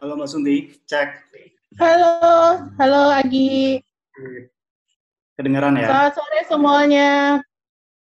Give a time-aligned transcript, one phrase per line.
[0.00, 1.12] Halo Mbak Sunti, cek.
[1.76, 3.84] Halo, halo Agi.
[5.36, 5.92] Kedengaran ya?
[5.92, 7.10] Selamat sore semuanya.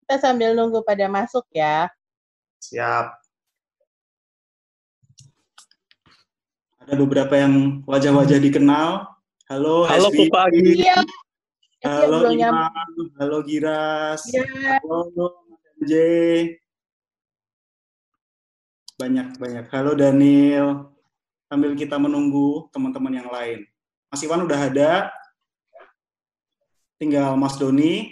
[0.04, 1.88] Kita sambil nunggu pada masuk ya.
[2.60, 3.16] Siap.
[6.84, 9.08] Ada beberapa yang wajah-wajah dikenal.
[9.48, 10.28] Halo, Halo Heswi.
[10.28, 10.84] Kupa Agi.
[10.84, 11.00] Iya.
[11.80, 12.60] Halo belum nyampe.
[12.60, 13.08] Imam.
[13.24, 14.22] Halo Giras.
[14.36, 14.84] Iya.
[14.84, 15.48] Halo
[15.80, 15.94] MJ.
[19.00, 19.72] Banyak-banyak.
[19.72, 20.92] Halo Daniel.
[21.46, 23.70] Sambil kita menunggu teman-teman yang lain.
[24.10, 24.92] Mas Iwan udah ada.
[26.98, 28.12] Tinggal Mas Doni.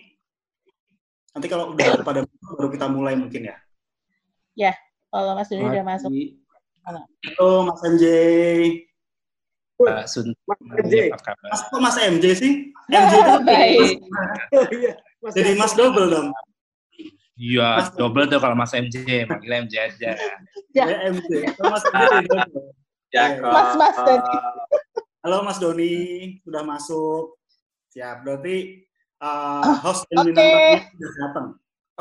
[1.34, 3.58] Nanti kalau udah pada baru kita mulai mungkin ya.
[5.14, 6.10] Kalau Mas Doni udah masuk.
[6.84, 7.02] Halo.
[7.10, 8.06] Halo Mas MJ.
[9.78, 10.28] Mbak Sun.
[10.46, 10.94] Mas MJ.
[11.10, 11.50] Apa kabar?
[11.50, 12.54] Mas kok Mas MJ sih?
[12.90, 13.98] MJ itu Baik.
[14.54, 14.94] Oh, iya.
[15.22, 16.28] Mas jadi Mas double dong.
[17.34, 20.10] Iya, Mas- double tuh kalau Mas MJ, panggil MJ aja.
[20.74, 20.86] Ya.
[20.86, 21.30] Ya MJ.
[21.58, 22.26] Kalau Mas MJ.
[23.14, 23.46] Ya, Iya.
[23.46, 24.38] Mas, Mas Doni.
[25.22, 25.94] Halo Mas Doni,
[26.42, 27.38] sudah masuk.
[27.94, 28.26] Siap.
[28.26, 28.90] Berarti
[29.22, 30.34] uh, host dan oke.
[30.34, 31.48] bintang tamu sudah datang.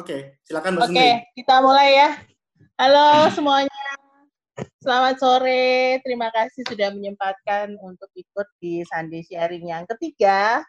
[0.01, 0.17] Oke,
[0.48, 1.09] silakan Mbak Oke, Sunti.
[1.36, 2.11] kita mulai ya.
[2.81, 3.84] Halo semuanya.
[4.81, 6.01] Selamat sore.
[6.01, 10.64] Terima kasih sudah menyempatkan untuk ikut di Sunday Sharing yang ketiga.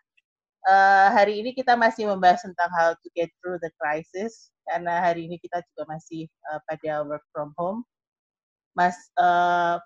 [0.67, 5.23] Eh, hari ini kita masih membahas tentang how to get through the crisis karena hari
[5.28, 7.88] ini kita juga masih eh, pada work from home.
[8.76, 9.80] Mas eh,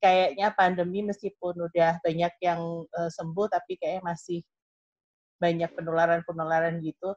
[0.00, 4.40] kayaknya pandemi meskipun udah banyak yang eh, sembuh tapi kayaknya masih
[5.40, 7.16] banyak penularan-penularan gitu.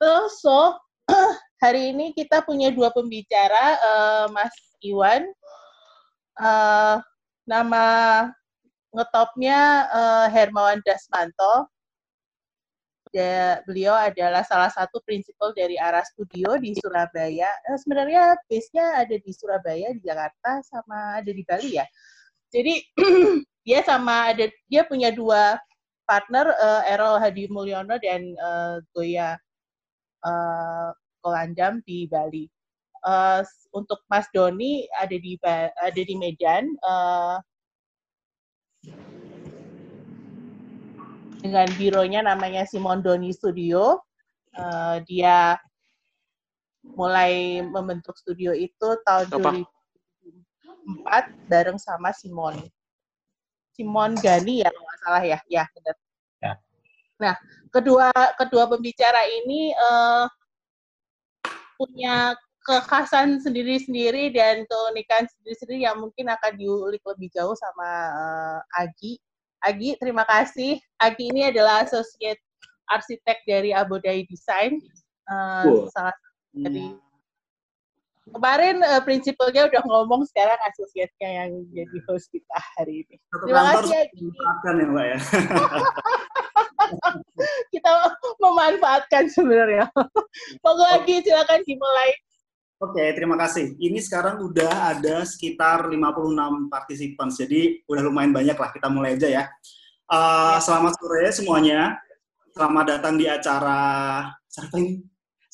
[0.00, 0.76] Terus so
[1.64, 5.28] hari ini kita punya dua pembicara, eh, Mas Iwan.
[6.34, 6.96] Eh,
[7.44, 7.86] nama
[8.90, 9.60] ngetopnya
[9.92, 11.68] eh, Hermawan Dasmanto.
[13.14, 17.46] Dia, beliau adalah salah satu prinsipal dari Ara Studio di Surabaya.
[17.70, 21.86] Eh, sebenarnya base-nya ada di Surabaya, di Jakarta, sama ada di Bali ya.
[22.50, 22.74] Jadi
[23.66, 25.54] dia sama ada dia punya dua
[26.10, 29.38] partner, eh, Errol Hadi Mulyono dan eh, Goya
[30.26, 30.90] eh,
[31.22, 32.44] Kolandam di Bali.
[33.44, 37.36] S- untuk Mas Doni ada di ada di Medan eh,
[41.44, 44.00] dengan bironya namanya Simon Doni Studio.
[44.56, 45.60] Eh, dia
[46.80, 49.52] mulai membentuk studio itu tahun Apa?
[50.88, 52.64] 2004 bareng sama Simon.
[53.76, 55.96] Simon Gani ya kalau nggak salah ya, ya benar.
[56.40, 56.52] Ya.
[57.20, 57.34] Nah,
[57.68, 58.08] kedua
[58.40, 60.24] kedua pembicara ini eh,
[61.76, 62.32] punya
[62.64, 69.20] kekhasan sendiri-sendiri dan keunikan sendiri-sendiri yang mungkin akan diulik lebih jauh sama eh, Agi.
[69.64, 70.76] Agi, terima kasih.
[71.00, 72.40] Agi ini adalah associate
[72.92, 74.76] arsitek dari Abodai Design.
[75.24, 75.88] Eh, Cool.
[75.88, 76.12] salah
[76.52, 76.92] dari
[78.28, 83.16] kemarin eh, prinsipalnya udah ngomong sekarang asosiatnya yang jadi host kita hari ini.
[83.32, 84.26] Satu Terima kasih, Agi.
[84.28, 85.18] ya Mbak ya.
[87.72, 87.90] Kita
[88.44, 89.88] memanfaatkan sebenarnya.
[90.62, 92.12] Monggo lagi silakan dimulai.
[92.82, 93.78] Oke, terima kasih.
[93.78, 98.70] Ini sekarang udah ada sekitar 56 partisipan, jadi udah lumayan banyak lah.
[98.74, 99.44] Kita mulai aja ya.
[100.10, 101.94] Uh, selamat sore semuanya.
[102.50, 103.78] Selamat datang di acara?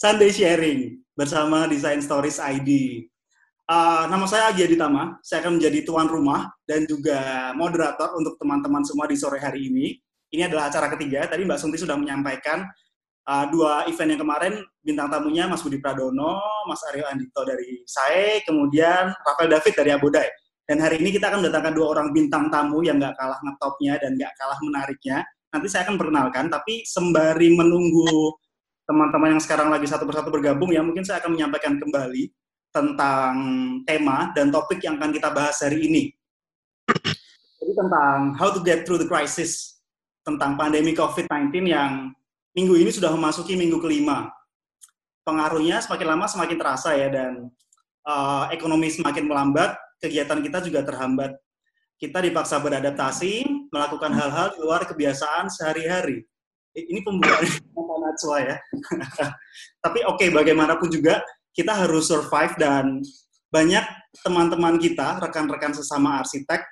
[0.01, 3.05] Sunday Sharing bersama Design Stories ID.
[3.69, 5.21] Uh, nama saya Agi Aditama.
[5.21, 9.93] Saya akan menjadi tuan rumah dan juga moderator untuk teman-teman semua di sore hari ini.
[10.33, 11.29] Ini adalah acara ketiga.
[11.29, 12.65] Tadi Mbak Sunti sudah menyampaikan
[13.27, 18.47] uh, dua event yang kemarin bintang tamunya Mas Budi Pradono, Mas Aryo Andito dari SAE,
[18.47, 20.29] kemudian Rafael David dari Abodai.
[20.65, 24.15] Dan hari ini kita akan mendatangkan dua orang bintang tamu yang nggak kalah ngetopnya dan
[24.15, 25.27] nggak kalah menariknya.
[25.51, 28.39] Nanti saya akan perkenalkan, tapi sembari menunggu
[28.87, 32.31] teman-teman yang sekarang lagi satu persatu bergabung ya, mungkin saya akan menyampaikan kembali
[32.71, 33.35] tentang
[33.83, 36.03] tema dan topik yang akan kita bahas hari ini.
[37.59, 39.83] Jadi tentang how to get through the crisis,
[40.23, 42.15] tentang pandemi COVID-19 yang
[42.57, 44.31] minggu ini sudah memasuki minggu kelima.
[45.23, 47.51] Pengaruhnya semakin lama semakin terasa ya dan
[48.09, 51.37] uh, ekonomi semakin melambat, kegiatan kita juga terhambat.
[52.01, 56.25] Kita dipaksa beradaptasi, melakukan hal-hal di luar kebiasaan sehari-hari.
[56.73, 57.45] Ini pembukaan
[58.11, 58.57] Najwa ya.
[59.85, 61.23] Tapi oke, bagaimanapun juga
[61.55, 62.99] kita harus survive dan
[63.51, 63.83] banyak
[64.27, 66.63] teman-teman kita, rekan-rekan sesama arsitek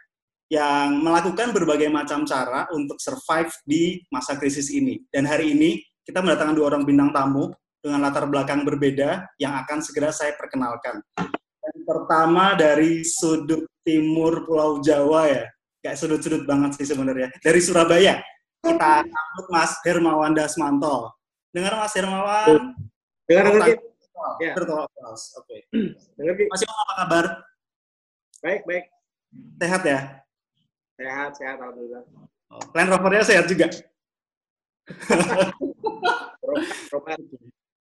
[0.48, 4.96] yang melakukan berbagai macam cara untuk survive di masa krisis ini.
[5.12, 5.76] Dan hari ini
[6.08, 7.52] kita mendatangkan dua orang bintang tamu
[7.84, 11.04] dengan latar belakang berbeda yang akan segera saya perkenalkan.
[11.20, 15.44] Yang pertama dari sudut timur Pulau Jawa ya,
[15.84, 17.28] kayak sudut-sudut banget sih sebenarnya.
[17.44, 18.24] Dari Surabaya,
[18.64, 21.12] kita sambut Mas Hermawan Dasmanto.
[21.52, 22.72] Dengar Mas Hermawan?
[23.28, 23.68] Dengar dengar.
[24.40, 24.52] Ya.
[24.56, 25.56] Oke.
[26.16, 26.32] Dengar.
[26.48, 27.24] Mas Hermawan apa kabar?
[28.40, 28.84] Baik baik.
[29.60, 30.00] Sehat ya?
[30.98, 32.02] Sehat, sehat alhamdulillah.
[32.74, 33.70] Land Rovernya sehat juga.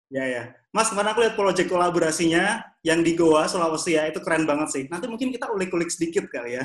[0.07, 0.43] Ya ya.
[0.71, 4.83] Mas, kemarin aku lihat proyek kolaborasinya yang di Goa, Sulawesi ya, itu keren banget sih.
[4.87, 6.63] Nanti mungkin kita ulik-ulik sedikit kali ya.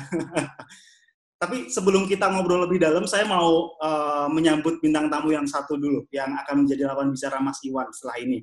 [1.41, 6.07] Tapi sebelum kita ngobrol lebih dalam, saya mau uh, menyambut bintang tamu yang satu dulu,
[6.13, 8.39] yang akan menjadi lawan bicara Mas Iwan setelah ini.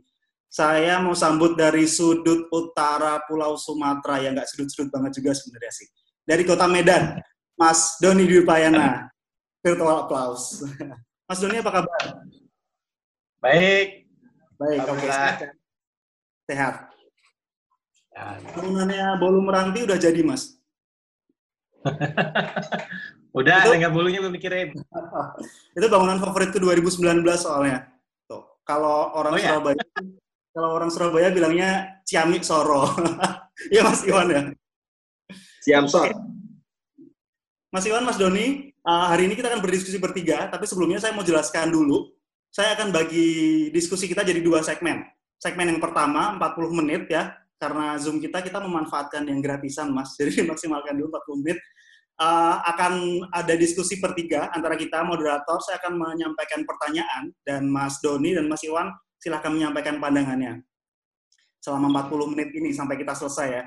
[0.50, 5.88] Saya mau sambut dari sudut utara Pulau Sumatera, yang nggak sudut-sudut banget juga sebenarnya sih.
[6.26, 7.16] Dari kota Medan,
[7.60, 9.12] Mas Doni Dwi Payana.
[9.60, 10.64] Virtual applause.
[11.28, 12.24] Mas Doni apa kabar?
[13.44, 14.08] Baik.
[14.56, 15.04] Baik, oke.
[15.04, 15.52] Okay.
[16.48, 16.88] Sehat.
[18.16, 18.40] Ya.
[18.56, 20.56] Bangunannya Bolu Meranti udah jadi, Mas?
[23.38, 24.72] udah, itu, nggak bolunya belum mikirin.
[25.76, 27.92] itu bangunan favoritku 2019 soalnya.
[28.24, 29.52] Tuh, kalau orang oh, ya?
[29.52, 29.84] Surabaya,
[30.56, 32.88] kalau orang Surabaya bilangnya Ciamik Soro.
[33.68, 34.42] Iya Mas Iwan ya.
[35.60, 36.39] Ciamsor.
[37.70, 41.22] Mas Iwan, Mas Doni, uh, hari ini kita akan berdiskusi bertiga, tapi sebelumnya saya mau
[41.22, 42.10] jelaskan dulu
[42.50, 45.06] saya akan bagi diskusi kita jadi dua segmen.
[45.38, 47.30] Segmen yang pertama 40 menit ya,
[47.62, 51.58] karena Zoom kita kita memanfaatkan yang gratisan Mas, jadi maksimalkan dulu 40 menit.
[52.20, 55.56] Uh, akan ada diskusi pertiga antara kita moderator.
[55.64, 60.60] Saya akan menyampaikan pertanyaan dan Mas Doni dan Mas Iwan silahkan menyampaikan pandangannya
[61.64, 63.64] selama 40 menit ini sampai kita selesai ya.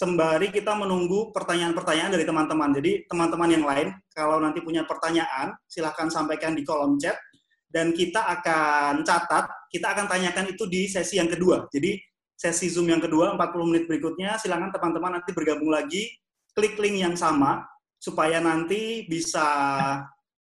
[0.00, 2.72] Sembari kita menunggu pertanyaan-pertanyaan dari teman-teman.
[2.72, 7.20] Jadi teman-teman yang lain kalau nanti punya pertanyaan silahkan sampaikan di kolom chat
[7.68, 11.68] dan kita akan catat, kita akan tanyakan itu di sesi yang kedua.
[11.68, 12.00] Jadi
[12.32, 16.08] sesi Zoom yang kedua 40 menit berikutnya silakan teman-teman nanti bergabung lagi,
[16.56, 17.68] klik link yang sama
[18.00, 19.44] supaya nanti bisa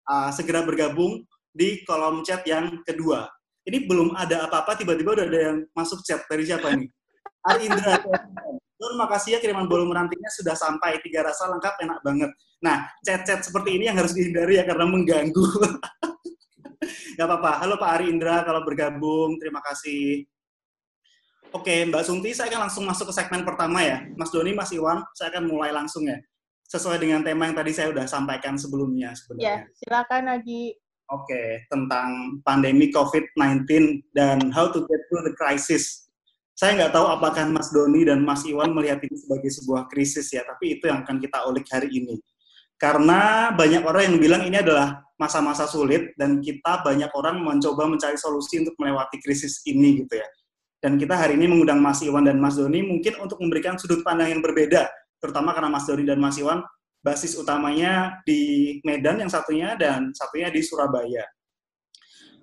[0.08, 3.28] uh, segera bergabung di kolom chat yang kedua.
[3.68, 6.24] Ini belum ada apa-apa, tiba-tiba udah ada yang masuk chat.
[6.32, 6.88] Dari siapa ini?
[7.44, 8.00] Ari Indra.
[8.80, 11.04] Don, makasih ya kiriman bolu merantinya sudah sampai.
[11.04, 12.32] Tiga rasa lengkap, enak banget.
[12.64, 15.44] Nah, chat-chat seperti ini yang harus dihindari ya karena mengganggu.
[17.20, 17.60] Gak apa-apa.
[17.60, 20.24] Halo Pak Ari Indra, kalau bergabung, terima kasih.
[21.52, 24.00] Oke, Mbak Sunti, saya akan langsung masuk ke segmen pertama ya.
[24.16, 26.16] Mas Doni, Mas Iwan, saya akan mulai langsung ya.
[26.72, 29.44] Sesuai dengan tema yang tadi saya sudah sampaikan sebelumnya sebenarnya.
[29.44, 30.78] Ya, silakan lagi.
[31.10, 33.66] Oke, tentang pandemi COVID-19
[34.14, 36.09] dan how to get through the crisis.
[36.60, 40.44] Saya nggak tahu apakah Mas Doni dan Mas Iwan melihat ini sebagai sebuah krisis ya,
[40.44, 42.20] tapi itu yang akan kita ulik hari ini.
[42.76, 48.20] Karena banyak orang yang bilang ini adalah masa-masa sulit dan kita banyak orang mencoba mencari
[48.20, 50.28] solusi untuk melewati krisis ini gitu ya.
[50.84, 54.36] Dan kita hari ini mengundang Mas Iwan dan Mas Doni mungkin untuk memberikan sudut pandang
[54.36, 54.92] yang berbeda,
[55.24, 56.60] terutama karena Mas Doni dan Mas Iwan
[57.00, 61.24] basis utamanya di Medan yang satunya dan satunya di Surabaya.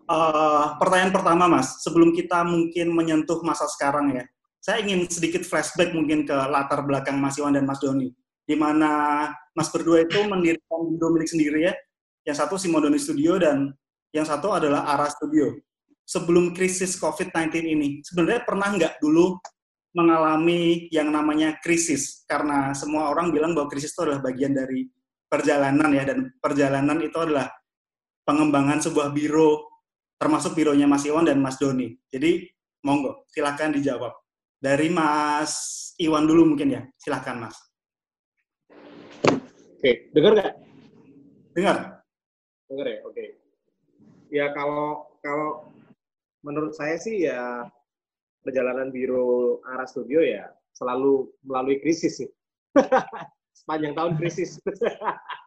[0.07, 4.23] Uh, pertanyaan pertama Mas, sebelum kita mungkin menyentuh masa sekarang ya,
[4.63, 8.15] saya ingin sedikit flashback mungkin ke latar belakang Mas Iwan dan Mas Doni,
[8.47, 11.75] di mana Mas berdua itu mendirikan Indo milik sendiri ya,
[12.23, 13.75] yang satu Simodoni Studio dan
[14.15, 15.59] yang satu adalah Ara Studio.
[16.07, 19.43] Sebelum krisis COVID-19 ini, sebenarnya pernah nggak dulu
[19.91, 22.23] mengalami yang namanya krisis?
[22.31, 24.87] Karena semua orang bilang bahwa krisis itu adalah bagian dari
[25.27, 27.51] perjalanan ya, dan perjalanan itu adalah
[28.23, 29.76] pengembangan sebuah biro,
[30.17, 31.97] termasuk bironya Mas Iwan dan Mas Doni.
[32.09, 32.49] Jadi,
[32.85, 34.13] monggo, silahkan dijawab.
[34.57, 35.53] Dari Mas
[36.01, 37.57] Iwan dulu mungkin ya, silahkan Mas.
[39.77, 40.53] Oke, dengar nggak?
[41.53, 41.77] Dengar.
[42.67, 43.25] Dengar ya, oke.
[44.33, 45.71] Ya kalau kalau
[46.43, 47.71] menurut saya sih ya
[48.43, 52.31] perjalanan biro arah studio ya selalu melalui krisis sih.
[53.59, 54.59] Sepanjang tahun krisis.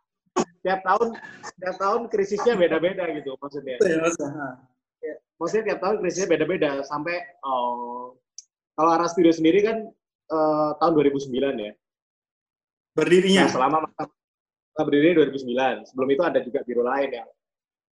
[0.64, 1.16] tiap tahun
[1.60, 3.76] tiap tahun krisisnya beda-beda gitu maksudnya.
[5.00, 7.16] Ya, maksudnya tiap tahun krisisnya beda-beda sampai
[7.48, 8.20] oh,
[8.80, 9.88] kalau arah studio sendiri kan
[10.32, 11.74] uh, tahun 2009 ya.
[12.96, 13.44] Berdirinya.
[13.48, 14.04] Nah, selama masa
[14.84, 15.92] berdiri 2009.
[15.92, 17.30] Sebelum itu ada juga biro lain yang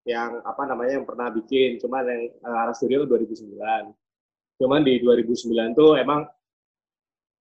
[0.07, 3.91] yang apa namanya yang pernah bikin, cuman yang uh, arah studio itu 2009.
[4.63, 6.24] Cuman di 2009 tuh emang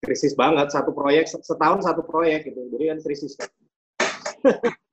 [0.02, 2.66] krisis banget satu proyek setahun satu proyek gitu.
[2.74, 3.50] Jadi kan krisis kan.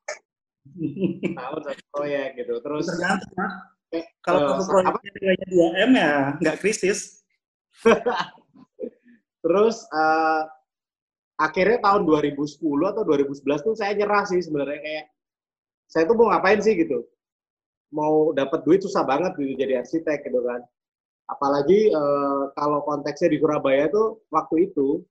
[0.71, 2.53] setahun satu proyek gitu.
[2.63, 2.85] Terus
[3.93, 7.23] eh, kalau satu proyek nilainya 2 M ya nggak krisis.
[9.43, 10.47] Terus uh,
[11.35, 15.05] akhirnya tahun 2010 atau 2011 tuh saya nyerah sih sebenarnya kayak
[15.91, 16.73] saya tuh mau ngapain sih?
[16.79, 17.03] gitu.
[17.93, 20.63] Mau dapat duit susah banget gitu jadi arsitek gitu kan.
[21.27, 25.03] Apalagi uh, kalau konteksnya di Surabaya tuh waktu itu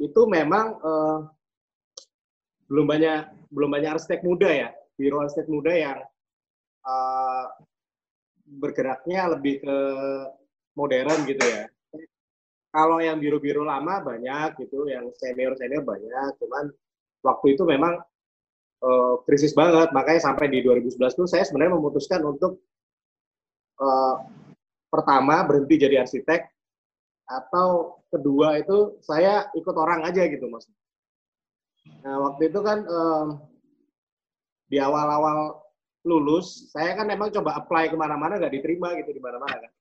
[0.00, 1.28] itu memang uh,
[2.70, 5.98] belum banyak belum banyak arsitek muda ya biro arsitek muda yang
[6.86, 7.46] uh,
[8.46, 9.76] bergeraknya lebih ke
[10.78, 11.66] modern gitu ya
[12.70, 16.70] kalau yang biru-biru lama banyak gitu, yang senior-senior banyak, cuman
[17.26, 17.98] waktu itu memang
[18.86, 19.90] uh, krisis banget.
[19.90, 22.62] Makanya sampai di 2011 tuh saya sebenarnya memutuskan untuk
[23.82, 24.22] uh,
[24.86, 26.46] pertama berhenti jadi arsitek
[27.26, 30.66] atau kedua itu saya ikut orang aja gitu mas.
[31.86, 33.26] Nah waktu itu kan um,
[34.70, 35.60] di awal-awal
[36.06, 39.72] lulus saya kan memang coba apply ke mana-mana nggak diterima gitu di mana-mana kan.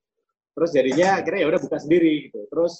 [0.58, 2.44] Terus jadinya akhirnya ya udah buka sendiri gitu.
[2.52, 2.74] Terus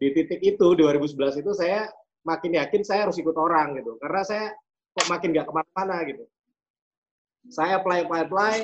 [0.00, 1.88] di titik itu 2011 itu saya
[2.24, 4.46] makin yakin saya harus ikut orang gitu karena saya
[4.96, 6.24] kok makin nggak ke mana-mana gitu.
[7.46, 8.56] Saya apply apply apply,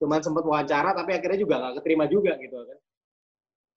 [0.00, 2.78] cuman sempat wawancara tapi akhirnya juga nggak keterima juga gitu kan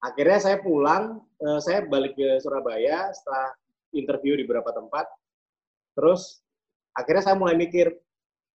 [0.02, 3.50] akhirnya saya pulang uh, saya balik ke Surabaya setelah
[3.94, 5.08] interview di beberapa tempat
[5.98, 6.38] terus
[6.94, 7.90] akhirnya saya mulai mikir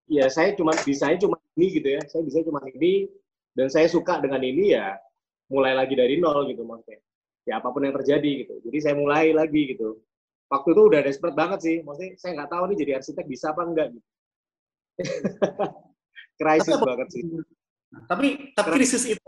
[0.07, 3.11] ya saya cuma bisa cuma ini gitu ya saya bisa cuma ini
[3.51, 4.95] dan saya suka dengan ini ya
[5.51, 6.99] mulai lagi dari nol gitu maksudnya.
[7.43, 8.55] Ya apa pun yang terjadi gitu.
[8.65, 9.99] Jadi saya mulai lagi gitu.
[10.47, 13.61] Waktu itu udah desperate banget sih maksudnya saya nggak tahu nih jadi arsitek bisa apa
[13.67, 14.07] enggak gitu.
[16.39, 17.23] Krisis banget sih.
[18.09, 19.21] tapi tapi krisis itu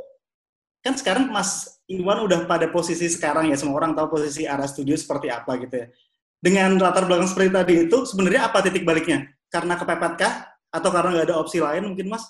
[0.81, 4.98] kan sekarang Mas Iwan udah pada posisi sekarang ya semua orang tahu posisi arah studio
[4.98, 5.88] seperti apa gitu ya.
[6.45, 9.25] Dengan latar belakang seperti tadi itu sebenarnya apa titik baliknya?
[9.49, 10.45] Karena kepepet kah?
[10.69, 12.21] Atau karena nggak ada opsi lain mungkin Mas?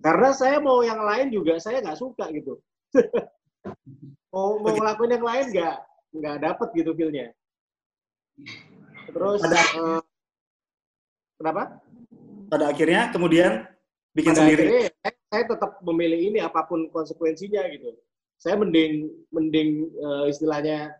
[0.00, 2.56] Karena saya mau yang lain juga saya nggak suka gitu.
[4.32, 5.76] mau mau ngelakuin yang lain nggak
[6.16, 7.28] nggak dapet gitu feelnya.
[9.12, 10.02] Terus ada, uh,
[11.36, 11.62] kenapa?
[12.48, 13.68] Pada akhirnya kemudian
[14.16, 14.64] bikin Pada sendiri.
[14.64, 17.92] Akhirnya, saya tetap memilih ini apa pun konsekuensinya gitu.
[18.36, 20.92] Saya mending mending uh, istilahnya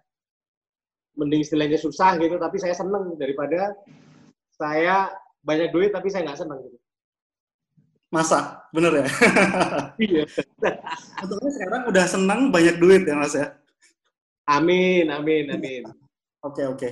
[1.16, 3.72] mending istilahnya susah gitu, tapi saya seneng daripada
[4.56, 5.12] saya
[5.44, 6.78] banyak duit tapi saya nggak seneng gitu.
[8.12, 9.06] Masa, bener ya?
[9.96, 10.22] Iya.
[11.24, 13.52] Untungnya sekarang udah senang banyak duit ya mas ya?
[14.46, 15.82] amin, amin, amin.
[16.46, 16.88] Oke oke.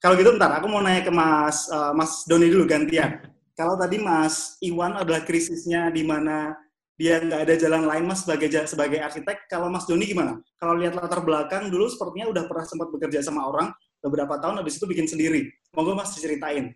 [0.00, 3.20] Kalau gitu bentar, aku mau nanya ke Mas uh, Mas Doni dulu gantian.
[3.56, 6.56] Kalau tadi Mas Iwan adalah krisisnya di mana
[6.96, 9.44] dia nggak ada jalan lain Mas sebagai sebagai arsitek.
[9.52, 10.40] Kalau Mas Doni gimana?
[10.56, 13.68] Kalau lihat latar belakang dulu sepertinya udah pernah sempat bekerja sama orang
[14.00, 15.52] beberapa tahun habis itu bikin sendiri.
[15.76, 16.72] Monggo Mas diceritain.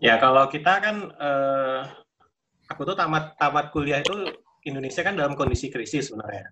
[0.00, 1.80] Ya kalau kita kan eh,
[2.72, 4.12] aku tuh tamat tamat kuliah itu
[4.64, 6.48] Indonesia kan dalam kondisi krisis sebenarnya.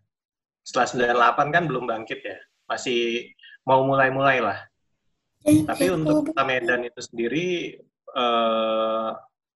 [0.60, 2.36] Setelah 98 kan belum bangkit ya.
[2.68, 3.32] Masih
[3.64, 4.60] mau mulai-mulai lah.
[5.44, 7.76] Tapi untuk kota Medan itu sendiri
[8.16, 9.12] uh,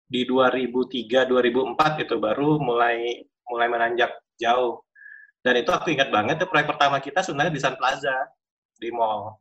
[0.09, 4.81] di 2003 2004 itu baru mulai mulai menanjak jauh.
[5.45, 8.17] Dan itu aku ingat banget tuh proyek pertama kita sebenarnya di Sun Plaza
[8.81, 9.37] di mall.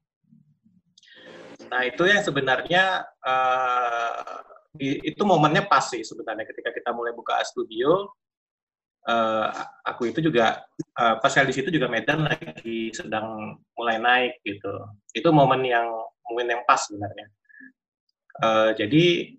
[1.67, 4.39] Nah itu yang sebenarnya uh,
[4.79, 8.11] itu momennya pas sih sebenarnya ketika kita mulai buka studio.
[9.07, 9.47] Uh,
[9.87, 10.67] aku itu juga
[10.99, 14.83] uh, pas kali di situ juga Medan lagi sedang mulai naik gitu.
[15.15, 15.87] Itu momen yang
[16.27, 17.27] momen yang pas sebenarnya.
[18.37, 19.33] Uh, jadi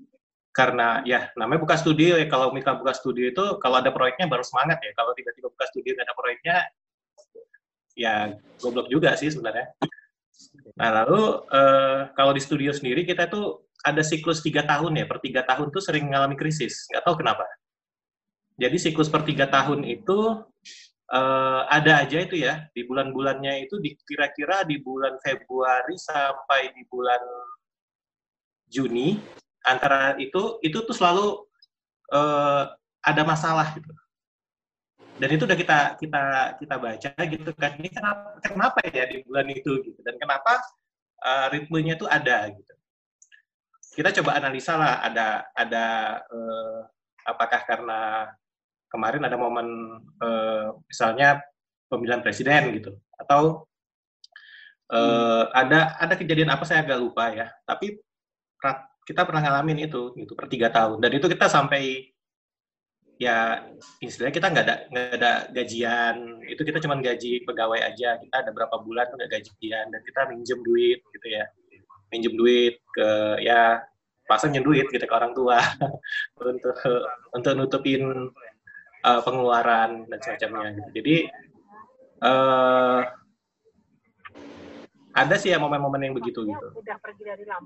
[0.58, 2.26] karena ya namanya buka studio ya.
[2.26, 4.90] Kalau Mika buka studio itu kalau ada proyeknya baru semangat ya.
[4.98, 6.56] Kalau tiba-tiba buka studio nggak ada proyeknya
[7.94, 8.14] ya
[8.58, 9.70] goblok juga sih sebenarnya.
[10.74, 15.06] Nah lalu uh, kalau di studio sendiri kita tuh ada siklus tiga tahun ya.
[15.06, 16.90] Per tiga tahun tuh sering mengalami krisis.
[16.90, 17.46] Nggak tahu kenapa.
[18.58, 20.42] Jadi siklus per tiga tahun itu
[21.14, 22.66] uh, ada aja itu ya.
[22.74, 27.22] Di bulan-bulannya itu kira-kira di bulan Februari sampai di bulan
[28.66, 31.48] Juni antara itu itu tuh selalu
[32.12, 32.70] uh,
[33.02, 33.92] ada masalah gitu.
[35.18, 36.22] Dan itu udah kita kita
[36.62, 37.74] kita baca gitu kan.
[37.74, 39.98] Ini kenapa kenapa ya di bulan itu gitu?
[40.06, 40.62] Dan kenapa
[41.26, 42.74] uh, ritmenya itu ada gitu?
[43.98, 45.86] Kita coba analisa lah ada ada
[46.30, 46.80] uh,
[47.26, 48.30] apakah karena
[48.86, 51.42] kemarin ada momen uh, misalnya
[51.90, 52.94] pemilihan presiden gitu?
[53.18, 53.66] Atau
[54.94, 55.44] uh, hmm.
[55.50, 57.50] ada ada kejadian apa saya agak lupa ya.
[57.66, 57.98] Tapi
[59.08, 61.00] kita pernah ngalamin itu gitu per tiga tahun.
[61.00, 62.12] Dan itu kita sampai
[63.16, 63.66] ya
[63.98, 66.44] istilahnya kita nggak ada nggak ada gajian.
[66.44, 68.20] Itu kita cuma gaji pegawai aja.
[68.20, 69.88] Kita ada berapa bulan nggak gajian.
[69.88, 71.48] Dan kita minjem duit gitu ya.
[72.12, 73.08] Minjem duit ke
[73.40, 73.80] ya
[74.28, 75.56] pasang duit gitu ke orang tua.
[76.44, 76.76] Untuk
[77.32, 78.28] untuk nutupin
[79.04, 80.90] uh, pengeluaran dan semacamnya gitu.
[81.02, 81.16] jadi
[82.24, 83.00] uh,
[85.18, 86.66] ada sih ya momen-momen yang begitu gitu.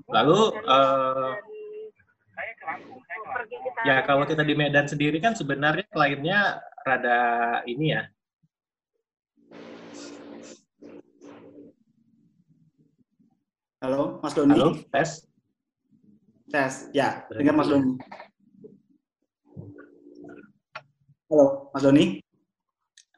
[0.09, 1.37] Lalu uh,
[3.85, 6.39] ya kalau kita di Medan sendiri kan sebenarnya kliennya
[6.81, 7.19] rada
[7.69, 8.03] ini ya.
[13.83, 14.55] Halo, Mas Doni.
[14.55, 15.27] Halo, tes.
[16.47, 17.27] Tes, ya.
[17.27, 17.99] Dengar Mas Doni.
[21.27, 22.05] Halo, Mas Doni.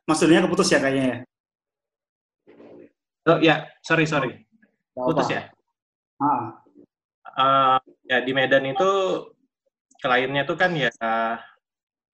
[0.10, 1.18] Mas Doni keputus ya kayaknya ya?
[3.26, 4.46] Oh ya, sorry sorry.
[4.94, 5.50] Putus ya.
[6.22, 6.62] Ah.
[7.36, 7.78] Uh,
[8.08, 8.92] ya di Medan itu
[10.00, 10.94] kliennya tuh kan ya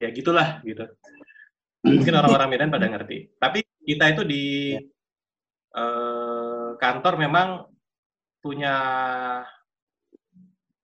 [0.02, 0.88] ya gitulah gitu.
[1.84, 3.30] Mungkin orang-orang Medan pada ngerti.
[3.38, 4.46] Tapi kita itu di
[5.76, 7.68] uh, kantor memang
[8.42, 8.76] punya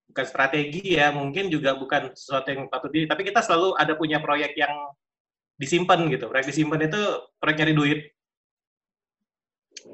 [0.10, 4.18] bukan strategi ya, mungkin juga bukan sesuatu yang patut di, tapi kita selalu ada punya
[4.18, 4.74] proyek yang
[5.58, 6.30] disimpan gitu.
[6.30, 7.02] Proyek disimpan itu
[7.38, 8.00] proyek nyari duit.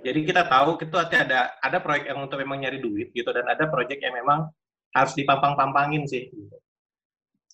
[0.03, 3.65] Jadi kita tahu itu ada ada proyek yang untuk memang nyari duit gitu dan ada
[3.71, 4.51] proyek yang memang
[4.93, 6.27] harus dipampang-pampangin sih.
[6.27, 6.57] Gitu.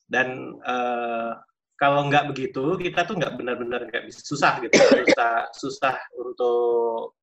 [0.10, 1.38] Dan uh,
[1.80, 7.16] kalau nggak begitu kita tuh nggak benar-benar nggak bisa susah gitu susah susah untuk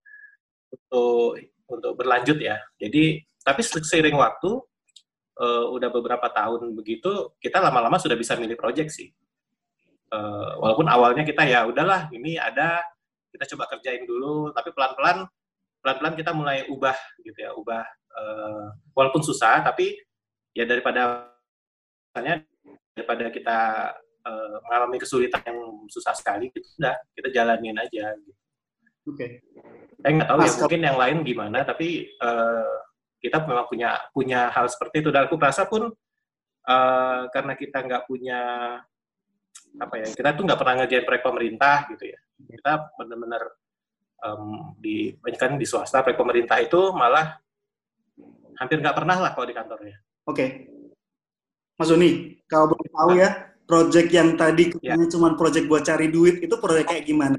[0.72, 1.36] untuk
[1.68, 2.56] untuk berlanjut ya.
[2.78, 4.50] Jadi tapi seiring waktu
[5.42, 9.12] uh, udah beberapa tahun begitu kita lama-lama sudah bisa milih proyek sih.
[10.06, 12.78] Uh, walaupun awalnya kita ya udahlah ini ada
[13.36, 15.28] kita coba kerjain dulu tapi pelan-pelan
[15.84, 17.84] pelan-pelan kita mulai ubah gitu ya ubah
[18.16, 18.66] uh,
[18.96, 20.00] walaupun susah tapi
[20.56, 21.28] ya daripada
[22.10, 22.42] misalnya
[22.96, 23.58] daripada kita
[24.24, 25.60] uh, mengalami kesulitan yang
[25.92, 28.40] susah sekali gitu udah kita jalanin aja gitu.
[29.06, 29.14] Oke.
[29.14, 29.30] Okay.
[30.02, 32.74] Saya nggak tahu ya mungkin yang lain gimana tapi uh,
[33.20, 35.92] kita memang punya punya hal seperti itu dan aku rasa pun
[36.66, 38.40] uh, karena kita nggak punya
[39.76, 42.18] apa ya kita tuh nggak pernah ngerjain proyek pemerintah gitu ya.
[42.36, 43.42] Kita benar-benar
[44.24, 47.36] um, di kan di swasta proyek pemerintah itu malah
[48.56, 49.96] hampir nggak pernah lah kalau di kantornya.
[50.24, 50.36] Oke.
[50.36, 50.48] Okay.
[51.76, 53.28] Mas Uni kalau boleh tahu ya
[53.68, 54.96] proyek yang tadi ya.
[55.12, 57.38] cuma proyek buat cari duit itu proyek kayak gimana?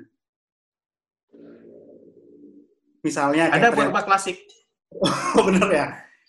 [3.01, 4.37] Misalnya ada buat rumah klasik.
[4.93, 5.85] Oh bener ya.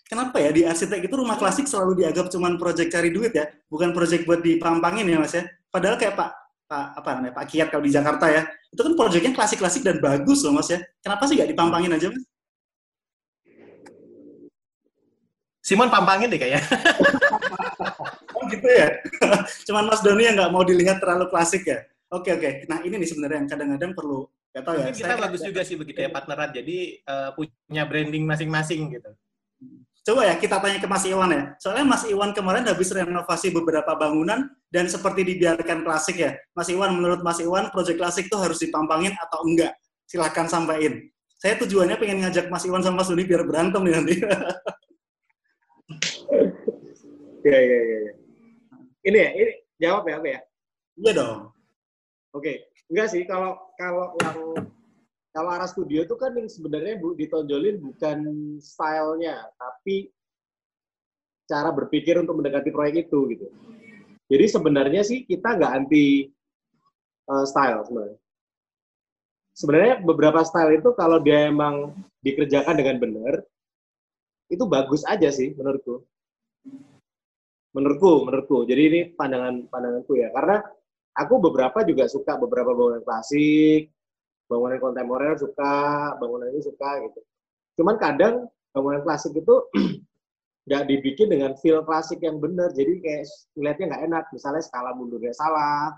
[0.09, 3.45] Kenapa ya di arsitek itu rumah klasik selalu dianggap cuma proyek cari duit ya?
[3.69, 6.29] Bukan proyek buat dipampangin ya mas ya Padahal kayak Pak
[6.69, 10.45] Pak apa namanya Pak Kiat kalau di Jakarta ya, itu kan proyeknya klasik-klasik dan bagus
[10.45, 10.77] loh Mas ya.
[11.01, 12.23] Kenapa sih nggak dipampangin aja Mas?
[15.65, 16.61] Simon pampangin deh kayaknya.
[18.37, 18.89] oh gitu ya.
[19.69, 21.85] Cuman Mas Doni yang nggak mau dilihat terlalu klasik ya.
[22.09, 22.65] Oke oke.
[22.65, 24.89] Nah ini nih sebenarnya yang kadang-kadang perlu Gak tahu ya.
[24.89, 26.49] kita bagus juga sih begitu ya partneran.
[26.49, 29.13] Jadi uh, punya branding masing-masing gitu.
[29.99, 31.43] Coba ya kita tanya ke Mas Iwan ya.
[31.59, 36.39] Soalnya Mas Iwan kemarin habis renovasi beberapa bangunan dan seperti dibiarkan klasik ya.
[36.55, 39.75] Mas Iwan, menurut Mas Iwan, proyek klasik itu harus dipampangin atau enggak?
[40.07, 41.03] Silahkan sampaikan.
[41.39, 44.15] Saya tujuannya pengen ngajak Mas Iwan sama Mas Duni biar berantem nih nanti.
[47.47, 48.13] ya, ya, ya, ya.
[48.99, 50.39] Ini ya, ini jawab ya, apa ya?
[50.99, 51.39] Iya dong.
[52.35, 54.37] Oke, enggak sih kalau kalau yang
[55.39, 58.19] kalau arah studio itu kan yang sebenarnya bu, ditonjolin bukan
[58.59, 60.11] stylenya, tapi
[61.47, 63.47] cara berpikir untuk mendekati proyek itu gitu.
[64.27, 66.27] Jadi sebenarnya sih kita nggak anti
[67.31, 68.19] uh, style sebenarnya.
[69.55, 73.39] Sebenarnya beberapa style itu kalau dia emang dikerjakan dengan benar,
[74.51, 76.03] itu bagus aja sih menurutku.
[77.71, 78.57] Menurutku, menurutku.
[78.67, 80.35] Jadi ini pandangan pandanganku ya.
[80.35, 80.59] Karena
[81.15, 83.87] aku beberapa juga suka beberapa bangunan klasik,
[84.49, 87.21] bangunan kontemporer suka, bangunan ini suka gitu.
[87.77, 89.55] Cuman kadang bangunan klasik itu
[90.67, 93.23] nggak dibikin dengan feel klasik yang benar, jadi kayak
[93.55, 94.23] lihatnya nggak enak.
[94.33, 95.93] Misalnya skala mundurnya salah,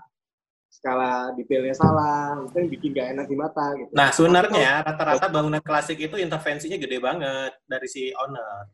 [0.68, 3.92] skala detailnya salah, itu yang bikin nggak enak di mata gitu.
[3.96, 8.68] Nah sebenarnya rata-rata bangunan klasik itu intervensinya gede banget dari si owner.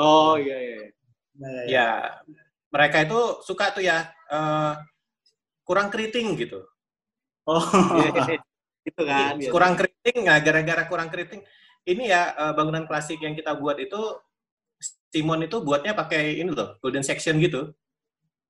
[0.00, 0.76] Oh iya iya.
[0.80, 0.90] iya.
[1.38, 1.88] Nah, ya, ya.
[2.74, 4.74] mereka itu suka tuh ya uh,
[5.62, 6.64] kurang keriting gitu.
[7.44, 7.62] Oh.
[8.88, 11.44] Gitu kan iya, kurang keriting nggak gara-gara kurang keriting
[11.88, 14.00] ini ya uh, bangunan klasik yang kita buat itu
[15.08, 17.72] Simon itu buatnya pakai ini loh golden section gitu.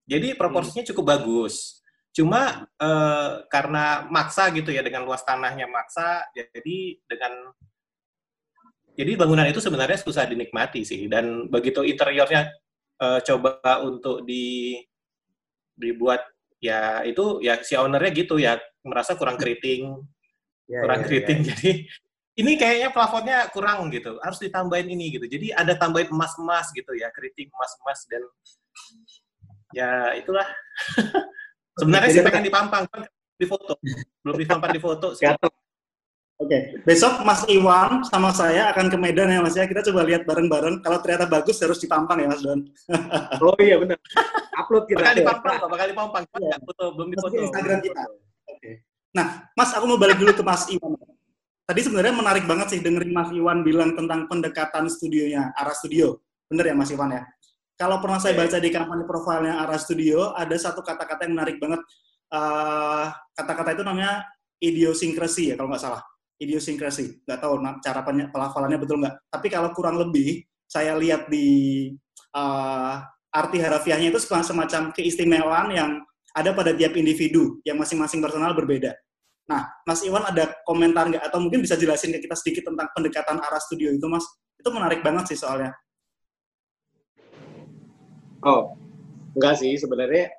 [0.09, 0.91] Jadi proporsinya hmm.
[0.93, 1.85] cukup bagus.
[2.11, 7.55] Cuma uh, karena maksa gitu ya dengan luas tanahnya maksa jadi dengan
[8.99, 11.07] jadi bangunan itu sebenarnya susah dinikmati sih.
[11.07, 12.51] Dan begitu interiornya
[12.99, 14.75] uh, coba untuk di
[15.79, 16.27] dibuat
[16.59, 19.95] ya itu ya si ownernya gitu ya merasa kurang keriting
[20.69, 21.39] ya, kurang ya, keriting.
[21.43, 21.47] Ya.
[21.51, 21.73] Jadi
[22.39, 25.27] ini kayaknya plafonnya kurang gitu, harus ditambahin ini gitu.
[25.27, 28.23] Jadi ada tambahin emas-emas gitu ya, keriting emas-emas dan
[29.75, 30.47] ya itulah.
[31.79, 32.85] Sebenarnya sih pengen dipampang,
[33.39, 33.79] di foto,
[34.23, 35.15] belum dipampang di foto.
[35.15, 35.27] Sih.
[36.39, 36.61] Oke, okay.
[36.87, 39.67] besok Mas Iwan sama saya akan ke Medan ya Mas ya.
[39.67, 40.87] Kita coba lihat bareng-bareng.
[40.87, 42.63] Kalau ternyata bagus harus dipampang ya Mas Don.
[43.43, 43.99] oh iya benar.
[44.55, 45.03] Upload kita.
[45.03, 46.23] Bakal dipampang, bakal dipampang.
[46.39, 46.55] Ya.
[46.63, 47.35] Foto, belum di foto.
[47.43, 48.03] Instagram kita.
[49.17, 50.97] Nah, Mas, aku mau balik dulu ke Mas Iwan.
[51.69, 56.21] Tadi sebenarnya menarik banget sih dengerin Mas Iwan bilang tentang pendekatan studionya, arah studio.
[56.49, 57.23] Bener ya Mas Iwan ya?
[57.79, 61.79] Kalau pernah saya baca di kampanye profilnya arah studio, ada satu kata-kata yang menarik banget.
[62.29, 63.07] Eh,
[63.39, 64.27] kata-kata uh, itu namanya
[64.61, 66.03] idiosinkrasi ya, kalau nggak salah.
[66.43, 67.25] Idiosinkrasi.
[67.25, 69.15] Nggak tahu cara pelafalannya betul nggak.
[69.31, 71.89] Tapi kalau kurang lebih, saya lihat di
[72.37, 73.01] uh,
[73.33, 75.91] arti harafiahnya itu semacam keistimewaan yang
[76.39, 78.95] ada pada tiap individu yang masing-masing personal berbeda.
[79.49, 83.41] Nah, Mas Iwan ada komentar nggak atau mungkin bisa jelasin ke kita sedikit tentang pendekatan
[83.41, 84.23] arah studio itu, Mas?
[84.61, 85.73] Itu menarik banget sih soalnya.
[88.45, 88.77] Oh,
[89.35, 90.31] enggak sih sebenarnya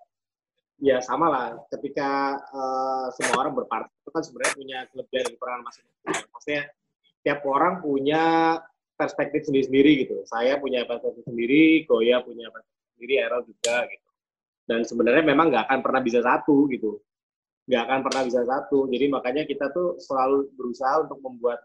[0.79, 1.47] ya sama lah.
[1.67, 6.27] Ketika uh, semua orang berpartai itu kan sebenarnya punya kelebihan dan kekurangan masing-masing.
[6.31, 6.63] Maksudnya
[7.25, 8.23] tiap orang punya
[8.95, 10.21] perspektif sendiri-sendiri gitu.
[10.27, 14.08] Saya punya perspektif sendiri, Goya punya perspektif sendiri, Errol juga gitu.
[14.69, 17.01] Dan sebenarnya memang nggak akan pernah bisa satu gitu
[17.69, 18.89] nggak akan pernah bisa satu.
[18.89, 21.61] Jadi makanya kita tuh selalu berusaha untuk membuat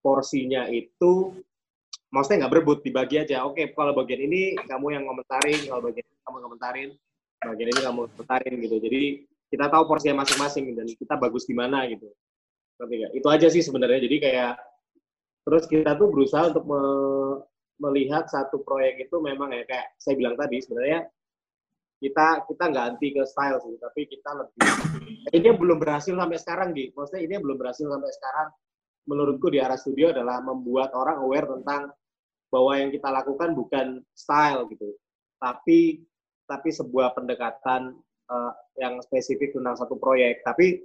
[0.00, 1.36] porsinya itu,
[2.08, 3.44] maksudnya nggak berebut, dibagi aja.
[3.44, 6.90] Oke, kalau bagian ini kamu yang komentarin, kalau bagian ini kamu komentarin,
[7.44, 8.76] bagian ini kamu komentarin gitu.
[8.80, 9.02] Jadi
[9.52, 12.08] kita tahu porsinya masing-masing dan kita bagus di mana gitu.
[13.12, 14.08] Itu aja sih sebenarnya.
[14.08, 14.56] Jadi kayak
[15.44, 16.82] terus kita tuh berusaha untuk me
[17.76, 21.12] melihat satu proyek itu memang ya kayak saya bilang tadi sebenarnya
[21.96, 24.68] kita kita nggak anti ke style sih, tapi kita lebih
[25.32, 28.48] ini belum berhasil sampai sekarang di, maksudnya ini belum berhasil sampai sekarang.
[29.06, 31.94] Menurutku di arah studio adalah membuat orang aware tentang
[32.50, 34.92] bahwa yang kita lakukan bukan style gitu,
[35.38, 36.02] tapi
[36.46, 37.94] tapi sebuah pendekatan
[38.28, 40.42] uh, yang spesifik tentang satu proyek.
[40.42, 40.82] Tapi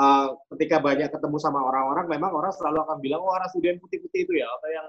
[0.00, 3.80] uh, ketika banyak ketemu sama orang-orang, memang orang selalu akan bilang, oh arah studio yang
[3.84, 4.86] putih-putih itu ya, atau yang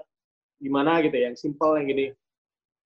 [0.58, 2.06] gimana gitu, ya, yang simple yang gini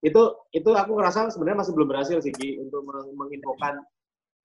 [0.02, 2.82] itu itu aku ngerasa sebenarnya masih belum berhasil sih Gi, untuk
[3.14, 3.78] menginfokan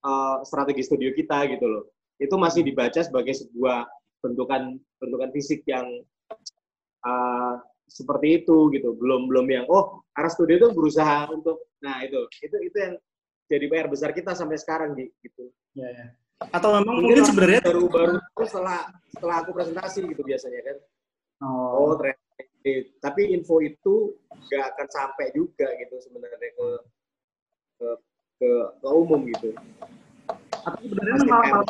[0.06, 1.84] uh, strategi studio kita gitu loh.
[2.22, 3.90] Itu masih dibaca sebagai sebuah
[4.22, 5.86] bentukan bentukan fisik yang
[7.02, 7.58] uh,
[7.90, 8.94] seperti itu gitu.
[9.02, 12.94] Belum belum yang oh arah studio itu berusaha untuk nah itu itu itu yang
[13.50, 15.50] jadi PR besar kita sampai sekarang gitu.
[15.74, 16.06] Ya, ya.
[16.54, 20.78] Atau memang mungkin, mungkin sebenarnya baru baru setelah setelah aku presentasi gitu biasanya kan.
[21.42, 22.27] Oh, oh ternyata
[23.04, 26.68] tapi info itu nggak akan sampai juga gitu sebenarnya ke
[27.78, 27.90] ke
[28.38, 28.50] ke,
[28.82, 29.54] ke umum gitu.
[30.52, 31.66] Tapi sebenarnya memang,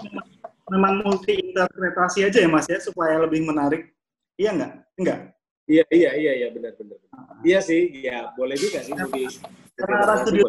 [0.69, 3.93] memang multi interpretasi aja ya mas ya supaya lebih menarik.
[4.37, 4.73] Iya nggak?
[4.97, 5.19] Enggak.
[5.67, 6.95] Iya iya iya iya benar benar.
[6.95, 7.37] Uh-huh.
[7.43, 8.95] Iya sih, iya boleh juga sih.
[9.77, 10.47] Karena studio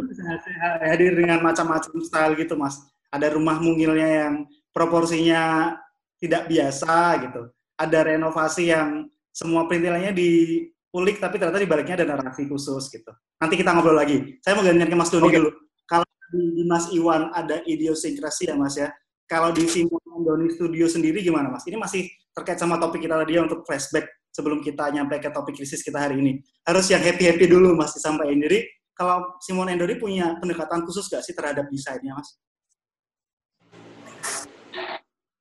[0.80, 2.78] hadir dengan macam-macam style gitu mas.
[3.10, 4.34] Ada rumah mungilnya yang
[4.70, 5.74] proporsinya
[6.22, 7.42] tidak biasa gitu.
[7.74, 13.12] Ada renovasi yang semua perintilannya dipulik tapi ternyata di baliknya ada narasi khusus gitu.
[13.38, 14.34] Nanti kita ngobrol lagi.
[14.42, 15.38] Saya mau gantian ke Mas Doni okay.
[15.38, 15.50] dulu.
[15.86, 18.90] Kalau di, di Mas Iwan ada idiosinkrasi ya Mas ya.
[19.30, 21.62] Kalau di Simon Doni Studio sendiri gimana Mas?
[21.70, 25.54] Ini masih terkait sama topik kita tadi ya untuk flashback sebelum kita nyampe ke topik
[25.54, 26.42] krisis kita hari ini.
[26.66, 28.42] Harus yang happy-happy dulu Mas disampaikan.
[28.42, 28.66] Jadi
[28.98, 32.34] kalau Simon Endori punya pendekatan khusus gak sih terhadap desainnya Mas?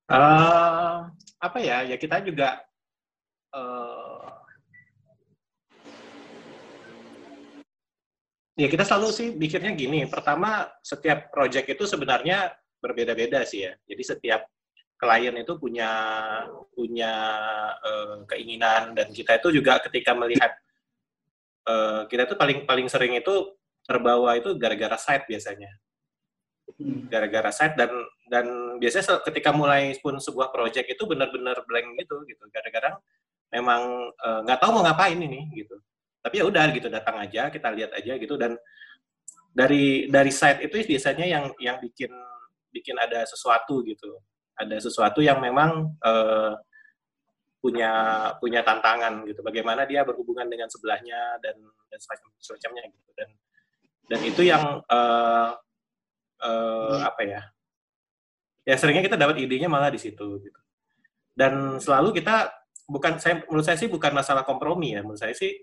[0.06, 1.10] Uh,
[1.42, 1.82] apa ya?
[1.82, 2.62] Ya kita juga
[3.58, 4.30] uh,
[8.54, 10.06] ya kita selalu sih pikirnya gini.
[10.06, 13.74] Pertama, setiap project itu sebenarnya berbeda-beda sih ya.
[13.90, 14.46] Jadi setiap
[14.98, 15.92] klien itu punya
[16.74, 17.14] punya
[17.78, 20.58] uh, keinginan dan kita itu juga ketika melihat
[21.70, 23.54] uh, kita itu paling paling sering itu
[23.86, 25.70] terbawa itu gara-gara site biasanya
[26.82, 27.14] hmm.
[27.14, 27.94] gara-gara site dan
[28.28, 28.46] dan
[28.82, 32.98] biasanya ketika mulai pun sebuah project itu benar-benar blank gitu gitu gara-gara
[33.52, 35.76] memang eh, nggak uh, tahu mau ngapain ini gitu.
[36.20, 38.36] Tapi ya udah gitu datang aja kita lihat aja gitu.
[38.36, 38.60] Dan
[39.56, 42.12] dari dari site itu biasanya yang yang bikin
[42.72, 44.20] bikin ada sesuatu gitu.
[44.58, 46.54] Ada sesuatu yang memang uh,
[47.64, 47.92] punya
[48.44, 49.40] punya tantangan gitu.
[49.42, 51.56] Bagaimana dia berhubungan dengan sebelahnya dan
[51.88, 53.10] dan semacam semacamnya gitu.
[53.16, 53.30] Dan
[54.08, 55.50] dan itu yang uh,
[56.44, 57.42] uh, apa ya?
[58.68, 60.60] Ya seringnya kita dapat idenya malah di situ gitu.
[61.38, 62.52] Dan selalu kita
[62.88, 65.04] bukan saya menurut saya sih bukan masalah kompromi ya.
[65.04, 65.54] Menurut saya sih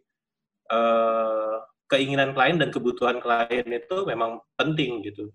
[0.71, 1.57] eh,
[1.89, 5.33] keinginan klien dan kebutuhan klien itu memang penting gitu.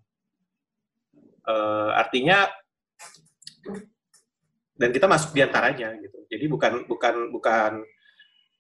[1.50, 2.46] Eh, artinya
[4.80, 6.24] dan kita masuk di antaranya gitu.
[6.30, 7.72] Jadi bukan bukan bukan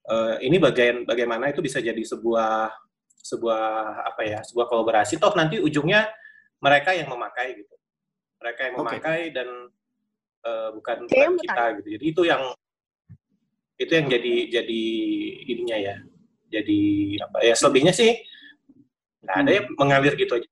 [0.09, 2.73] eh, ini bagian bagaimana itu bisa jadi sebuah
[3.19, 3.63] sebuah
[4.09, 5.21] apa ya sebuah kolaborasi.
[5.21, 6.09] Toh nanti ujungnya
[6.59, 7.75] mereka yang memakai gitu.
[8.39, 9.35] Mereka yang memakai okay.
[9.35, 9.47] dan
[10.47, 11.87] uh, bukan, bukan kita gitu.
[11.99, 12.41] Jadi itu yang
[13.79, 14.81] itu yang jadi jadi
[15.47, 15.95] ininya ya.
[16.51, 16.79] Jadi
[17.23, 18.19] apa ya selebihnya sih
[19.23, 20.49] nggak ada ya mengalir gitu aja.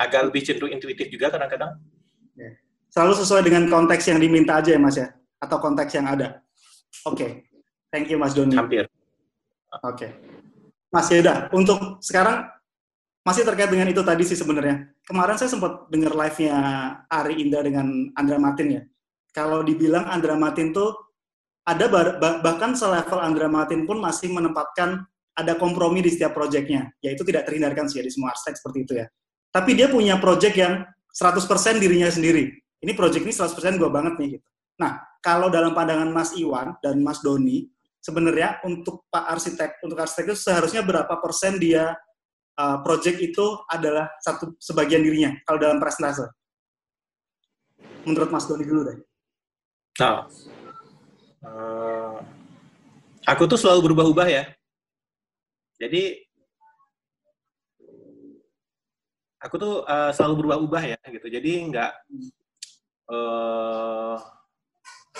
[0.00, 1.76] Agak lebih cenderung intuitif juga kadang-kadang.
[2.36, 2.52] Ya.
[2.92, 5.12] selalu sesuai dengan konteks yang diminta aja ya mas ya?
[5.40, 6.40] Atau konteks yang ada?
[7.04, 7.16] Oke.
[7.16, 7.30] Okay.
[7.92, 8.56] thank you mas Doni.
[8.56, 8.88] Hampir.
[9.84, 10.08] Oke.
[10.08, 10.10] Okay.
[10.88, 12.48] mas Yeda untuk sekarang
[13.26, 14.88] masih terkait dengan itu tadi sih sebenarnya.
[15.04, 16.56] Kemarin saya sempat dengar live-nya
[17.10, 18.82] Ari Indah dengan Andra Martin ya.
[19.34, 21.05] Kalau dibilang Andra Martin tuh
[21.66, 21.90] ada
[22.38, 25.02] bahkan selevel Andra Martin pun masih menempatkan
[25.36, 26.94] ada kompromi di setiap proyeknya.
[27.02, 29.06] Ya itu tidak terhindarkan sih ya di semua arsitek seperti itu ya.
[29.50, 32.54] Tapi dia punya proyek yang 100% dirinya sendiri.
[32.80, 34.46] Ini proyek ini 100% gue banget nih gitu.
[34.76, 37.66] Nah, kalau dalam pandangan Mas Iwan dan Mas Doni,
[37.98, 41.96] sebenarnya untuk Pak arsitek, untuk arsitek itu seharusnya berapa persen dia
[42.60, 46.28] uh, project itu adalah satu sebagian dirinya kalau dalam presentase?
[48.04, 48.98] Menurut Mas Doni dulu deh.
[49.96, 50.28] Nah,
[51.46, 52.18] uh,
[53.22, 54.44] aku tuh selalu berubah-ubah ya.
[55.76, 56.26] Jadi
[59.38, 61.26] aku tuh uh, selalu berubah-ubah ya gitu.
[61.30, 61.92] Jadi nggak
[63.12, 64.16] uh,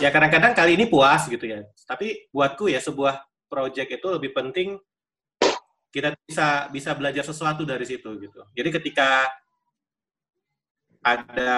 [0.03, 1.62] ya kadang-kadang kali ini puas gitu ya.
[1.87, 4.77] Tapi buatku ya sebuah project itu lebih penting
[5.95, 8.41] kita bisa bisa belajar sesuatu dari situ gitu.
[8.53, 9.31] Jadi ketika
[11.07, 11.55] ada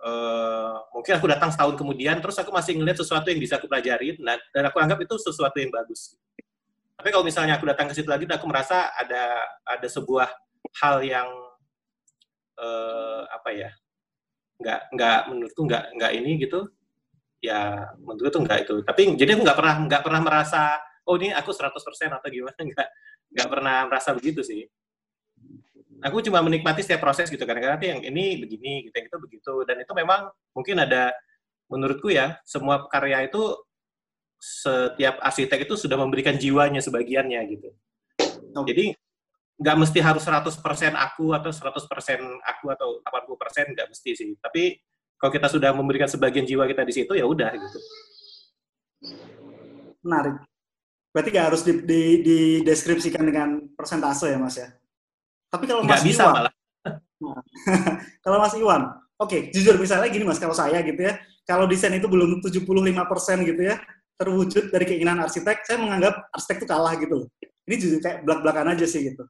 [0.00, 4.16] uh, mungkin aku datang setahun kemudian terus aku masih ngeliat sesuatu yang bisa aku pelajari
[4.24, 6.16] nah, dan aku anggap itu sesuatu yang bagus.
[6.96, 10.32] Tapi kalau misalnya aku datang ke situ lagi aku merasa ada ada sebuah
[10.80, 11.28] hal yang
[12.56, 13.70] uh, apa ya
[14.56, 16.64] nggak nggak menurutku nggak nggak ini gitu
[17.44, 18.80] ya menurutku nggak itu.
[18.80, 21.68] Tapi jadi aku nggak pernah nggak pernah merasa oh ini aku 100%
[22.16, 22.56] atau gimana.
[22.72, 22.88] Nggak
[23.34, 24.64] nggak pernah merasa begitu sih
[26.04, 29.54] aku cuma menikmati setiap proses gitu kadang-kadang yang ini begini gitu yang itu begitu.
[29.64, 31.16] Dan itu memang mungkin ada
[31.72, 33.40] menurutku ya semua karya itu
[34.36, 37.72] setiap arsitek itu sudah memberikan jiwanya sebagiannya gitu.
[38.52, 38.92] Jadi
[39.56, 40.60] nggak mesti harus 100%
[40.92, 41.72] aku atau 100%
[42.44, 44.30] aku atau 80% nggak mesti sih.
[44.36, 44.76] Tapi
[45.16, 47.78] kalau kita sudah memberikan sebagian jiwa kita di situ ya udah gitu.
[50.04, 50.44] Menarik.
[51.16, 54.68] Berarti nggak harus di, di, dideskripsikan dengan persentase ya mas ya
[55.54, 56.52] tapi kalau Mas bisa Iwan, malah.
[58.26, 58.82] kalau Mas Iwan,
[59.14, 61.14] oke, okay, jujur misalnya gini Mas, kalau saya gitu ya,
[61.46, 62.90] kalau desain itu belum 75%
[63.46, 63.78] gitu ya,
[64.18, 67.30] terwujud dari keinginan arsitek, saya menganggap arsitek itu kalah gitu
[67.70, 69.22] Ini jujur kayak belak-belakan aja sih gitu.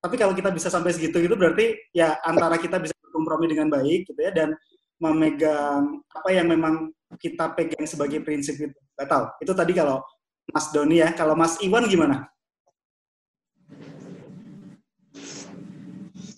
[0.00, 4.08] Tapi kalau kita bisa sampai segitu gitu berarti ya antara kita bisa berkompromi dengan baik
[4.08, 4.56] gitu ya dan
[4.96, 6.88] memegang apa yang memang
[7.20, 8.78] kita pegang sebagai prinsip itu.
[8.96, 9.24] Gak tahu.
[9.44, 10.00] Itu tadi kalau
[10.48, 11.12] Mas Doni ya.
[11.12, 12.24] Kalau Mas Iwan gimana?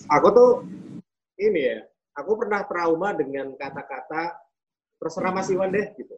[0.09, 0.51] Aku tuh
[1.39, 1.79] ini ya,
[2.17, 4.37] aku pernah trauma dengan kata-kata
[5.03, 6.17] terserah Mas Iwan deh gitu.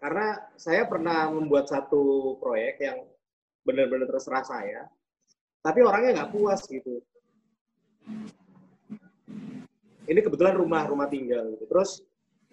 [0.00, 3.04] Karena saya pernah membuat satu proyek yang
[3.64, 4.88] benar-benar terserah saya,
[5.60, 7.04] tapi orangnya nggak puas gitu.
[10.08, 11.64] Ini kebetulan rumah rumah tinggal gitu.
[11.68, 12.00] Terus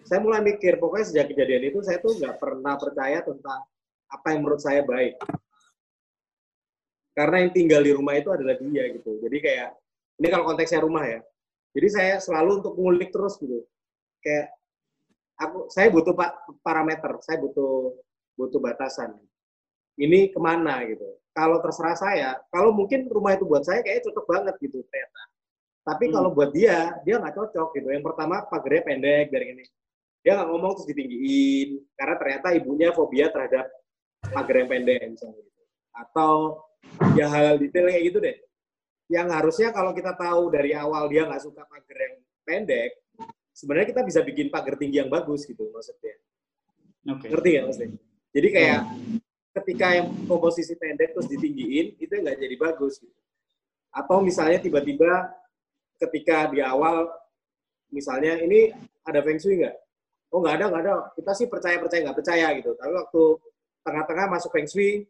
[0.04, 3.60] saya mulai mikir, pokoknya sejak kejadian itu saya tuh nggak pernah percaya tentang
[4.08, 5.16] apa yang menurut saya baik.
[7.16, 9.18] Karena yang tinggal di rumah itu adalah dia gitu.
[9.18, 9.74] Jadi kayak
[10.18, 11.20] ini kalau konteksnya rumah ya.
[11.78, 13.62] Jadi saya selalu untuk ngulik terus gitu.
[14.18, 14.50] Kayak
[15.38, 16.14] aku saya butuh
[16.60, 17.94] parameter, saya butuh
[18.34, 19.14] butuh batasan.
[19.98, 21.06] Ini ke mana gitu.
[21.30, 25.22] Kalau terserah saya, kalau mungkin rumah itu buat saya kayak cocok banget gitu ternyata.
[25.86, 26.14] Tapi hmm.
[26.14, 27.88] kalau buat dia, dia nggak cocok gitu.
[27.94, 29.64] Yang pertama pagarnya pendek dari ini.
[30.26, 33.70] Dia nggak ngomong terus ditinggiin karena ternyata ibunya fobia terhadap
[34.34, 35.62] pagar yang pendek misalnya gitu.
[35.94, 36.32] Atau
[37.14, 38.36] ya hal, -hal detail kayak gitu deh
[39.08, 42.92] yang harusnya kalau kita tahu dari awal dia nggak suka pagar yang pendek,
[43.56, 46.14] sebenarnya kita bisa bikin pagar tinggi yang bagus gitu maksudnya.
[47.16, 47.28] Okay.
[47.32, 47.90] Ngerti ya maksudnya?
[48.36, 48.80] Jadi kayak
[49.58, 53.20] ketika yang komposisi pendek terus ditinggiin itu nggak jadi bagus gitu.
[53.88, 55.32] Atau misalnya tiba-tiba
[55.98, 57.08] ketika di awal
[57.88, 59.76] misalnya ini ada feng shui nggak?
[60.28, 60.92] Oh nggak ada nggak ada.
[61.16, 62.76] Kita sih percaya percaya nggak percaya gitu.
[62.76, 63.22] Tapi waktu
[63.88, 65.08] tengah-tengah masuk feng shui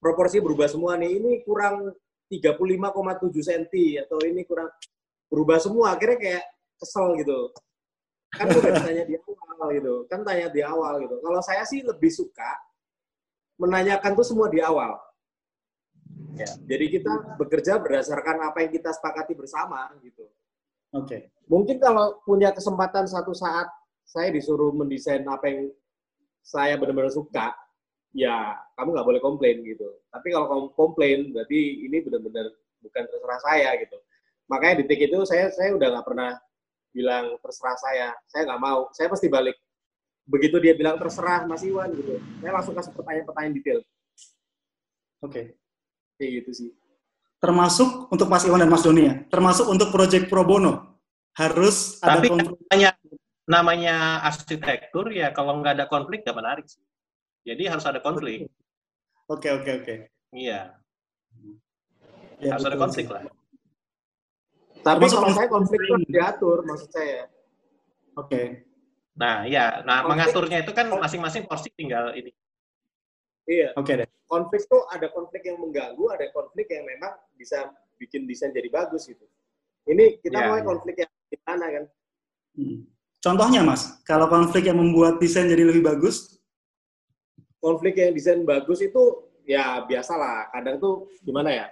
[0.00, 1.20] proporsi berubah semua nih.
[1.20, 1.92] Ini kurang
[2.30, 3.74] 35,7 cm
[4.06, 4.70] atau ini kurang
[5.26, 5.98] berubah semua.
[5.98, 6.44] Akhirnya kayak
[6.78, 7.50] kesel gitu.
[8.30, 9.94] Kan udah tanya di awal gitu.
[10.06, 11.18] Kan tanya di awal gitu.
[11.18, 12.50] Kalau saya sih lebih suka
[13.58, 14.96] menanyakan tuh semua di awal.
[16.30, 16.46] Ya.
[16.64, 20.24] jadi kita bekerja berdasarkan apa yang kita sepakati bersama gitu.
[20.94, 21.06] Oke.
[21.06, 21.20] Okay.
[21.50, 23.68] mungkin kalau punya kesempatan satu saat
[24.06, 25.70] saya disuruh mendesain apa yang
[26.40, 27.52] saya benar-benar suka
[28.10, 29.86] ya kamu nggak boleh komplain gitu.
[30.10, 32.46] Tapi kalau kamu komplain berarti ini benar-benar
[32.82, 33.96] bukan terserah saya gitu.
[34.50, 36.30] Makanya di titik itu saya saya udah nggak pernah
[36.90, 38.08] bilang terserah saya.
[38.26, 38.90] Saya nggak mau.
[38.90, 39.56] Saya pasti balik.
[40.26, 43.80] Begitu dia bilang terserah Mas Iwan gitu, saya langsung kasih pertanyaan-pertanyaan detail.
[45.20, 45.26] Oke.
[45.26, 45.44] Okay.
[46.20, 46.70] Kayak gitu sih.
[47.40, 49.14] Termasuk untuk Mas Iwan dan Mas Doni ya.
[49.26, 51.02] Termasuk untuk proyek pro bono
[51.34, 52.90] harus Tapi ada namanya
[53.46, 56.82] namanya arsitektur ya kalau nggak ada konflik nggak menarik sih.
[57.44, 58.48] Jadi harus ada konflik.
[59.30, 59.94] Oke, oke, oke.
[60.34, 60.76] Iya.
[62.40, 63.22] Ya, harus betul, ada konflik lah.
[64.80, 67.28] Tapi kalau saya konflik itu diatur, maksud saya.
[68.16, 68.28] Oke.
[68.28, 68.46] Okay.
[69.16, 72.32] Nah, ya, nah konflik, mengaturnya itu kan masing-masing porsi tinggal ini.
[73.44, 73.76] Iya.
[73.76, 74.08] Oke deh.
[74.30, 77.68] Konflik tuh ada konflik yang mengganggu, ada konflik yang memang bisa
[78.00, 79.26] bikin desain jadi bagus gitu.
[79.90, 80.64] Ini kita Iya, mau iya.
[80.64, 81.84] konflik yang gimana kan?
[82.56, 82.78] Hmm.
[83.20, 86.39] Contohnya Mas, kalau konflik yang membuat desain jadi lebih bagus,
[87.60, 90.50] konflik yang desain bagus itu ya biasalah.
[90.50, 91.66] Kadang tuh gimana ya?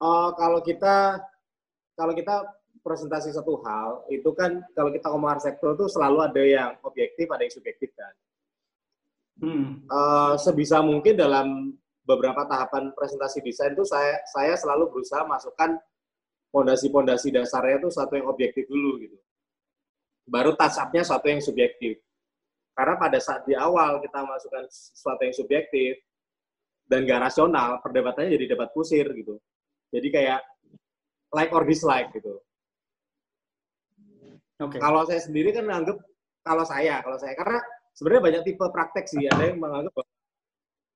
[0.00, 1.20] Eh, kalau kita
[1.94, 2.42] kalau kita
[2.82, 7.46] presentasi satu hal itu kan kalau kita ngomong arsitektur tuh selalu ada yang objektif ada
[7.46, 8.14] yang subjektif kan?
[9.44, 9.84] Hmm.
[9.84, 15.76] Eh, sebisa mungkin dalam beberapa tahapan presentasi desain tuh saya saya selalu berusaha masukkan
[16.52, 19.16] pondasi-pondasi dasarnya tuh satu yang objektif dulu gitu.
[20.24, 22.00] Baru touch up-nya satu yang subjektif
[22.74, 25.94] karena pada saat di awal kita masukkan sesuatu yang subjektif
[26.90, 29.38] dan gak rasional, perdebatannya jadi debat kusir gitu.
[29.94, 30.40] Jadi kayak
[31.30, 32.42] like or dislike gitu.
[34.58, 34.76] oke.
[34.78, 36.02] Kalau saya sendiri kan menganggap
[36.44, 37.62] kalau saya, kalau saya karena
[37.94, 39.24] sebenarnya banyak tipe praktek sih.
[39.30, 40.10] Ada yang menganggap bahwa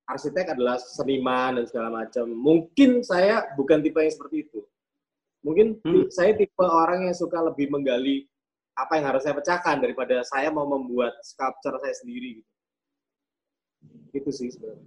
[0.08, 2.26] arsitek adalah seniman dan segala macam.
[2.26, 4.60] Mungkin saya bukan tipe yang seperti itu.
[5.46, 6.10] Mungkin Hmm.
[6.10, 8.26] saya tipe orang yang suka lebih menggali
[8.78, 12.52] apa yang harus saya pecahkan daripada saya mau membuat sculpture saya sendiri gitu.
[14.14, 14.86] Itu sih sebenarnya.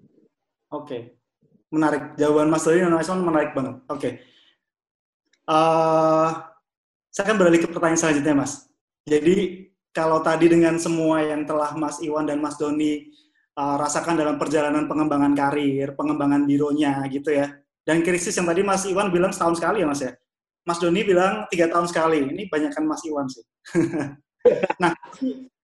[0.71, 1.19] Oke,
[1.67, 2.15] menarik.
[2.15, 3.75] Jawaban Mas Dodi dan Mas menarik banget.
[3.91, 4.09] Oke.
[5.51, 6.29] Eh,
[7.11, 8.71] saya akan beralih ke pertanyaan selanjutnya, Mas.
[9.03, 13.11] Jadi, kalau tadi dengan semua yang telah Mas Iwan dan Mas Doni
[13.51, 17.51] eh, rasakan dalam perjalanan pengembangan karir, pengembangan bironya gitu ya,
[17.83, 20.15] dan krisis yang tadi Mas Iwan bilang setahun sekali ya, Mas ya.
[20.61, 22.21] Mas Doni bilang tiga tahun sekali.
[22.21, 23.43] Ini banyakkan Mas Iwan sih.
[24.81, 24.93] nah,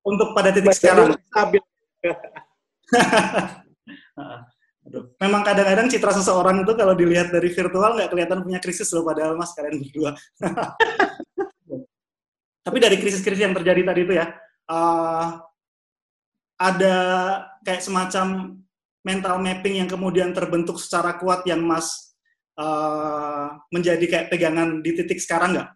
[0.07, 1.63] untuk pada titik sekarang, stabil.
[5.19, 9.33] Memang kadang-kadang citra seseorang itu kalau dilihat dari virtual nggak kelihatan punya krisis loh padahal
[9.35, 10.13] mas kalian berdua.
[12.65, 14.27] Tapi dari krisis-krisis yang terjadi tadi itu ya,
[14.69, 15.27] eh,
[16.61, 16.97] ada
[17.65, 18.57] kayak semacam
[19.05, 22.14] mental mapping yang kemudian terbentuk secara kuat yang mas
[22.55, 25.71] eh, menjadi kayak pegangan di titik sekarang nggak?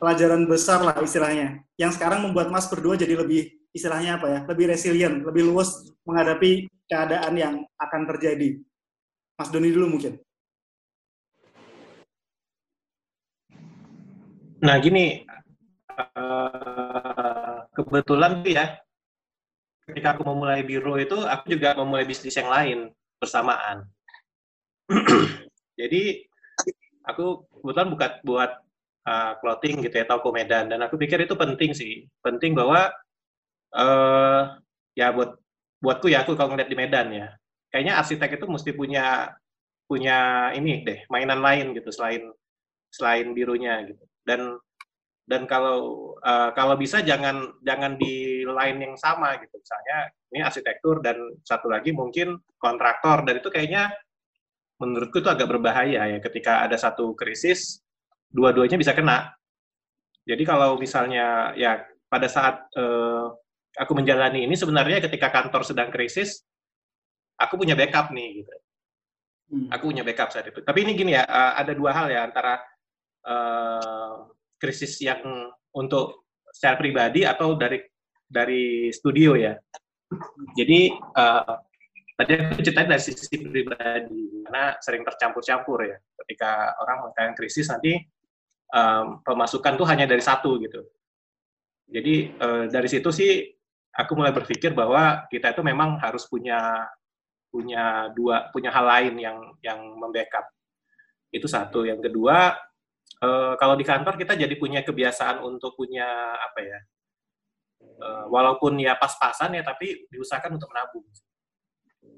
[0.00, 1.60] Pelajaran besar lah istilahnya.
[1.76, 4.40] Yang sekarang membuat mas berdua jadi lebih istilahnya apa ya?
[4.48, 5.76] Lebih resilient, lebih luas
[6.08, 8.58] menghadapi keadaan yang akan terjadi.
[9.36, 10.18] Mas Doni dulu mungkin.
[14.60, 15.24] Nah, gini,
[15.96, 18.76] eh, kebetulan tuh ya,
[19.88, 22.78] ketika aku memulai biro itu, aku juga memulai bisnis yang lain
[23.16, 23.88] bersamaan.
[25.80, 26.02] Jadi,
[27.06, 28.50] aku kebetulan buka buat
[29.06, 32.90] eh, clothing gitu ya, toko Medan, dan aku pikir itu penting sih, penting bahwa
[33.70, 34.42] eh
[34.98, 35.38] ya buat
[35.78, 37.28] buatku ya, aku kalau ngeliat di Medan ya,
[37.70, 39.30] kayaknya arsitek itu mesti punya
[39.86, 42.30] punya ini deh, mainan lain gitu selain
[42.90, 44.04] selain birunya gitu.
[44.26, 44.58] Dan
[45.30, 49.54] dan kalau uh, kalau bisa jangan jangan di line yang sama gitu.
[49.54, 49.98] Misalnya
[50.34, 53.22] ini arsitektur dan satu lagi mungkin kontraktor.
[53.22, 53.94] Dan itu kayaknya
[54.80, 57.84] menurutku itu agak berbahaya ya ketika ada satu krisis
[58.32, 59.30] dua-duanya bisa kena
[60.24, 63.28] jadi kalau misalnya ya pada saat uh,
[63.76, 66.42] aku menjalani ini sebenarnya ketika kantor sedang krisis
[67.36, 68.54] aku punya backup nih gitu
[69.50, 69.66] Hmm.
[69.66, 70.62] aku punya backup saat itu.
[70.62, 72.62] Tapi ini gini ya, uh, ada dua hal ya antara
[73.26, 74.30] uh,
[74.62, 75.18] krisis yang
[75.74, 77.82] untuk secara pribadi atau dari
[78.30, 79.58] dari studio ya.
[80.54, 81.54] Jadi uh,
[82.20, 85.96] tadi aku ceritain dari sisi pribadi karena sering tercampur-campur ya.
[86.20, 87.96] Ketika orang mengalami krisis nanti
[88.76, 90.84] um, pemasukan tuh hanya dari satu gitu.
[91.88, 93.48] Jadi uh, dari situ sih
[93.96, 96.86] aku mulai berpikir bahwa kita itu memang harus punya
[97.50, 100.46] punya dua punya hal lain yang yang membackup
[101.34, 102.54] itu satu yang kedua
[103.18, 106.06] eh, kalau di kantor kita jadi punya kebiasaan untuk punya
[106.38, 106.78] apa ya
[107.82, 111.02] eh, walaupun ya pas-pasan ya tapi diusahakan untuk menabung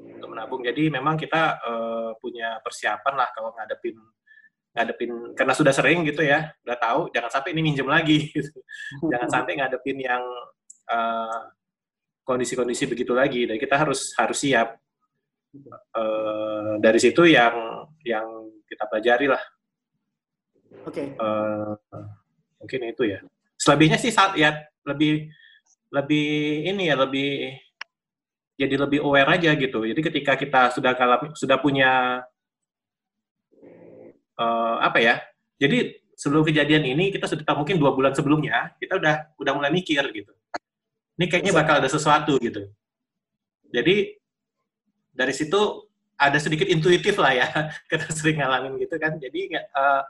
[0.07, 3.97] untuk menabung jadi memang kita eh, punya persiapan lah kalau ngadepin
[4.73, 8.59] ngadepin karena sudah sering gitu ya udah tahu jangan sampai ini minjem lagi gitu.
[9.13, 10.23] jangan sampai ngadepin yang
[10.89, 11.41] eh,
[12.23, 14.79] kondisi-kondisi begitu lagi dan kita harus harus siap
[15.95, 18.27] uh, dari situ yang yang
[18.67, 19.43] kita pelajari lah.
[20.89, 21.15] Oke.
[21.19, 21.77] Uh,
[22.63, 23.19] mungkin itu ya.
[23.59, 24.55] Selebihnya sih saat ya
[24.87, 25.31] lebih
[25.93, 26.31] lebih
[26.67, 27.53] ini ya lebih
[28.63, 29.83] jadi lebih aware aja gitu.
[29.83, 32.23] Jadi ketika kita sudah kalah, sudah punya
[34.39, 35.15] uh, apa ya?
[35.59, 40.03] Jadi sebelum kejadian ini kita sudah mungkin dua bulan sebelumnya kita udah udah mulai mikir
[40.15, 40.33] gitu.
[41.19, 42.71] Ini kayaknya bakal ada sesuatu gitu.
[43.73, 44.17] Jadi
[45.13, 47.47] dari situ ada sedikit intuitif lah ya
[47.91, 50.03] kita sering ngalamin gitu kan jadi uh,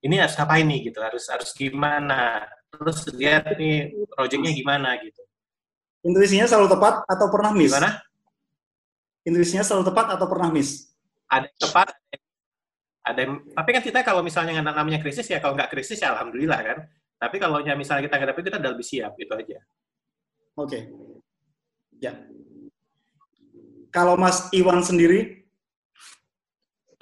[0.00, 5.22] ini harus ngapain nih gitu harus harus gimana terus lihat nih projectnya gimana gitu
[6.00, 7.72] Intuisinya selalu tepat atau pernah miss?
[7.72, 8.00] gimana
[9.24, 10.90] intuisinya selalu tepat atau pernah miss?
[11.30, 11.88] Ada yang tepat,
[13.06, 16.60] ada yang, tapi kan kita kalau misalnya namanya krisis ya kalau nggak krisis ya alhamdulillah
[16.60, 16.78] kan.
[17.20, 19.60] Tapi kalau misalnya kita nggak kita udah lebih siap gitu aja.
[20.56, 20.88] Oke.
[22.00, 22.16] Ya.
[23.92, 25.44] Kalau Mas Iwan sendiri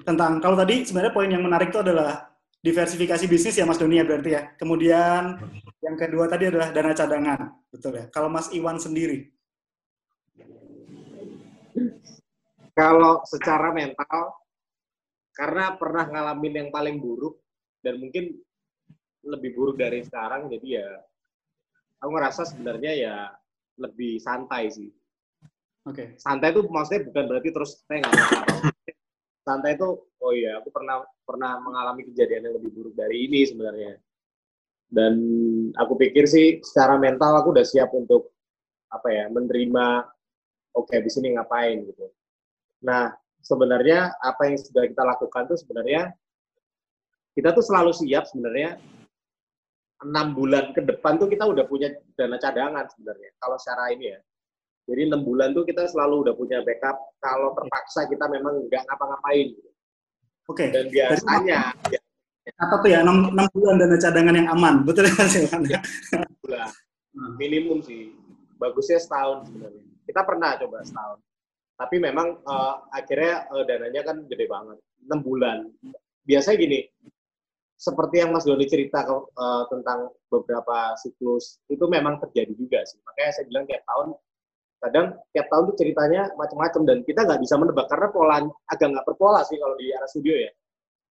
[0.03, 2.28] tentang kalau tadi sebenarnya poin yang menarik itu adalah
[2.59, 4.41] diversifikasi bisnis ya Mas Doni ya berarti ya.
[4.59, 5.39] Kemudian
[5.79, 7.39] yang kedua tadi adalah dana cadangan,
[7.71, 8.05] betul ya.
[8.11, 9.31] Kalau Mas Iwan sendiri
[12.79, 14.39] kalau secara mental
[15.35, 17.43] karena pernah ngalamin yang paling buruk
[17.83, 18.39] dan mungkin
[19.27, 20.87] lebih buruk dari sekarang jadi ya
[21.99, 23.15] aku ngerasa sebenarnya ya
[23.79, 24.87] lebih santai sih.
[25.87, 26.15] Oke.
[26.15, 26.19] Okay.
[26.19, 28.78] Santai itu maksudnya bukan berarti terus saya nggak mau
[29.49, 33.97] Santai itu oh iya aku pernah pernah mengalami kejadian yang lebih buruk dari ini sebenarnya.
[34.85, 35.13] Dan
[35.73, 38.29] aku pikir sih secara mental aku udah siap untuk
[38.93, 40.05] apa ya menerima
[40.77, 42.13] oke okay, di sini ngapain gitu.
[42.85, 43.09] Nah
[43.41, 46.13] sebenarnya apa yang sudah kita lakukan tuh sebenarnya
[47.33, 48.77] kita tuh selalu siap sebenarnya
[50.05, 54.19] enam bulan ke depan tuh kita udah punya dana cadangan sebenarnya kalau secara ini ya
[54.89, 59.53] jadi enam bulan tuh kita selalu udah punya backup kalau terpaksa kita memang nggak ngapa-ngapain.
[60.49, 60.67] Oke okay.
[60.73, 61.59] dan biasanya
[61.93, 62.01] ya,
[62.57, 65.45] apa tuh ya enam, enam bulan dana cadangan yang aman betul ya sih
[66.41, 66.69] bulan.
[67.37, 68.17] Minimum sih
[68.57, 69.83] bagusnya setahun sebenarnya.
[70.09, 71.21] Kita pernah coba setahun
[71.79, 75.57] tapi memang uh, akhirnya uh, dananya kan gede banget enam bulan.
[76.25, 76.79] Biasanya gini
[77.79, 82.99] seperti yang Mas Doni cerita uh, tentang beberapa siklus itu memang terjadi juga sih.
[83.07, 84.17] Makanya saya bilang tiap tahun
[84.79, 88.37] kadang tiap tahun tuh ceritanya macam-macam dan kita nggak bisa menebak karena pola
[88.71, 90.51] agak nggak berpola sih kalau di arah studio ya.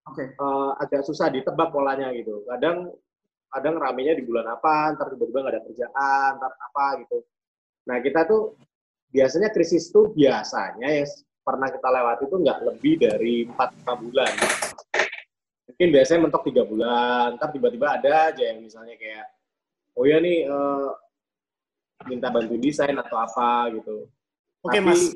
[0.09, 0.25] Oke.
[0.25, 0.27] Okay.
[0.41, 2.43] Uh, eh, agak susah ditebak polanya gitu.
[2.49, 2.93] Kadang
[3.49, 7.19] kadang ramenya di bulan apa, ntar tiba-tiba nggak ada kerjaan, ntar apa gitu.
[7.89, 8.57] Nah kita tuh
[9.09, 11.05] biasanya krisis tuh biasanya ya
[11.41, 13.73] pernah kita lewati itu nggak lebih dari empat
[14.05, 14.33] bulan
[15.65, 19.33] mungkin biasanya mentok tiga bulan ntar tiba-tiba ada aja yang misalnya kayak
[19.97, 20.93] oh ya nih uh,
[22.07, 24.07] minta bantu desain atau apa gitu.
[24.63, 25.15] Oke okay, mas.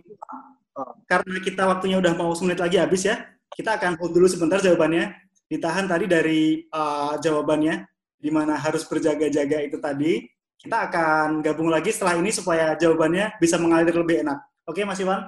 [0.73, 3.23] Uh, karena kita waktunya udah mau semenit lagi habis ya
[3.53, 5.13] kita akan hold dulu sebentar jawabannya.
[5.53, 7.85] Ditahan tadi dari uh, jawabannya
[8.17, 10.25] di mana harus berjaga-jaga itu tadi.
[10.57, 14.39] Kita akan gabung lagi setelah ini supaya jawabannya bisa mengalir lebih enak.
[14.65, 15.27] Oke okay, mas Iwan?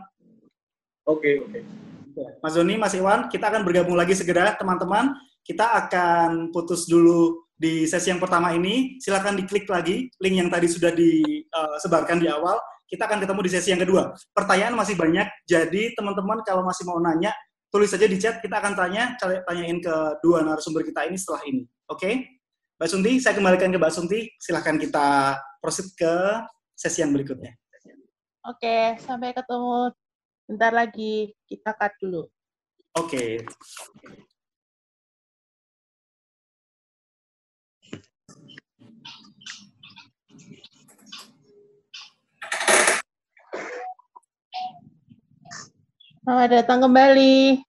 [1.04, 1.50] Oke okay, oke.
[1.52, 1.62] Okay.
[2.38, 5.18] Mas Doni, Mas Iwan, kita akan bergabung lagi segera, teman-teman.
[5.42, 9.00] Kita akan putus dulu di sesi yang pertama ini.
[9.00, 12.60] Silakan diklik lagi link yang tadi sudah disebarkan di awal.
[12.84, 14.12] Kita akan ketemu di sesi yang kedua.
[14.36, 17.32] Pertanyaan masih banyak, jadi teman-teman kalau masih mau nanya,
[17.72, 18.44] tulis saja di chat.
[18.44, 21.64] Kita akan tanya, tanyain ke dua narasumber kita ini setelah ini.
[21.88, 22.04] Oke?
[22.04, 22.14] Okay?
[22.76, 24.20] Mbak Sunti, saya kembalikan ke Mbak Sunti.
[24.36, 26.14] Silahkan kita proceed ke
[26.76, 27.56] sesi yang berikutnya.
[28.44, 29.96] Oke, sampai ketemu
[30.44, 32.28] Bentar lagi, kita cut dulu.
[33.00, 33.40] Oke.
[33.40, 34.28] Okay.
[46.24, 47.60] Selamat datang kembali.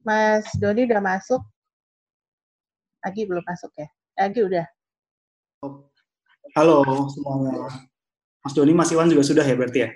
[0.00, 1.44] Mas Doni udah masuk?
[3.04, 3.84] Lagi belum masuk ya?
[4.16, 4.64] Lagi udah.
[6.56, 6.80] Halo
[7.12, 7.68] semuanya.
[8.40, 9.92] Mas Doni, Mas Iwan juga sudah ya berarti ya?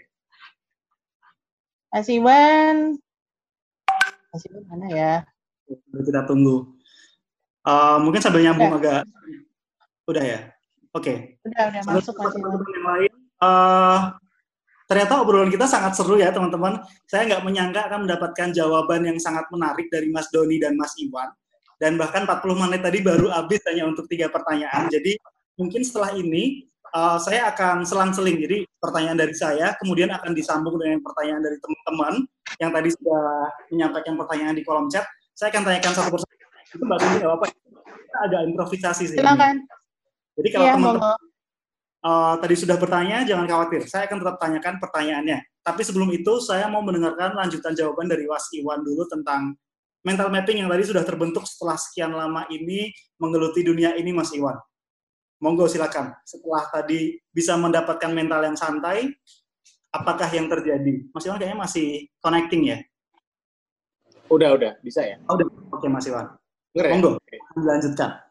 [1.88, 3.00] Mas Iwan.
[4.28, 5.12] Mas Iwan mana ya?
[6.04, 6.68] Kita tunggu.
[7.64, 8.76] Uh, mungkin sambil nyambung udah.
[8.76, 9.02] agak.
[10.04, 10.40] Udah ya?
[10.92, 11.00] Oke.
[11.00, 11.16] Okay.
[11.48, 12.60] Udah, udah masuk Mas Iwan.
[12.60, 14.20] Yang lain, uh,
[14.90, 16.82] ternyata obrolan kita sangat seru ya teman-teman.
[17.06, 21.30] Saya nggak menyangka akan mendapatkan jawaban yang sangat menarik dari Mas Doni dan Mas Iwan.
[21.78, 24.90] Dan bahkan 40 menit tadi baru habis hanya untuk tiga pertanyaan.
[24.90, 25.14] Jadi
[25.54, 28.42] mungkin setelah ini uh, saya akan selang-seling.
[28.42, 32.14] Jadi pertanyaan dari saya, kemudian akan disambung dengan pertanyaan dari teman-teman
[32.58, 33.24] yang tadi sudah
[33.70, 35.06] menyampaikan pertanyaan di kolom chat.
[35.38, 36.34] Saya akan tanyakan satu persatu.
[36.74, 37.46] Itu Mbak Sumi apa?
[37.46, 39.16] Kita agak improvisasi sih.
[39.16, 39.54] Silakan.
[40.34, 41.29] Jadi kalau ya, teman-teman
[42.04, 43.84] uh, tadi sudah bertanya, jangan khawatir.
[43.88, 45.38] Saya akan tetap tanyakan pertanyaannya.
[45.60, 49.56] Tapi sebelum itu, saya mau mendengarkan lanjutan jawaban dari Was Iwan dulu tentang
[50.00, 52.88] mental mapping yang tadi sudah terbentuk setelah sekian lama ini
[53.20, 54.56] menggeluti dunia ini, Mas Iwan.
[55.40, 56.16] Monggo silakan.
[56.24, 59.08] Setelah tadi bisa mendapatkan mental yang santai,
[59.92, 61.04] apakah yang terjadi?
[61.12, 62.78] Mas Iwan kayaknya masih connecting ya?
[64.30, 64.72] Udah, udah.
[64.80, 65.16] Bisa ya?
[65.26, 65.48] Oh, udah.
[65.74, 66.28] Oke, Mas Iwan.
[66.76, 66.86] Ya?
[66.92, 67.40] Monggo, okay.
[67.58, 68.29] lanjutkan.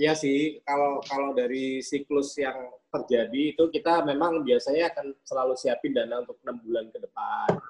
[0.00, 2.56] Ya sih, kalau kalau dari siklus yang
[2.88, 7.60] terjadi itu kita memang biasanya akan selalu siapin dana untuk enam bulan ke depan.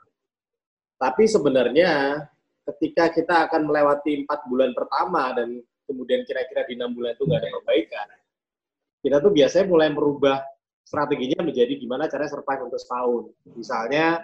[1.03, 2.23] Tapi sebenarnya
[2.63, 7.41] ketika kita akan melewati empat bulan pertama dan kemudian kira-kira di enam bulan itu nggak
[7.43, 8.07] ada perbaikan,
[9.03, 10.39] kita tuh biasanya mulai merubah
[10.87, 13.25] strateginya menjadi gimana cara survive untuk setahun.
[13.59, 14.23] Misalnya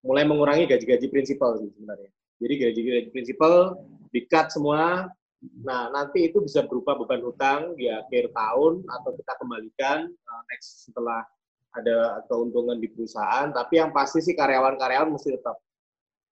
[0.00, 2.08] mulai mengurangi gaji-gaji prinsipal sih sebenarnya.
[2.40, 3.76] Jadi gaji-gaji prinsipal
[4.12, 5.12] di-cut semua.
[5.64, 10.88] Nah, nanti itu bisa berupa beban hutang di akhir tahun atau kita kembalikan uh, next
[10.88, 11.24] setelah
[11.74, 13.50] ada keuntungan di perusahaan.
[13.50, 15.58] Tapi yang pasti sih karyawan-karyawan mesti tetap.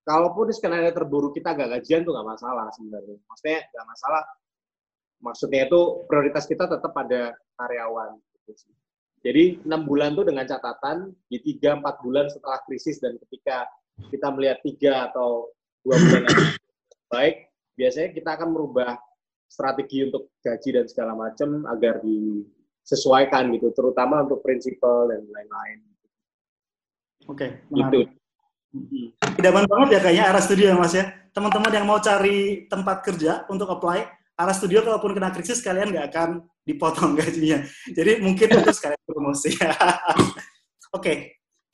[0.03, 3.17] Kalaupun skenario terburuk kita gak gajian tuh nggak masalah sebenarnya.
[3.23, 4.23] Maksudnya nggak masalah.
[5.23, 8.19] Maksudnya itu prioritas kita tetap pada karyawan.
[8.43, 8.67] Gitu
[9.23, 13.63] Jadi enam bulan tuh dengan catatan di tiga empat bulan setelah krisis dan ketika
[14.11, 15.47] kita melihat tiga atau
[15.79, 16.23] dua bulan
[17.13, 18.97] baik, biasanya kita akan merubah
[19.49, 25.77] strategi untuk gaji dan segala macam agar disesuaikan gitu, terutama untuk prinsipal dan lain-lain.
[27.29, 28.09] Oke, okay, menarik.
[28.09, 29.13] Gitu.
[29.37, 31.05] Idaman banget ya kayaknya arah studio ya Mas ya.
[31.29, 36.09] Teman-teman yang mau cari tempat kerja untuk apply, arah studio kalaupun kena krisis kalian nggak
[36.09, 36.29] akan
[36.65, 37.61] dipotong gajinya.
[37.93, 39.53] Jadi mungkin itu sekalian promosi.
[39.57, 39.69] Oke,
[40.93, 41.15] okay.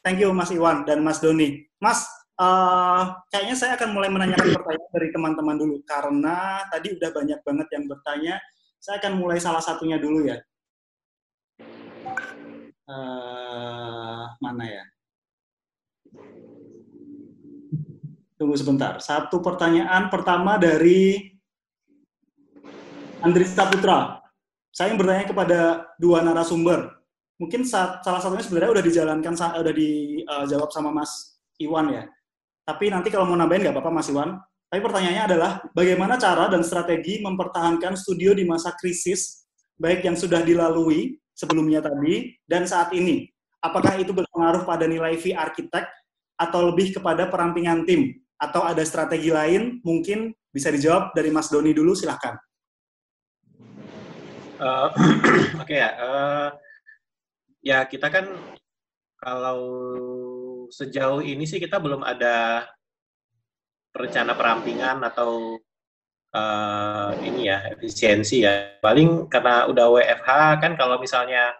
[0.04, 1.68] thank you Mas Iwan dan Mas Doni.
[1.80, 2.04] Mas,
[2.40, 7.68] uh, kayaknya saya akan mulai menanyakan pertanyaan dari teman-teman dulu karena tadi udah banyak banget
[7.76, 8.36] yang bertanya.
[8.80, 10.40] Saya akan mulai salah satunya dulu ya.
[12.88, 14.84] Uh, mana ya?
[18.40, 19.04] Tunggu sebentar.
[19.04, 21.28] Satu pertanyaan pertama dari
[23.20, 24.24] Andri Saputra.
[24.72, 25.60] Saya yang bertanya kepada
[26.00, 27.04] dua narasumber.
[27.36, 32.08] Mungkin salah satunya sebenarnya udah dijalankan, udah dijawab sama Mas Iwan ya.
[32.70, 34.38] Tapi nanti kalau mau nambahin nggak apa-apa Mas Iwan.
[34.70, 39.50] Tapi pertanyaannya adalah bagaimana cara dan strategi mempertahankan studio di masa krisis,
[39.82, 43.26] baik yang sudah dilalui sebelumnya tadi dan saat ini.
[43.66, 45.90] Apakah itu berpengaruh pada nilai fee arsitek
[46.38, 48.14] atau lebih kepada perampingan tim?
[48.38, 49.82] Atau ada strategi lain?
[49.82, 52.38] Mungkin bisa dijawab dari Mas Doni dulu, silahkan.
[54.62, 54.94] Uh,
[55.66, 56.48] Oke okay, ya, uh,
[57.66, 58.30] ya kita kan
[59.18, 59.60] kalau
[60.70, 62.66] sejauh ini sih kita belum ada
[63.94, 65.58] rencana perampingan atau
[66.34, 68.78] uh, ini ya efisiensi ya.
[68.82, 70.30] Paling karena udah WFH
[70.62, 71.58] kan kalau misalnya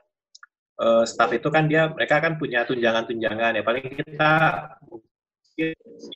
[0.80, 3.64] uh, staff itu kan dia mereka kan punya tunjangan-tunjangan ya.
[3.66, 4.32] Paling kita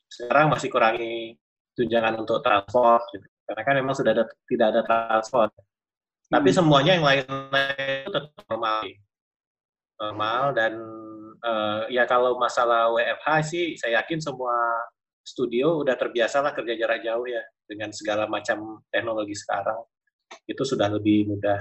[0.07, 1.35] sekarang masih kurangi
[1.75, 3.27] tunjangan untuk transport gitu.
[3.43, 5.51] Karena kan memang sudah ada, tidak ada transport.
[6.31, 6.57] Tapi hmm.
[6.57, 8.79] semuanya yang lain-lain itu tetap normal.
[10.03, 10.73] Normal dan
[11.39, 14.55] uh, ya kalau masalah WFH sih saya yakin semua
[15.23, 19.79] studio udah terbiasa lah kerja jarak jauh ya dengan segala macam teknologi sekarang
[20.43, 21.59] itu sudah lebih mudah.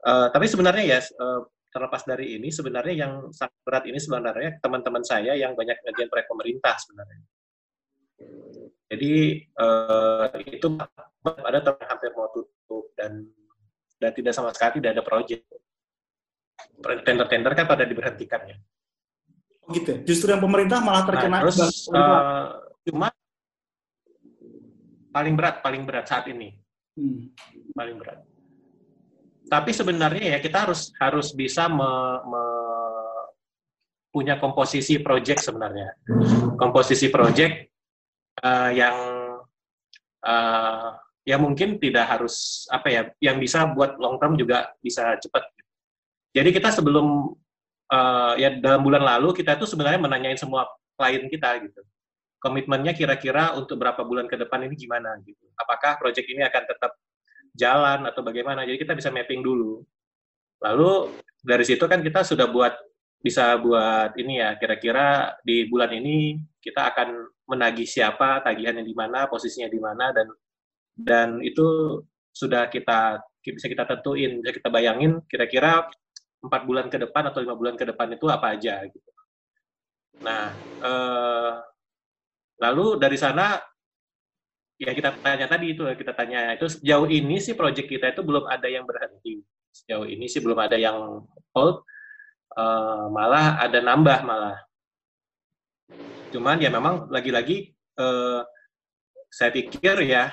[0.00, 5.04] Uh, tapi sebenarnya ya uh, terlepas dari ini sebenarnya yang sangat berat ini sebenarnya teman-teman
[5.04, 7.20] saya yang banyak ngerjain proyek pemerintah sebenarnya.
[8.90, 9.12] Jadi
[9.54, 10.66] uh, itu
[11.22, 13.28] ada hampir mau tutup dan
[14.00, 15.44] dan tidak sama sekali tidak ada proyek.
[16.80, 18.56] Tender-tender kan pada diberhentikan ya
[19.74, 19.98] gitu ya?
[20.04, 21.40] Justru yang pemerintah malah terkena.
[21.40, 22.44] Nah, terus uh,
[22.86, 23.08] cuma
[25.10, 26.54] paling berat, paling berat saat ini,
[26.98, 27.34] hmm.
[27.74, 28.20] paling berat.
[29.50, 31.90] Tapi sebenarnya ya kita harus harus bisa me,
[32.22, 32.42] me,
[34.14, 35.94] punya komposisi project sebenarnya.
[36.54, 37.66] Komposisi project
[38.46, 38.96] uh, yang
[40.22, 40.88] uh,
[41.26, 45.50] ya mungkin tidak harus apa ya, yang bisa buat long term juga bisa cepat.
[46.30, 47.34] Jadi kita sebelum
[47.90, 51.82] uh, ya dalam bulan lalu kita tuh sebenarnya menanyain semua klien kita gitu.
[52.40, 55.44] Komitmennya kira-kira untuk berapa bulan ke depan ini gimana gitu.
[55.60, 56.92] Apakah proyek ini akan tetap
[57.52, 58.64] jalan atau bagaimana?
[58.64, 59.84] Jadi kita bisa mapping dulu.
[60.64, 61.12] Lalu
[61.44, 62.72] dari situ kan kita sudah buat
[63.20, 69.28] bisa buat ini ya kira-kira di bulan ini kita akan menagih siapa, tagihannya di mana,
[69.28, 70.28] posisinya di mana dan
[70.96, 72.00] dan itu
[72.32, 75.88] sudah kita bisa kita tentuin, bisa kita bayangin kira-kira
[76.40, 79.10] empat bulan ke depan atau lima bulan ke depan itu apa aja gitu.
[80.24, 80.52] Nah,
[80.84, 81.52] eh,
[82.60, 83.56] lalu dari sana
[84.80, 88.48] ya kita tanya tadi itu kita tanya itu sejauh ini sih proyek kita itu belum
[88.48, 89.44] ada yang berhenti.
[89.70, 91.84] Sejauh ini sih belum ada yang hold,
[92.56, 94.58] eh, malah ada nambah malah.
[96.32, 98.40] Cuman ya memang lagi-lagi eh,
[99.28, 100.32] saya pikir ya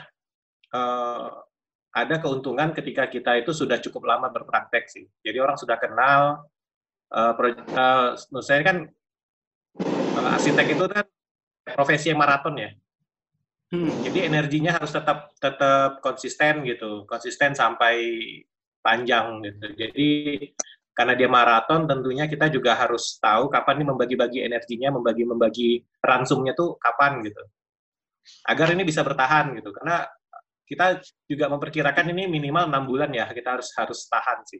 [0.71, 1.27] eh,
[1.97, 5.09] ada keuntungan ketika kita itu sudah cukup lama berpraktek sih.
[5.25, 6.45] Jadi orang sudah kenal.
[7.09, 7.33] Uh,
[7.73, 8.85] uh, saya kan
[9.81, 11.07] uh, arsitek itu kan
[11.73, 12.69] profesi yang maraton ya.
[13.73, 13.91] Hmm.
[14.05, 17.95] Jadi energinya harus tetap tetap konsisten gitu, konsisten sampai
[18.79, 19.65] panjang gitu.
[19.75, 20.09] Jadi
[20.95, 26.73] karena dia maraton, tentunya kita juga harus tahu kapan nih membagi-bagi energinya, membagi-membagi ransumnya tuh
[26.81, 27.43] kapan gitu,
[28.49, 29.69] agar ini bisa bertahan gitu.
[29.75, 30.07] Karena
[30.67, 34.59] kita juga memperkirakan ini minimal enam bulan ya kita harus harus tahan sih.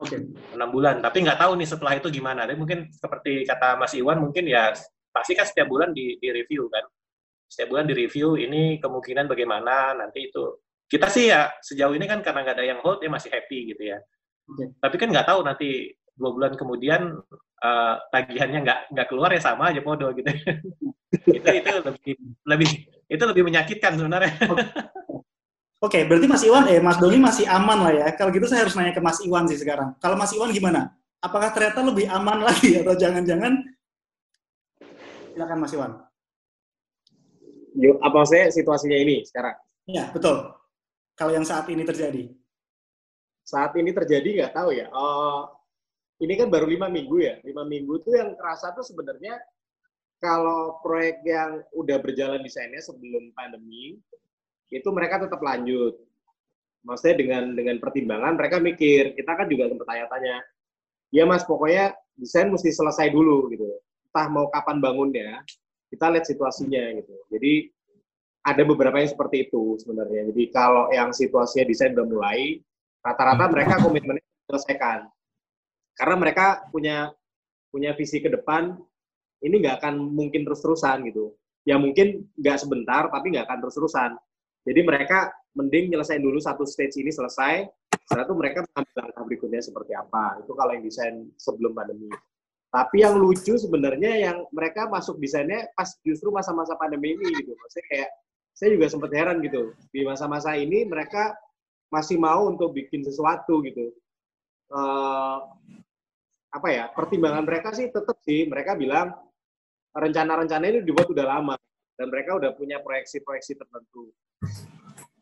[0.00, 0.16] Oke.
[0.56, 1.04] enam bulan.
[1.04, 2.48] Tapi nggak tahu nih setelah itu gimana.
[2.48, 4.72] Tapi mungkin seperti kata Mas Iwan, mungkin ya
[5.12, 6.88] pasti kan setiap bulan di, di review kan.
[7.44, 10.56] Setiap bulan di review ini kemungkinan bagaimana nanti itu.
[10.88, 13.92] Kita sih ya sejauh ini kan karena nggak ada yang hold ya masih happy gitu
[13.92, 14.00] ya.
[14.48, 14.72] Oke.
[14.80, 17.20] Tapi kan nggak tahu nanti dua bulan kemudian
[17.60, 20.32] eh, tagihannya nggak nggak keluar ya sama aja bodoh gitu.
[21.36, 22.14] itu itu lebih
[22.48, 22.70] lebih
[23.10, 24.38] itu lebih menyakitkan sebenarnya.
[25.82, 28.06] Oke, berarti Mas Iwan, eh Mas Doni masih aman lah ya.
[28.14, 29.98] Kalau gitu saya harus nanya ke Mas Iwan sih sekarang.
[29.98, 30.94] Kalau Mas Iwan gimana?
[31.18, 33.58] Apakah ternyata lebih aman lagi atau jangan-jangan?
[35.34, 35.92] Silakan Mas Iwan.
[37.80, 39.56] Yuk, apa maksudnya situasinya ini sekarang?
[39.88, 40.52] Ya, betul.
[41.16, 42.28] Kalau yang saat ini terjadi.
[43.42, 44.86] Saat ini terjadi nggak tahu ya.
[44.92, 45.48] Oh,
[46.20, 47.40] ini kan baru lima minggu ya.
[47.40, 49.40] Lima minggu tuh yang kerasa tuh sebenarnya
[50.20, 53.96] kalau proyek yang udah berjalan desainnya sebelum pandemi,
[54.68, 55.96] itu mereka tetap lanjut.
[56.84, 60.36] Maksudnya dengan dengan pertimbangan mereka mikir, kita kan juga sempat tanya-tanya,
[61.12, 63.68] ya mas pokoknya desain mesti selesai dulu gitu.
[64.08, 65.44] Entah mau kapan bangunnya,
[65.92, 67.14] kita lihat situasinya gitu.
[67.32, 67.68] Jadi
[68.40, 70.32] ada beberapa yang seperti itu sebenarnya.
[70.32, 72.60] Jadi kalau yang situasinya desain udah mulai,
[73.04, 75.08] rata-rata mereka komitmennya selesaikan.
[75.96, 77.12] Karena mereka punya
[77.68, 78.80] punya visi ke depan,
[79.40, 81.34] ini nggak akan mungkin terus-terusan gitu.
[81.64, 84.10] Ya mungkin nggak sebentar, tapi nggak akan terus-terusan.
[84.64, 87.64] Jadi mereka mending nyelesain dulu satu stage ini selesai,
[88.04, 90.40] setelah itu mereka mengambil langkah berikutnya seperti apa.
[90.44, 92.10] Itu kalau yang desain sebelum pandemi.
[92.70, 97.50] Tapi yang lucu sebenarnya yang mereka masuk desainnya pas justru masa-masa pandemi ini gitu.
[97.58, 98.10] Maksudnya kayak
[98.54, 99.74] saya juga sempat heran gitu.
[99.90, 101.34] Di masa-masa ini mereka
[101.90, 103.90] masih mau untuk bikin sesuatu gitu.
[104.70, 105.38] Eh,
[106.50, 106.90] apa ya?
[106.94, 109.18] Pertimbangan mereka sih tetap sih mereka bilang
[109.94, 111.54] rencana-rencana ini dibuat udah lama
[111.98, 114.08] dan mereka udah punya proyeksi-proyeksi tertentu.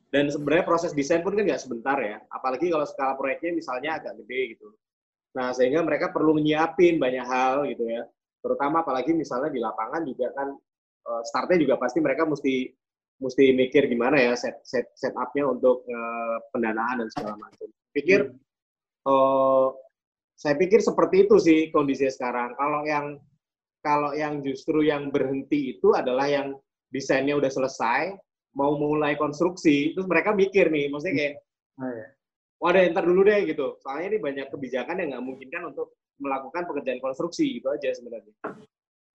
[0.08, 4.16] Dan sebenarnya proses desain pun kan nggak sebentar ya, apalagi kalau skala proyeknya misalnya agak
[4.24, 4.72] gede gitu.
[5.36, 8.08] Nah, sehingga mereka perlu nyiapin banyak hal gitu ya.
[8.40, 10.48] Terutama apalagi misalnya di lapangan juga kan
[11.04, 12.72] eh, startnya juga pasti mereka mesti
[13.18, 17.68] mesti mikir gimana ya set set setupnya untuk eh, pendanaan dan segala macam.
[17.92, 18.32] Pikir
[19.04, 19.68] eh,
[20.38, 22.50] saya pikir seperti itu sih kondisinya sekarang.
[22.56, 23.20] Kalau yang
[23.88, 26.52] kalau yang justru yang berhenti itu adalah yang
[26.92, 28.12] desainnya udah selesai,
[28.52, 31.34] mau mulai konstruksi, terus mereka mikir nih, maksudnya kayak,
[31.78, 32.06] Oh, ya.
[32.58, 33.78] waduh ntar dulu deh gitu.
[33.80, 38.34] Soalnya ini banyak kebijakan yang nggak memungkinkan untuk melakukan pekerjaan konstruksi gitu aja sebenarnya.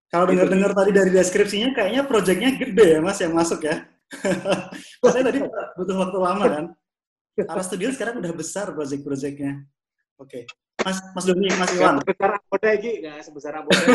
[0.08, 3.84] Kalau dengar-dengar tadi dari deskripsinya, kayaknya proyeknya gede ya Mas yang masuk ya.
[5.12, 5.44] Saya tadi
[5.76, 6.66] butuh waktu lama kan.
[7.52, 9.68] Aras Studio sekarang udah besar proyek-proyeknya.
[10.22, 10.48] Oke.
[10.82, 12.02] Mas Mas Doni, Mas Iwan.
[12.02, 13.86] Sebesar Apoda Egi, nggak sebesar Apoda.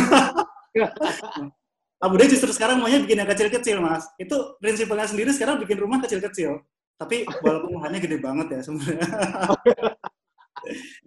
[1.98, 4.06] Abu Dhabi justru sekarang maunya bikin yang kecil-kecil, Mas.
[4.14, 6.62] Itu prinsipalnya sendiri sekarang bikin rumah kecil-kecil.
[6.94, 9.02] Tapi walaupun rumahnya gede banget ya sebenarnya.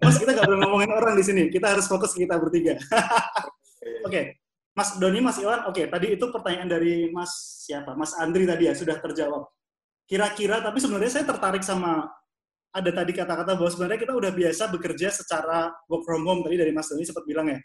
[0.04, 1.44] Mas, kita nggak boleh ngomongin orang di sini.
[1.48, 2.76] Kita harus fokus kita bertiga.
[4.08, 4.36] Oke.
[4.72, 5.84] Mas Doni, Mas Iwan, oke.
[5.84, 7.28] Tadi itu pertanyaan dari Mas
[7.68, 7.92] siapa?
[7.92, 9.52] Mas Andri tadi ya, sudah terjawab.
[10.08, 12.08] Kira-kira, tapi sebenarnya saya tertarik sama
[12.72, 16.72] ada tadi kata-kata bahwa sebenarnya kita udah biasa bekerja secara work from home tadi dari
[16.72, 17.60] Mas Doni sempat bilang ya,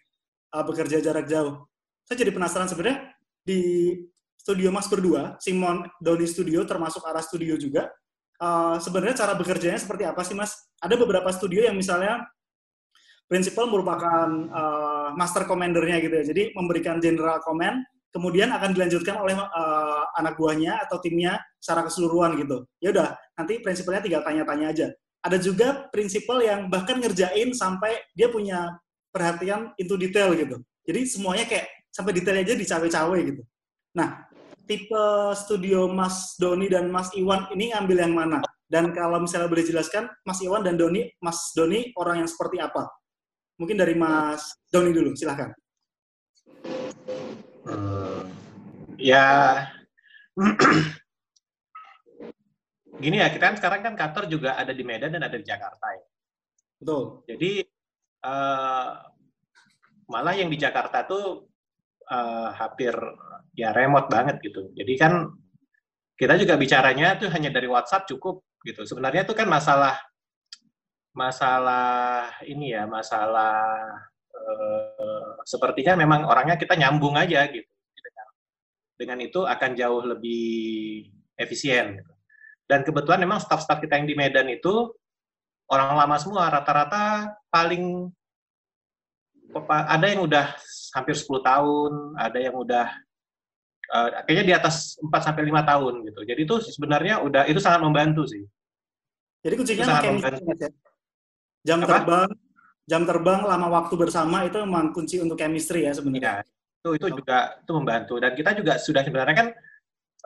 [0.54, 1.62] uh, bekerja jarak jauh.
[2.06, 3.14] Saya jadi penasaran sebenarnya
[3.46, 3.94] di
[4.34, 7.90] studio Mas berdua, Simon Doni Studio termasuk arah studio juga.
[8.36, 10.54] Uh, sebenarnya cara bekerjanya seperti apa sih Mas?
[10.82, 12.26] Ada beberapa studio yang misalnya
[13.26, 16.24] prinsipal merupakan uh, master commander-nya gitu ya.
[16.30, 17.82] Jadi memberikan general command,
[18.16, 22.64] kemudian akan dilanjutkan oleh uh, anak buahnya atau timnya secara keseluruhan gitu.
[22.80, 24.86] Ya udah, nanti prinsipalnya tinggal tanya-tanya aja.
[25.20, 28.72] Ada juga prinsipal yang bahkan ngerjain sampai dia punya
[29.12, 30.64] perhatian into detail gitu.
[30.88, 33.42] Jadi semuanya kayak sampai detailnya aja dicawe-cawe gitu.
[33.92, 34.24] Nah,
[34.64, 35.04] tipe
[35.36, 38.40] studio Mas Doni dan Mas Iwan ini ngambil yang mana?
[38.66, 42.88] Dan kalau misalnya boleh jelaskan, Mas Iwan dan Doni, Mas Doni orang yang seperti apa?
[43.60, 44.42] Mungkin dari Mas
[44.72, 45.52] Doni dulu, silahkan.
[47.66, 48.30] Hmm,
[48.94, 49.58] ya,
[53.02, 55.86] gini ya, kita kan sekarang kan kantor juga ada di Medan dan ada di Jakarta
[55.90, 56.06] ya.
[56.78, 57.26] Betul.
[57.26, 57.66] Jadi
[58.22, 58.90] eh,
[60.06, 61.50] malah yang di Jakarta tuh
[62.06, 62.94] eh, hampir
[63.58, 64.70] ya remote banget gitu.
[64.70, 65.26] Jadi kan
[66.14, 68.86] kita juga bicaranya tuh hanya dari WhatsApp cukup gitu.
[68.86, 69.98] Sebenarnya itu kan masalah
[71.16, 73.88] masalah ini ya, masalah
[74.36, 77.68] eh, sepertinya memang orangnya kita nyambung aja gitu.
[77.96, 78.26] Dengan,
[78.96, 80.44] dengan itu akan jauh lebih
[81.36, 82.00] efisien.
[82.00, 82.12] Gitu.
[82.66, 84.90] Dan kebetulan memang staff-staff kita yang di Medan itu
[85.70, 88.10] orang lama semua, rata-rata paling
[89.70, 90.52] ada yang udah
[90.98, 92.86] hampir 10 tahun, ada yang udah
[93.94, 96.20] uh, kayaknya di atas 4 sampai 5 tahun gitu.
[96.26, 98.42] Jadi itu sebenarnya udah itu sangat membantu sih.
[99.46, 100.42] Jadi kuncinya sangat membantu.
[101.66, 101.86] jam Apa?
[101.86, 102.30] terbang,
[102.86, 106.22] jam terbang lama waktu bersama itu memang kunci untuk chemistry ya sebenarnya.
[106.22, 106.46] Ya,
[106.86, 108.14] itu itu juga itu membantu.
[108.22, 109.48] Dan kita juga sudah sebenarnya kan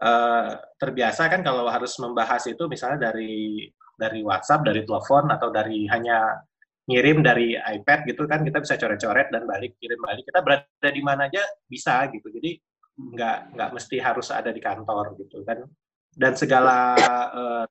[0.05, 3.65] uh, terbiasa kan kalau harus membahas itu misalnya dari
[3.97, 6.37] dari WhatsApp, dari telepon atau dari hanya
[6.85, 10.29] ngirim dari iPad gitu kan kita bisa coret-coret dan balik kirim balik.
[10.29, 12.29] Kita berada di mana aja bisa gitu.
[12.29, 12.61] Jadi
[13.01, 15.65] nggak nggak mesti harus ada di kantor gitu kan.
[16.13, 16.93] Dan segala
[17.33, 17.65] uh,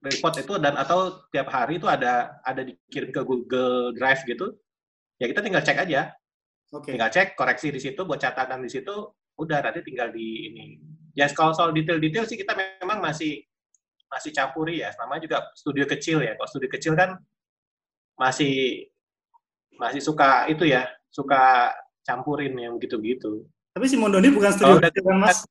[0.00, 4.56] report, itu dan atau tiap hari itu ada ada dikirim ke Google Drive gitu
[5.20, 6.12] ya kita tinggal cek aja
[6.72, 6.96] okay.
[6.96, 8.92] tinggal cek koreksi di situ buat catatan di situ
[9.36, 10.64] udah nanti tinggal di ini
[11.12, 13.44] ya kalau soal detail-detail sih kita memang masih
[14.10, 17.20] masih campuri ya namanya juga studio kecil ya kalau studio kecil kan
[18.18, 18.88] masih
[19.80, 21.72] masih suka itu ya suka
[22.04, 23.48] campurin yang gitu-gitu.
[23.72, 25.46] Tapi si Mondoni bukan studio udah kan mas?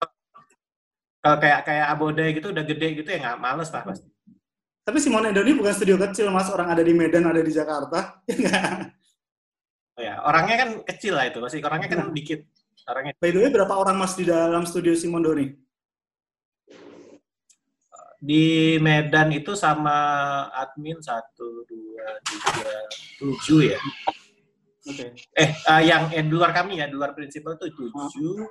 [1.20, 4.08] Kalau kayak kayak Abode gitu udah gede gitu ya nggak males lah pasti.
[4.90, 8.26] Tapi si Mondoni bukan studio kecil mas, orang ada di Medan ada di Jakarta.
[9.94, 12.42] oh ya orangnya kan kecil lah itu, masih orangnya kan dikit.
[12.90, 13.14] Orangnya.
[13.22, 15.70] By the way berapa orang mas di dalam studio si Mondoni?
[18.20, 19.96] di Medan itu sama
[20.52, 22.74] admin satu dua tiga
[23.16, 23.80] tujuh ya.
[24.84, 25.08] Oke.
[25.08, 25.10] Okay.
[25.40, 28.44] Eh uh, yang eh, di luar kami ya di luar prinsipal itu tujuh.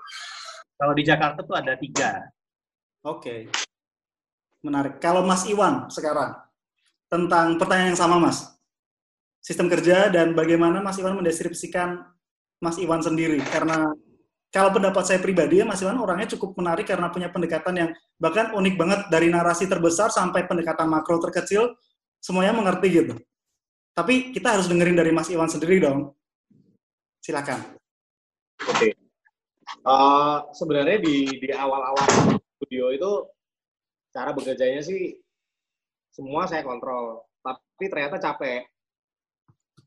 [0.73, 2.25] Kalau di Jakarta tuh ada tiga.
[3.05, 3.51] Oke.
[3.53, 3.68] Okay.
[4.69, 5.01] Menarik.
[5.01, 6.37] Kalau Mas Iwan sekarang
[7.09, 8.45] tentang pertanyaan yang sama Mas.
[9.41, 12.05] Sistem kerja dan bagaimana Mas Iwan mendeskripsikan
[12.61, 13.89] Mas Iwan sendiri karena
[14.53, 17.91] kalau pendapat saya pribadi ya Mas Iwan orangnya cukup menarik karena punya pendekatan yang
[18.21, 21.73] bahkan unik banget dari narasi terbesar sampai pendekatan makro terkecil
[22.21, 23.15] semuanya mengerti gitu.
[23.97, 26.13] Tapi kita harus dengerin dari Mas Iwan sendiri dong.
[27.25, 27.61] Silakan.
[28.69, 28.73] Oke.
[28.73, 28.93] Okay.
[29.85, 32.05] Uh, eh, sebenarnya di di awal-awal
[32.57, 33.11] studio itu
[34.19, 35.15] cara bekerjanya sih
[36.11, 38.67] semua saya kontrol, tapi ternyata capek.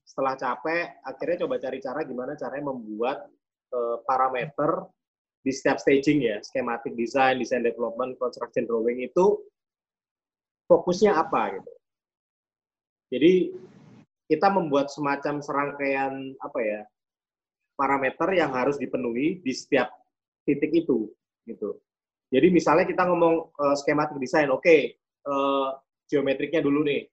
[0.07, 3.27] Setelah capek, akhirnya coba cari cara gimana caranya membuat
[3.75, 4.87] uh, parameter
[5.43, 9.43] di setiap staging ya, schematic design, design development, construction drawing itu
[10.71, 11.71] fokusnya apa gitu.
[13.11, 13.33] Jadi
[14.31, 16.81] kita membuat semacam serangkaian apa ya
[17.75, 19.91] parameter yang harus dipenuhi di setiap
[20.47, 21.11] titik itu
[21.43, 21.75] gitu.
[22.31, 24.95] Jadi misalnya kita ngomong uh, schematic design, oke, okay,
[25.27, 25.75] uh,
[26.07, 27.03] geometriknya dulu nih,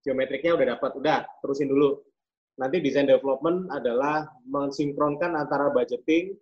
[0.00, 2.00] geometriknya udah dapat, udah terusin dulu
[2.54, 6.34] nanti design development adalah mensinkronkan antara budgeting,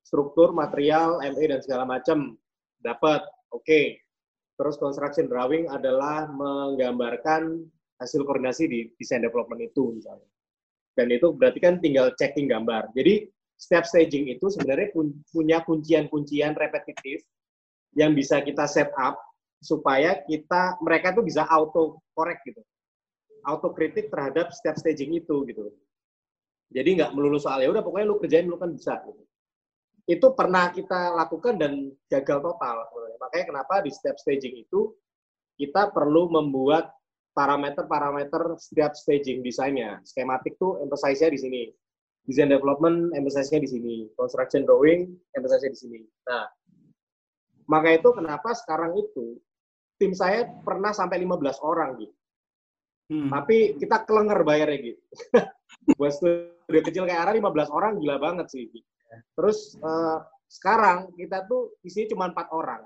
[0.00, 2.36] struktur, material, ME dan segala macam.
[2.80, 3.64] Dapat, oke.
[3.64, 4.00] Okay.
[4.58, 7.62] Terus construction drawing adalah menggambarkan
[8.02, 10.26] hasil koordinasi di design development itu misalnya.
[10.98, 12.90] Dan itu berarti kan tinggal checking gambar.
[12.90, 14.94] Jadi step staging itu sebenarnya
[15.34, 17.26] punya kuncian-kuncian repetitif
[17.98, 19.18] yang bisa kita set up
[19.58, 22.62] supaya kita mereka tuh bisa auto correct gitu
[23.48, 25.70] autokritik terhadap setiap staging itu gitu.
[26.68, 29.00] Jadi nggak melulu soal ya udah pokoknya lu kerjain lu kan bisa.
[29.08, 29.22] Gitu.
[30.08, 32.76] Itu pernah kita lakukan dan gagal total.
[33.20, 34.92] Makanya kenapa di setiap staging itu
[35.56, 36.92] kita perlu membuat
[37.32, 40.00] parameter-parameter setiap staging desainnya.
[40.04, 41.62] Skematik tuh emphasize-nya di sini.
[42.28, 43.94] Design development emphasize-nya di sini.
[44.12, 46.00] Construction drawing emphasize-nya di sini.
[46.28, 46.44] Nah,
[47.68, 49.40] maka itu kenapa sekarang itu
[49.96, 52.14] tim saya pernah sampai 15 orang gitu.
[53.08, 53.32] Hmm.
[53.32, 55.02] Tapi kita kelenger bayarnya gitu.
[55.98, 58.68] Buat studio kecil kayak Ara 15 orang gila banget sih.
[59.32, 62.82] Terus uh, sekarang kita tuh isinya cuma empat orang.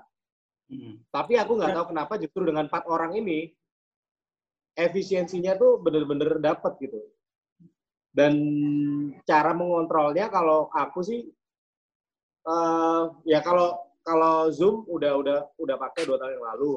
[0.71, 1.03] Hmm.
[1.11, 3.51] Tapi aku nggak tahu kenapa justru dengan empat orang ini
[4.73, 6.99] efisiensinya tuh bener-bener dapet gitu.
[8.13, 8.33] Dan
[9.25, 11.25] cara mengontrolnya kalau aku sih
[12.45, 13.73] uh, ya kalau
[14.05, 16.73] kalau Zoom udah udah udah pakai dua tahun yang lalu.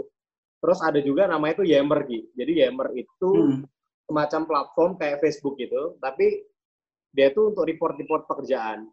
[0.57, 2.26] Terus ada juga namanya itu Yammer gitu.
[2.32, 3.62] Jadi Yammer itu hmm.
[4.09, 6.49] semacam platform kayak Facebook gitu, tapi
[7.12, 8.89] dia itu untuk report-report pekerjaan.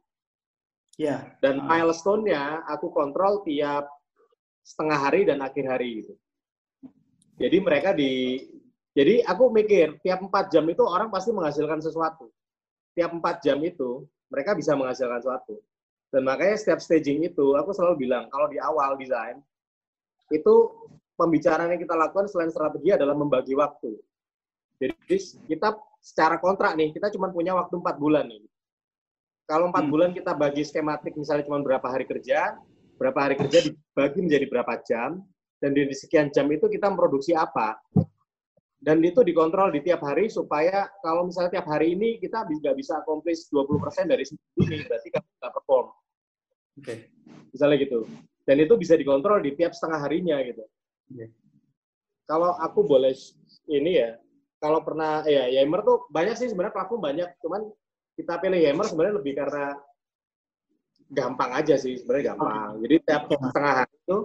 [0.99, 1.07] Ya.
[1.07, 1.19] Yeah.
[1.39, 1.65] Dan uh.
[1.65, 3.87] milestone-nya aku kontrol tiap
[4.63, 6.13] setengah hari dan akhir hari gitu.
[7.39, 8.39] Jadi mereka di
[8.93, 12.29] jadi aku mikir tiap empat jam itu orang pasti menghasilkan sesuatu.
[12.93, 15.57] Tiap empat jam itu mereka bisa menghasilkan sesuatu.
[16.13, 19.41] Dan makanya setiap staging itu aku selalu bilang kalau di awal desain
[20.29, 20.53] itu
[21.17, 23.97] pembicaraan yang kita lakukan selain strategi adalah membagi waktu.
[24.77, 24.93] Jadi
[25.49, 28.45] kita secara kontrak nih, kita cuma punya waktu empat bulan nih.
[29.49, 29.91] Kalau empat hmm.
[29.91, 32.61] bulan kita bagi skematik misalnya cuma berapa hari kerja,
[33.01, 35.25] berapa hari kerja dibagi menjadi berapa jam,
[35.57, 37.79] dan di sekian jam itu kita memproduksi apa.
[38.83, 42.99] Dan itu dikontrol di tiap hari supaya kalau misalnya tiap hari ini kita nggak bisa
[42.99, 45.87] accomplish 20% dari ini, berarti kita nggak perform.
[46.75, 46.83] Oke.
[46.83, 46.97] Okay.
[47.55, 48.03] Misalnya gitu.
[48.43, 50.67] Dan itu bisa dikontrol di tiap setengah harinya gitu.
[51.15, 51.31] Yeah.
[52.27, 53.15] Kalau aku boleh
[53.71, 54.19] ini ya,
[54.59, 57.71] kalau pernah ya Yammer tuh banyak sih sebenarnya platform banyak, cuman
[58.19, 59.79] kita pilih Yammer sebenarnya lebih karena
[61.07, 62.83] gampang aja sih sebenarnya gampang.
[62.83, 64.17] Jadi tiap setengah hari itu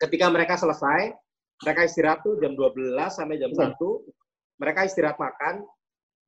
[0.00, 1.12] ketika mereka selesai,
[1.64, 3.76] mereka istirahat tuh jam 12 sampai jam 1,
[4.60, 5.64] mereka istirahat makan,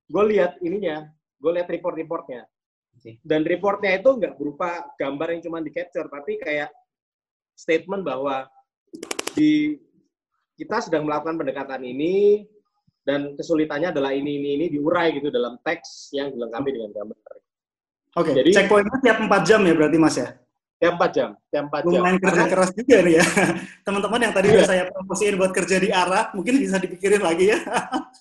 [0.08, 1.04] gue lihat ininya,
[1.40, 2.48] gue lihat report-reportnya.
[3.22, 6.72] Dan reportnya itu nggak berupa gambar yang cuma di capture, tapi kayak
[7.54, 8.48] statement bahwa
[9.36, 9.78] di
[10.58, 12.42] kita sedang melakukan pendekatan ini
[13.06, 17.18] dan kesulitannya adalah ini ini ini diurai gitu dalam teks yang dilengkapi dengan gambar.
[18.18, 18.34] Oke, okay.
[18.42, 20.28] jadi checkpointnya tiap 4 jam ya berarti Mas ya?
[20.78, 21.90] Tiap 4 jam, tiap 4 jam.
[21.90, 23.24] Lumayan kerja Karena, keras juga nih ya.
[23.86, 24.54] Teman-teman yang tadi iya.
[24.54, 27.58] udah saya promosiin buat kerja di arah, mungkin bisa dipikirin lagi ya.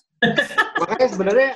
[0.82, 1.50] Makanya sebenarnya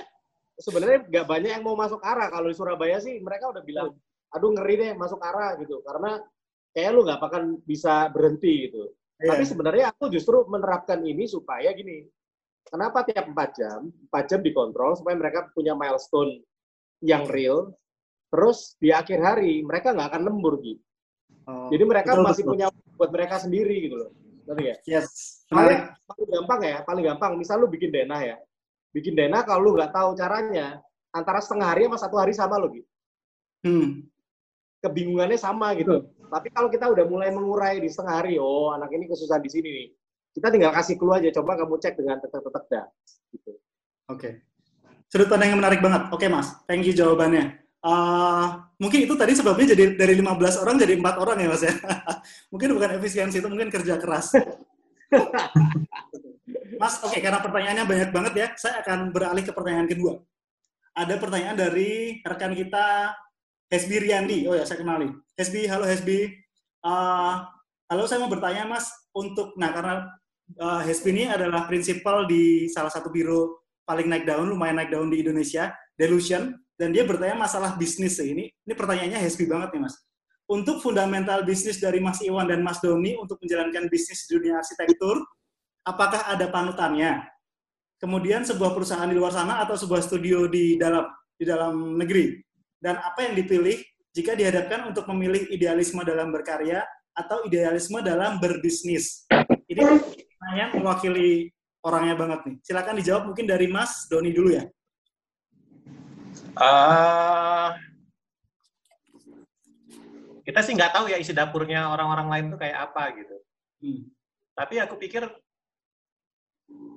[0.62, 2.30] sebenarnya nggak banyak yang mau masuk arah.
[2.30, 3.98] Kalau di Surabaya sih mereka udah bilang,
[4.30, 5.82] aduh ngeri deh masuk arah gitu.
[5.82, 6.22] Karena
[6.70, 8.94] kayak lu nggak akan bisa berhenti gitu.
[9.18, 9.34] Yeah.
[9.34, 12.06] Tapi sebenarnya aku justru menerapkan ini supaya gini,
[12.62, 16.46] kenapa tiap 4 jam, 4 jam dikontrol supaya mereka punya milestone
[17.02, 17.74] yang real,
[18.30, 20.78] terus di akhir hari mereka nggak akan lembur gitu.
[21.46, 22.52] Oh, Jadi mereka betul, masih betul.
[22.54, 24.10] punya buat mereka sendiri gitu loh.
[24.46, 24.76] Ngerti ya?
[24.98, 25.06] Yes.
[25.50, 27.32] Paling, paling gampang ya, paling gampang.
[27.38, 28.36] Misal lu bikin denah ya.
[28.92, 30.78] Bikin denah kalau lu nggak tahu caranya,
[31.14, 32.88] antara setengah hari sama satu hari sama lo gitu.
[33.62, 34.04] Hmm.
[34.82, 36.02] Kebingungannya sama gitu.
[36.02, 36.30] Hmm.
[36.32, 39.68] Tapi kalau kita udah mulai mengurai di setengah hari, oh anak ini kesusahan di sini
[39.68, 39.88] nih.
[40.32, 42.86] Kita tinggal kasih clue aja, coba kamu cek dengan tetap-tetap dah.
[43.30, 43.52] Gitu.
[44.08, 44.16] Oke.
[44.16, 44.32] Okay.
[45.12, 46.08] Sudut pandang yang menarik banget.
[46.08, 46.56] Oke, okay, Mas.
[46.64, 47.61] Thank you jawabannya.
[47.82, 51.74] Uh, mungkin itu tadi sebabnya jadi dari 15 orang jadi empat orang ya mas ya.
[52.54, 54.38] mungkin bukan efisiensi itu mungkin kerja keras.
[56.82, 60.22] mas, oke okay, karena pertanyaannya banyak banget ya, saya akan beralih ke pertanyaan kedua.
[60.94, 63.18] Ada pertanyaan dari rekan kita
[63.66, 64.46] Hesbi Riandi.
[64.46, 65.10] Oh ya, saya kenali.
[65.34, 66.30] Hesbi, halo Hesbi.
[66.86, 67.42] Uh,
[67.90, 70.06] halo, saya mau bertanya mas untuk, nah karena
[70.62, 75.10] uh, Hesbi ini adalah prinsipal di salah satu biro paling naik daun, lumayan naik daun
[75.10, 78.50] di Indonesia, Delusion dan dia bertanya masalah bisnis ini.
[78.66, 79.94] Ini pertanyaannya happy banget nih Mas.
[80.50, 85.22] Untuk fundamental bisnis dari Mas Iwan dan Mas Doni untuk menjalankan bisnis di dunia arsitektur,
[85.86, 87.22] apakah ada panutannya?
[88.02, 91.06] Kemudian sebuah perusahaan di luar sana atau sebuah studio di dalam
[91.38, 92.34] di dalam negeri?
[92.82, 93.78] Dan apa yang dipilih
[94.10, 96.82] jika dihadapkan untuk memilih idealisme dalam berkarya
[97.14, 99.22] atau idealisme dalam berbisnis?
[99.70, 99.86] Ini
[100.34, 101.46] pertanyaan mewakili
[101.86, 102.56] orangnya banget nih.
[102.66, 104.66] Silakan dijawab mungkin dari Mas Doni dulu ya.
[106.52, 107.72] Uh,
[110.44, 113.36] kita sih nggak tahu ya isi dapurnya orang-orang lain tuh kayak apa gitu.
[113.80, 114.02] Hmm.
[114.52, 115.24] Tapi aku pikir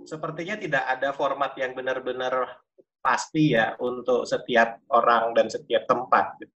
[0.03, 2.61] sepertinya tidak ada format yang benar-benar
[2.99, 6.35] pasti ya untuk setiap orang dan setiap tempat.
[6.41, 6.53] Gitu.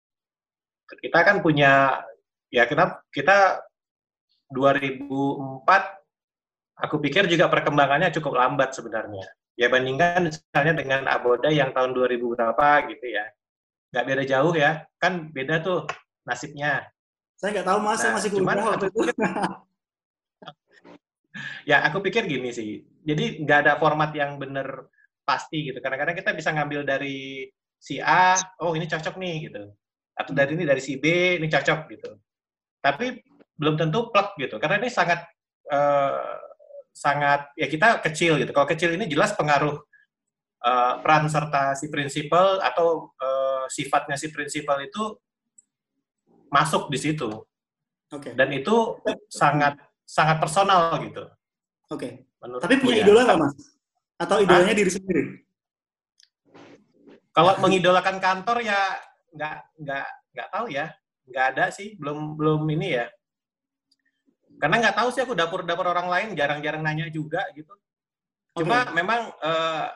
[1.08, 2.02] Kita kan punya
[2.50, 3.62] ya kenapa kita
[4.50, 5.99] 2004
[6.80, 9.28] aku pikir juga perkembangannya cukup lambat sebenarnya.
[9.60, 13.28] Ya bandingkan misalnya dengan Aboda yang tahun 2000 berapa gitu ya.
[13.92, 14.88] Nggak beda jauh ya.
[14.96, 15.84] Kan beda tuh
[16.24, 16.88] nasibnya.
[17.36, 17.92] Saya nggak tahu mas.
[17.92, 19.00] Nah, saya masih cuman waktu itu.
[21.70, 22.88] ya aku pikir gini sih.
[23.04, 24.88] Jadi nggak ada format yang bener
[25.28, 25.84] pasti gitu.
[25.84, 27.44] Kadang-kadang kita bisa ngambil dari
[27.80, 29.76] si A oh ini cocok nih gitu.
[30.16, 32.16] Atau dari ini dari si B ini cocok gitu.
[32.80, 33.20] Tapi
[33.60, 34.56] belum tentu plug gitu.
[34.56, 35.20] Karena ini sangat
[35.68, 36.49] uh,
[36.94, 38.52] sangat ya kita kecil gitu.
[38.52, 39.80] Kalau kecil ini jelas pengaruh
[40.64, 45.16] uh, peran serta si prinsipal atau uh, sifatnya si prinsipal itu
[46.52, 47.30] masuk di situ.
[48.10, 48.32] Oke.
[48.32, 48.34] Okay.
[48.34, 51.30] Dan itu sangat sangat personal gitu.
[51.94, 52.26] Oke.
[52.40, 52.60] Okay.
[52.62, 53.06] Tapi punya ya.
[53.06, 53.54] idola nggak mas?
[54.20, 55.24] Atau idolanya diri sendiri?
[57.30, 58.80] Kalau mengidolakan kantor ya
[59.32, 60.92] nggak nggak nggak tahu ya,
[61.30, 63.06] nggak ada sih, belum belum ini ya
[64.60, 67.72] karena nggak tahu sih aku dapur-dapur orang lain jarang-jarang nanya juga gitu.
[68.60, 68.92] Cuma okay.
[68.92, 69.88] memang uh,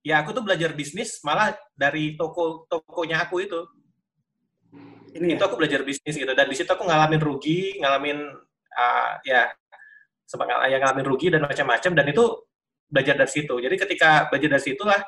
[0.00, 3.60] ya aku tuh belajar bisnis malah dari toko tokonya aku itu.
[5.14, 5.46] Ini itu ya?
[5.46, 8.18] aku belajar bisnis gitu dan di situ aku ngalamin rugi, ngalamin
[8.72, 9.52] uh, ya
[10.24, 12.24] sempat ya ngalamin rugi dan macam-macam dan itu
[12.88, 13.54] belajar dari situ.
[13.60, 15.00] Jadi ketika belajar dari situlah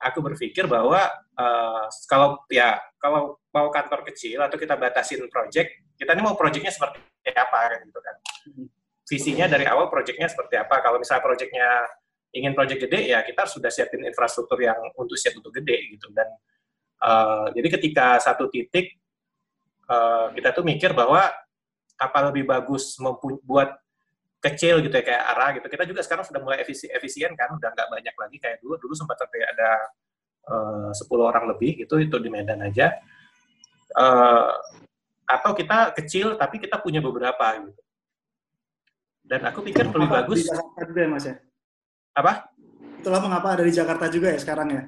[0.00, 1.02] aku berpikir bahwa
[1.34, 6.70] uh, kalau ya kalau mau kantor kecil atau kita batasin project, kita ini mau projectnya
[6.70, 7.02] seperti
[7.34, 8.16] apa gitu kan.
[9.08, 10.80] Visinya dari awal projectnya seperti apa.
[10.80, 11.68] Kalau misalnya projectnya
[12.32, 16.28] ingin project gede ya kita sudah siapin infrastruktur yang untuk siap untuk gede gitu dan
[17.00, 19.00] uh, jadi ketika satu titik
[19.88, 21.24] uh, kita tuh mikir bahwa
[21.98, 23.80] apa lebih bagus membuat
[24.38, 27.74] kecil gitu ya kayak arah gitu kita juga sekarang sudah mulai efisien, efisien kan udah
[27.74, 29.70] nggak banyak lagi kayak dulu dulu sempat sampai ada
[30.48, 32.94] eh, uh, 10 orang lebih gitu itu di Medan aja
[33.98, 34.54] uh,
[35.28, 37.82] atau kita kecil tapi kita punya beberapa gitu.
[39.28, 40.40] Dan aku pikir lebih bagus.
[40.40, 41.36] Di Jakarta juga ya, Mas ya?
[42.16, 42.32] Apa?
[42.48, 44.82] Itu itulah mengapa ada di Jakarta juga ya sekarang ya.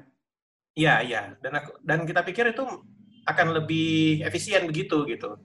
[0.73, 1.21] Iya, iya.
[1.37, 2.65] Dan aku, dan kita pikir itu
[3.29, 5.37] akan lebih efisien begitu gitu.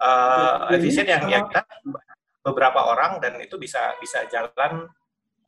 [0.00, 1.60] Uh, efisien yang ya kita
[2.46, 4.86] beberapa orang dan itu bisa bisa jalan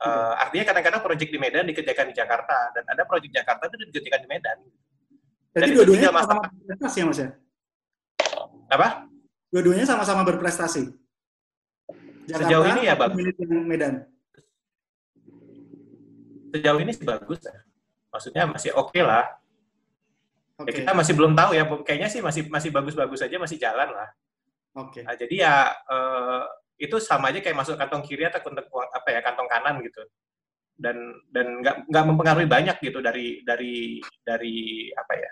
[0.03, 4.19] uh, artinya kadang-kadang proyek di Medan dikerjakan di Jakarta dan ada proyek Jakarta itu dikerjakan
[4.19, 4.57] di Medan.
[5.55, 7.29] Jadi dua-duanya sama-sama berprestasi ya Mas ya?
[8.69, 8.87] Apa?
[9.49, 10.83] Dua-duanya sama-sama berprestasi.
[12.29, 13.23] Jakarta, Sejauh ini ya bagus.
[13.47, 13.93] Medan.
[16.53, 17.55] Sejauh ini sih bagus ya.
[18.13, 19.25] Maksudnya masih oke okay lah.
[20.59, 20.69] Okay.
[20.69, 24.09] Ya, kita masih belum tahu ya, kayaknya sih masih masih bagus-bagus aja, masih jalan lah.
[24.75, 24.99] Oke.
[24.99, 25.01] Okay.
[25.07, 25.55] Nah, jadi ya
[25.87, 26.43] uh,
[26.79, 30.01] itu sama aja kayak masuk kantong kiri atau kantong apa ya kantong kanan gitu.
[30.79, 30.95] Dan
[31.35, 35.31] dan nggak nggak mempengaruhi banyak gitu dari dari dari apa ya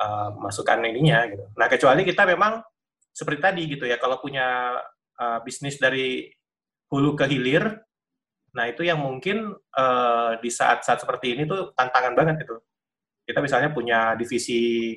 [0.00, 1.44] uh, masukan ininya gitu.
[1.60, 2.64] Nah kecuali kita memang
[3.12, 4.80] seperti tadi gitu ya kalau punya
[5.20, 6.32] uh, bisnis dari
[6.88, 7.68] hulu ke hilir,
[8.56, 12.60] nah itu yang mungkin uh, di saat-saat seperti ini tuh tantangan banget gitu.
[13.28, 14.92] Kita misalnya punya divisi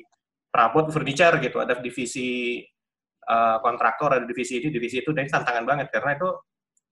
[0.48, 2.60] perabot furniture gitu, ada divisi
[3.26, 6.28] uh, kontraktor ada divisi ini divisi itu dan tantangan banget karena itu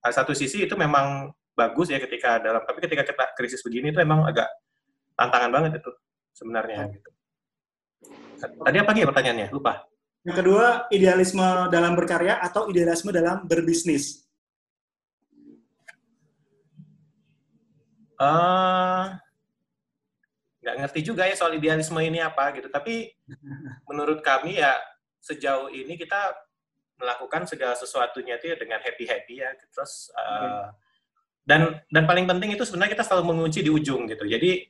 [0.03, 4.03] uh, satu sisi itu memang bagus ya ketika dalam tapi ketika kita krisis begini itu
[4.03, 4.51] emang agak
[5.15, 5.91] tantangan banget itu
[6.35, 7.11] sebenarnya gitu.
[8.45, 9.49] Tadi apa lagi pertanyaannya?
[9.55, 9.87] Lupa.
[10.25, 14.25] Yang kedua, idealisme dalam berkarya atau idealisme dalam berbisnis?
[18.15, 19.11] Uh,
[20.65, 22.73] nggak ngerti juga ya soal idealisme ini apa gitu.
[22.73, 23.13] Tapi
[23.89, 24.75] menurut kami ya
[25.25, 26.37] sejauh ini kita
[27.01, 30.69] melakukan segala sesuatunya itu ya dengan happy happy ya terus uh,
[31.45, 34.25] dan dan paling penting itu sebenarnya kita selalu mengunci di ujung gitu.
[34.25, 34.65] Jadi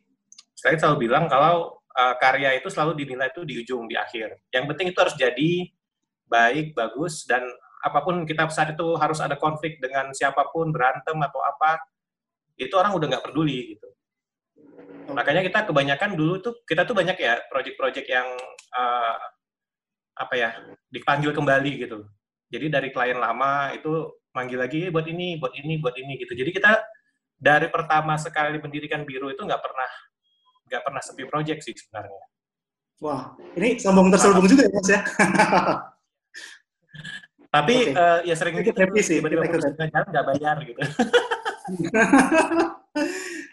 [0.59, 4.35] saya selalu bilang kalau uh, karya itu selalu dinilai itu di ujung di akhir.
[4.51, 5.51] Yang penting itu harus jadi
[6.27, 7.47] baik bagus dan
[7.85, 11.79] apa pun kita saat itu harus ada konflik dengan siapa pun berantem atau apa
[12.59, 13.89] itu orang udah nggak peduli gitu.
[15.15, 18.27] Makanya kita kebanyakan dulu tuh kita tuh banyak ya proyek-proyek yang
[18.75, 19.15] uh,
[20.15, 20.51] apa ya
[20.91, 22.07] dipanggil kembali gitu.
[22.51, 26.39] Jadi dari klien lama itu manggil lagi buat ini, buat ini, buat ini gitu.
[26.39, 26.83] Jadi kita
[27.35, 29.91] dari pertama sekali mendirikan biru itu nggak pernah
[30.71, 32.23] nggak pernah sepi project sih sebenarnya.
[33.03, 35.01] Wah, ini sombong terselubung juga ya mas ya.
[37.55, 37.95] Tapi okay.
[37.95, 40.81] uh, eh, ya sering kita happy sih, tiba-tiba jalan nggak bayar gitu.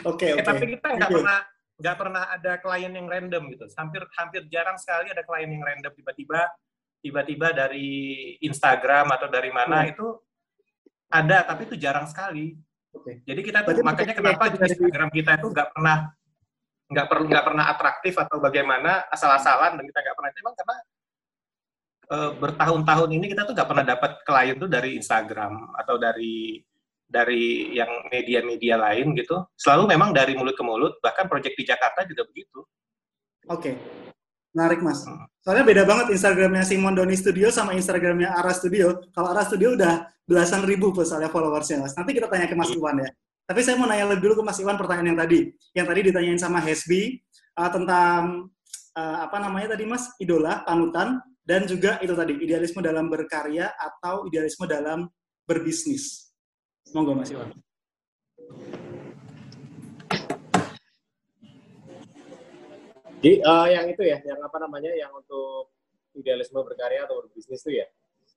[0.10, 0.42] Oke, oke.
[0.42, 1.40] Eh, tapi kita nggak pernah
[1.82, 3.66] nggak pernah ada klien yang random gitu.
[3.74, 6.46] Hampir hampir jarang sekali ada klien yang random tiba-tiba
[7.02, 7.90] tiba-tiba dari
[8.46, 9.92] Instagram atau dari mana hmm.
[9.98, 10.08] itu
[11.12, 12.56] ada, tapi itu jarang sekali.
[12.94, 13.26] Okay.
[13.26, 15.98] Jadi kita tuh Berarti makanya kenapa di Instagram kita itu nggak pernah
[16.92, 20.78] nggak perlu nggak pernah atraktif atau bagaimana asal-asalan dan kita nggak pernah memang karena
[22.04, 26.60] e, bertahun-tahun ini kita tuh nggak pernah dapat klien tuh dari Instagram atau dari
[27.12, 32.08] dari yang media-media lain gitu, selalu memang dari mulut ke mulut, bahkan proyek di Jakarta
[32.08, 32.64] juga begitu.
[33.52, 33.76] Oke, okay.
[34.56, 35.04] menarik mas.
[35.04, 35.28] Hmm.
[35.44, 39.04] Soalnya beda banget Instagramnya Simon Doni Studio sama Instagramnya Ara Studio.
[39.12, 41.98] Kalau Ara Studio udah belasan ribu soalnya followersnya mas.
[41.98, 43.10] Nanti kita tanya ke Mas Iwan ya.
[43.50, 45.40] Tapi saya mau nanya lebih dulu ke Mas Iwan pertanyaan yang tadi.
[45.76, 47.20] Yang tadi ditanyain sama Hesbi
[47.58, 48.48] uh, tentang
[48.96, 54.24] uh, apa namanya tadi mas, idola, panutan, dan juga itu tadi, idealisme dalam berkarya atau
[54.30, 55.10] idealisme dalam
[55.44, 56.31] berbisnis.
[56.92, 57.50] Monggo Mas Iwan.
[63.22, 65.70] Jadi uh, yang itu ya, yang apa namanya, yang untuk
[66.18, 67.88] idealisme berkarya atau berbisnis itu ya.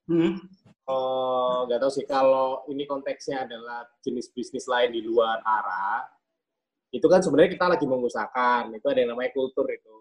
[0.05, 0.37] Hmm.
[0.85, 6.05] Uh, tahu sih kalau ini konteksnya adalah jenis bisnis lain di luar arah,
[6.93, 8.77] itu kan sebenarnya kita lagi mengusahakan.
[8.77, 9.97] Itu ada yang namanya kultur itu.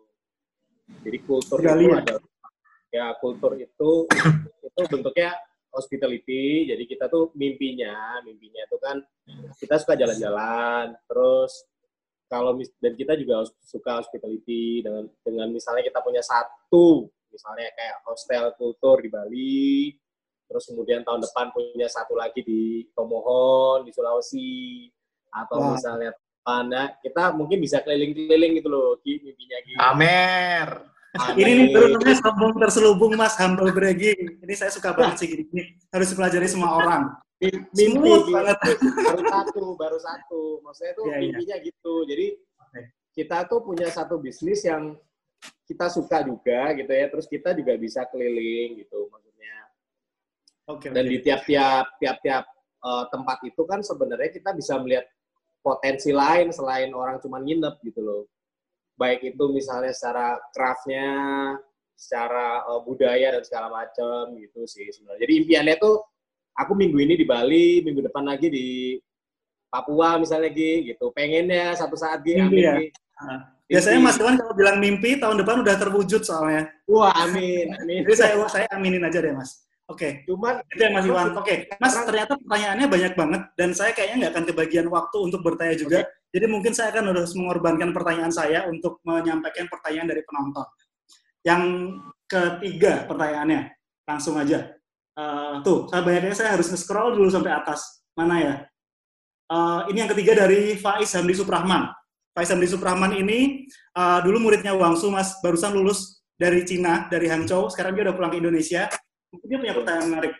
[1.00, 2.04] Jadi kultur itu ya.
[2.04, 2.22] adalah
[2.94, 3.90] ya kultur itu
[4.62, 5.34] itu bentuknya
[5.74, 6.70] hospitality.
[6.70, 8.96] Jadi kita tuh mimpinya, mimpinya itu kan
[9.58, 11.66] kita suka jalan-jalan, terus
[12.30, 18.54] kalau dan kita juga suka hospitality dengan dengan misalnya kita punya satu misalnya kayak hostel
[18.54, 19.90] kultur di Bali,
[20.46, 24.86] terus kemudian tahun depan punya satu lagi di Tomohon di Sulawesi
[25.34, 25.74] atau wow.
[25.74, 26.14] misalnya
[26.44, 29.78] mana kita mungkin bisa keliling-keliling gitu loh mimpinya gitu.
[29.80, 30.68] Amer.
[31.14, 34.42] Ini nih namanya sombong terselubung mas humble bragging.
[34.42, 35.78] Ini saya suka banget sih gini.
[35.94, 37.02] Harus dipelajari semua orang.
[37.70, 38.58] Mimpi banget.
[38.82, 40.42] baru satu, baru satu.
[40.66, 41.22] Maksudnya itu yeah, iya.
[41.22, 41.66] mimpinya yeah.
[41.70, 41.94] gitu.
[42.10, 42.26] Jadi
[43.14, 44.98] kita tuh punya satu bisnis yang
[45.70, 47.06] kita suka juga gitu ya.
[47.06, 49.56] Terus kita juga bisa keliling gitu maksudnya.
[50.66, 50.90] Oke.
[50.90, 51.12] Okay, Dan okay.
[51.14, 52.44] di tiap-tiap tiap-tiap
[52.82, 55.06] uh, tempat itu kan sebenarnya kita bisa melihat
[55.62, 58.22] potensi lain selain orang cuma nginep gitu loh
[58.94, 61.10] baik itu misalnya secara craftnya,
[61.94, 65.22] secara uh, budaya dan segala macam gitu sih sebenarnya.
[65.26, 66.02] Jadi impiannya tuh
[66.58, 68.98] aku minggu ini di Bali, minggu depan lagi di
[69.70, 71.10] Papua misalnya Gi gitu.
[71.10, 72.74] Pengennya satu saat Gi Mimpi amin ya?
[72.78, 72.88] Gi.
[73.24, 76.68] Nah, Biasanya Mas Iwan kalau bilang mimpi tahun depan udah terwujud soalnya.
[76.84, 78.04] Wah, amin, amin.
[78.04, 79.63] Jadi saya saya aminin aja deh Mas.
[79.84, 81.36] Oke, Cuman itu yang Mas Iwan.
[81.36, 85.76] Oke, Mas ternyata pertanyaannya banyak banget dan saya kayaknya nggak akan kebagian waktu untuk bertanya
[85.76, 85.98] juga.
[86.32, 90.66] Jadi mungkin saya akan harus mengorbankan pertanyaan saya untuk menyampaikan pertanyaan dari penonton.
[91.44, 91.62] Yang
[92.24, 93.60] ketiga pertanyaannya,
[94.08, 94.72] langsung aja.
[95.14, 98.00] Eh, tuh, saya banyaknya saya harus nge-scroll dulu sampai atas.
[98.16, 98.54] Mana ya?
[99.52, 101.92] Eh, ini yang ketiga dari Faiz Hamdi Suprahman.
[102.32, 107.68] Faiz Hamdi Suprahman ini eh, dulu muridnya Wangsu, Mas, barusan lulus dari Cina, dari Hangzhou.
[107.68, 108.88] Sekarang dia udah pulang ke Indonesia.
[109.42, 110.34] Dia punya pertanyaan menarik.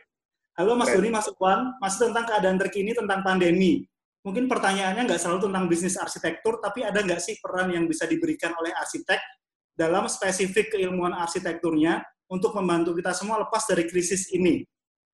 [0.54, 3.82] Halo Mas Doni, Mas Wan, masih tentang keadaan terkini tentang pandemi.
[4.22, 8.54] Mungkin pertanyaannya nggak selalu tentang bisnis arsitektur, tapi ada nggak sih peran yang bisa diberikan
[8.54, 9.18] oleh arsitek
[9.74, 14.62] dalam spesifik keilmuan arsitekturnya untuk membantu kita semua lepas dari krisis ini?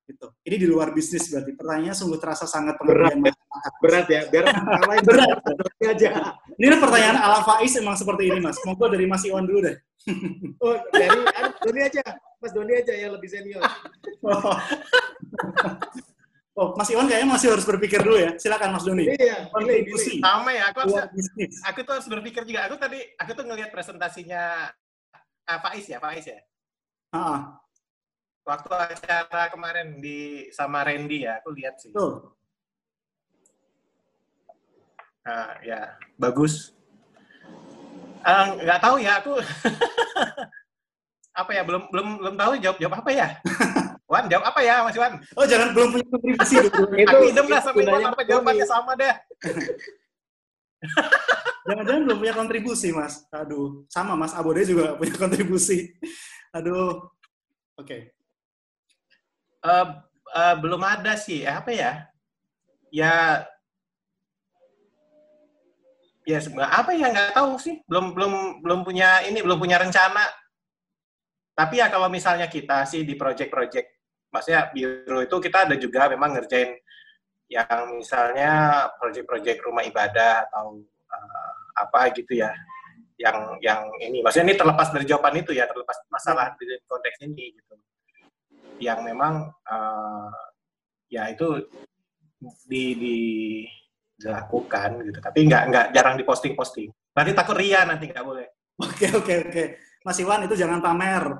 [0.05, 0.27] Gitu.
[0.43, 1.51] Ini di luar bisnis berarti.
[1.55, 3.73] Pertanyaannya sungguh terasa sangat Berat, pengabdian masyarakat.
[3.79, 5.37] berat ya, biar kalahin Berat.
[5.45, 6.09] berat aja.
[6.57, 8.57] Ini pertanyaan ala Faiz emang seperti ini, Mas.
[8.65, 9.77] Monggo dari Mas Iwan dulu deh.
[10.65, 11.13] Oh, dari
[11.61, 12.01] Doni aja,
[12.41, 13.61] Mas Doni aja yang lebih senior.
[14.25, 14.57] Oh.
[16.51, 18.35] Oh, Mas Iwan kayaknya masih harus berpikir dulu ya.
[18.35, 19.07] Silakan Mas Doni.
[19.07, 19.47] Iya.
[19.55, 21.55] Kontribusi Sama ya, aku harus, bisnis.
[21.63, 22.67] aku tuh harus berpikir juga.
[22.67, 24.67] Aku tadi, aku tuh ngelihat presentasinya
[25.47, 26.43] ah, Faiz ya, Faiz ya.
[27.15, 27.55] Ah,
[28.41, 31.93] Waktu acara kemarin di sama Randy ya, aku lihat sih.
[31.93, 32.33] betul.
[35.21, 36.73] Nah, ya, bagus.
[38.25, 39.37] Eh, Nggak tahu ya, aku
[41.41, 43.27] apa ya, belum belum belum tahu jawab jawab apa ya.
[44.11, 45.13] Wan, jawab apa ya, Mas Wan?
[45.39, 46.55] Oh, jangan belum punya kontribusi.
[47.05, 49.15] Itu aku idem gunanya Iwan, apa jawabannya sama deh.
[51.61, 53.23] Jangan-jangan belum punya kontribusi, Mas.
[53.31, 55.95] Aduh, sama Mas Abode juga punya kontribusi.
[56.51, 57.07] Aduh.
[57.79, 58.11] Oke.
[59.61, 59.87] Eh,
[60.33, 61.91] eh, belum ada sih, Eh, apa ya?
[62.91, 63.45] Ya,
[66.25, 66.37] ya
[66.67, 67.79] apa ya nggak tahu sih.
[67.85, 68.33] Belum belum
[68.65, 70.25] belum punya ini, belum punya rencana.
[71.55, 73.87] Tapi ya kalau misalnya kita sih di project-project,
[74.33, 76.79] maksudnya biro itu kita ada juga memang ngerjain
[77.51, 80.79] yang misalnya project-project rumah ibadah atau
[81.11, 81.51] eh,
[81.83, 82.51] apa gitu ya
[83.19, 87.53] yang yang ini maksudnya ini terlepas dari jawaban itu ya terlepas masalah di konteks ini
[87.59, 87.75] gitu
[88.81, 90.29] yang memang eh,
[91.11, 91.61] ya itu
[92.65, 93.17] di, di
[94.17, 98.47] dilakukan gitu tapi nggak nggak jarang diposting posting nanti takut ria nanti nggak boleh
[98.81, 99.63] Oke, oke, oke.
[100.01, 101.23] Mas Iwan itu jangan pamer.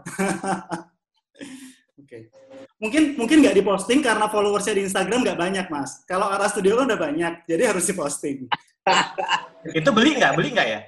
[2.02, 2.34] Oke.
[2.82, 6.02] Mungkin mungkin nggak diposting karena followersnya di Instagram nggak banyak, Mas.
[6.06, 8.50] Kalau arah studio kan udah banyak, jadi harus diposting.
[9.78, 10.82] itu beli nggak beli nggak ya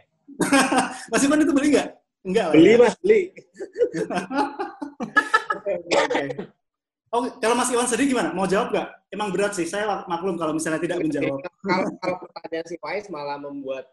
[1.14, 1.94] Mas Iwan itu beli nggak?
[2.24, 2.54] Enggak lah.
[2.56, 2.78] Beli ya?
[2.80, 3.22] mas, beli.
[5.54, 6.24] Oke, oke, oke.
[7.14, 8.34] Oh, kalau Mas Iwan sendiri gimana?
[8.34, 8.90] Mau jawab nggak?
[9.14, 9.70] Emang berat sih.
[9.70, 11.46] Saya maklum kalau misalnya tidak menjawab.
[11.62, 13.86] kalau, kalau pertanyaan si Faiz malah membuat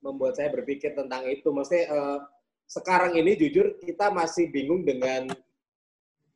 [0.00, 1.44] membuat saya berpikir tentang itu.
[1.52, 2.18] Maksudnya eh,
[2.64, 5.28] sekarang ini jujur kita masih bingung dengan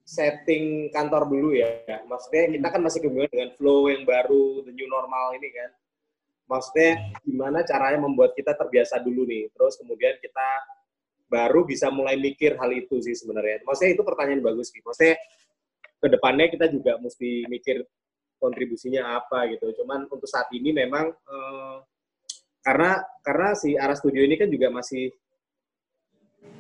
[0.05, 1.87] setting kantor dulu ya.
[2.05, 5.71] Maksudnya kita kan masih kebingungan dengan flow yang baru, the new normal ini kan.
[6.45, 6.91] Maksudnya
[7.25, 9.49] gimana caranya membuat kita terbiasa dulu nih.
[9.55, 10.49] Terus kemudian kita
[11.31, 13.63] baru bisa mulai mikir hal itu sih sebenarnya.
[13.63, 14.83] Maksudnya itu pertanyaan bagus sih.
[14.83, 15.15] Maksudnya
[16.03, 17.87] ke depannya kita juga mesti mikir
[18.43, 19.71] kontribusinya apa gitu.
[19.81, 21.77] Cuman untuk saat ini memang eh,
[22.67, 25.15] karena karena si arah studio ini kan juga masih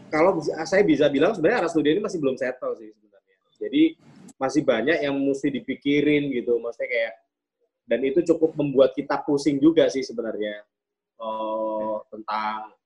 [0.09, 3.37] kalau saya bisa bilang sebenarnya arah studio ini masih belum settle sih sebenarnya.
[3.59, 3.83] Jadi
[4.39, 6.63] masih banyak yang mesti dipikirin gitu.
[6.63, 7.15] Maksudnya kayak
[7.91, 10.63] dan itu cukup membuat kita pusing juga sih sebenarnya
[11.19, 12.79] eh, tentang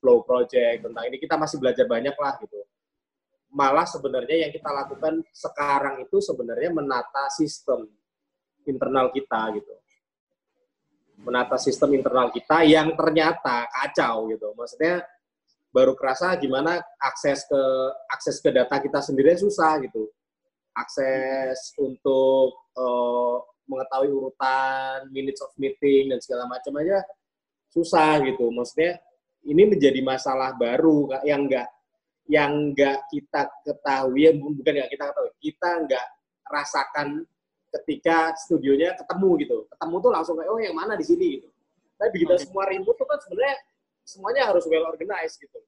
[0.00, 2.60] flow project tentang ini kita masih belajar banyak lah gitu.
[3.56, 7.88] Malah sebenarnya yang kita lakukan sekarang itu sebenarnya menata sistem
[8.68, 9.74] internal kita gitu.
[11.24, 14.52] Menata sistem internal kita yang ternyata kacau gitu.
[14.52, 15.00] Maksudnya
[15.72, 17.62] baru kerasa gimana akses ke
[18.12, 20.12] akses ke data kita sendiri susah gitu.
[20.76, 23.36] Akses untuk eh,
[23.66, 27.00] mengetahui urutan minutes of meeting dan segala macam aja
[27.72, 28.48] susah gitu.
[28.52, 29.00] Maksudnya
[29.46, 31.68] ini menjadi masalah baru yang enggak
[32.26, 36.06] yang enggak kita ketahui bu- bukan yang kita ketahui kita enggak
[36.46, 37.22] rasakan
[37.80, 39.56] ketika studionya ketemu gitu.
[39.70, 41.38] Ketemu tuh langsung kayak oh yang mana di sini?
[41.38, 41.48] gitu.
[41.96, 42.42] Tapi begitu Oke.
[42.44, 43.56] semua remote tuh kan sebenarnya
[44.06, 45.58] semuanya harus well organized gitu.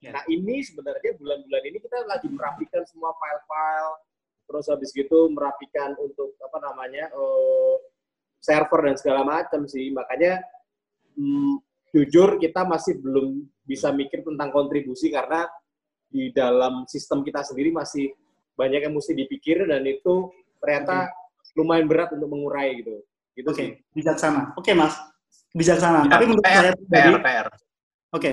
[0.00, 0.16] Ya.
[0.16, 4.00] nah ini sebenarnya bulan-bulan ini kita lagi merapikan semua file-file
[4.48, 7.76] terus habis gitu merapikan untuk apa namanya eh,
[8.40, 9.92] server dan segala macam sih.
[9.92, 10.40] Makanya
[11.20, 11.60] hmm,
[11.90, 15.46] jujur kita masih belum bisa mikir tentang kontribusi karena
[16.10, 18.10] di dalam sistem kita sendiri masih
[18.58, 21.10] banyak yang mesti dipikir dan itu ternyata
[21.54, 23.02] lumayan berat untuk mengurai gitu.
[23.34, 23.68] Gitu Oke, sih.
[23.94, 24.52] bijaksana.
[24.58, 24.98] Oke, Mas.
[25.54, 26.06] Bijaksana.
[26.06, 27.46] Ya, tapi menurut PR, saya pribadi, PR, PR.
[28.12, 28.32] oke.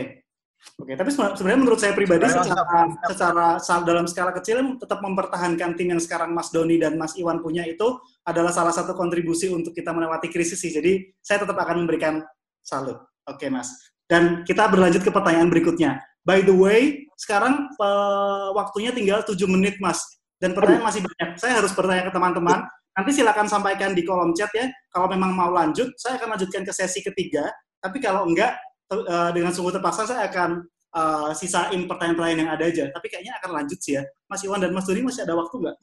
[0.81, 5.77] Oke, tapi seben- sebenarnya menurut saya pribadi secara secara sa- dalam skala kecil tetap mempertahankan
[5.77, 7.85] tim yang sekarang Mas Doni dan Mas Iwan punya itu
[8.25, 10.73] adalah salah satu kontribusi untuk kita melewati krisis sih.
[10.73, 12.25] Jadi saya tetap akan memberikan
[12.65, 12.97] salut.
[13.27, 13.69] Oke, Mas.
[14.07, 15.99] Dan kita berlanjut ke pertanyaan berikutnya.
[16.23, 19.99] By the way, sekarang eh, waktunya tinggal 7 menit, Mas.
[20.39, 21.35] Dan pertanyaan masih banyak.
[21.35, 22.63] Saya harus bertanya ke teman-teman.
[22.97, 24.71] Nanti silakan sampaikan di kolom chat ya.
[24.89, 27.51] Kalau memang mau lanjut, saya akan lanjutkan ke sesi ketiga.
[27.83, 28.55] Tapi kalau enggak,
[28.91, 30.63] eh, dengan sungguh terpaksa saya akan
[30.97, 32.85] eh, sisain pertanyaan-pertanyaan yang ada aja.
[32.95, 34.03] Tapi kayaknya akan lanjut sih ya.
[34.31, 35.75] Mas Iwan dan Mas Doni masih ada waktu nggak?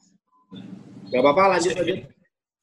[1.13, 1.95] Gak apa-apa, lanjut aja.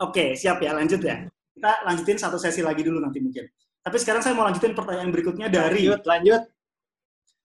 [0.02, 1.22] Oke, siap ya, lanjut ya.
[1.54, 3.46] Kita lanjutin satu sesi lagi dulu nanti mungkin.
[3.82, 6.42] Tapi sekarang saya mau lanjutin pertanyaan berikutnya dari Lanjut, lanjut.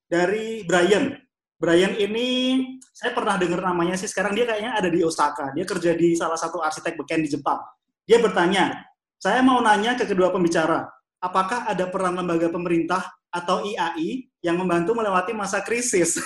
[0.05, 1.17] dari Brian.
[1.57, 2.27] Brian ini
[2.93, 4.05] saya pernah dengar namanya sih.
[4.05, 5.49] Sekarang dia kayaknya ada di Osaka.
[5.57, 7.57] Dia kerja di salah satu arsitek beken di Jepang.
[8.05, 8.85] Dia bertanya,
[9.17, 10.85] saya mau nanya ke kedua pembicara,
[11.17, 13.01] apakah ada peran lembaga pemerintah
[13.33, 16.21] atau IAI yang membantu melewati masa krisis?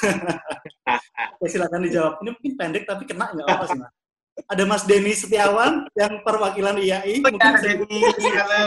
[1.40, 2.20] Oke, silakan dijawab.
[2.22, 4.01] Ini mungkin pendek tapi kena nggak apa sih, Mas?
[4.48, 7.20] Ada Mas Denny Setiawan yang perwakilan IAI.
[7.20, 7.98] Oh, Mungkin ya, saya- Denny.
[8.32, 8.62] Halo.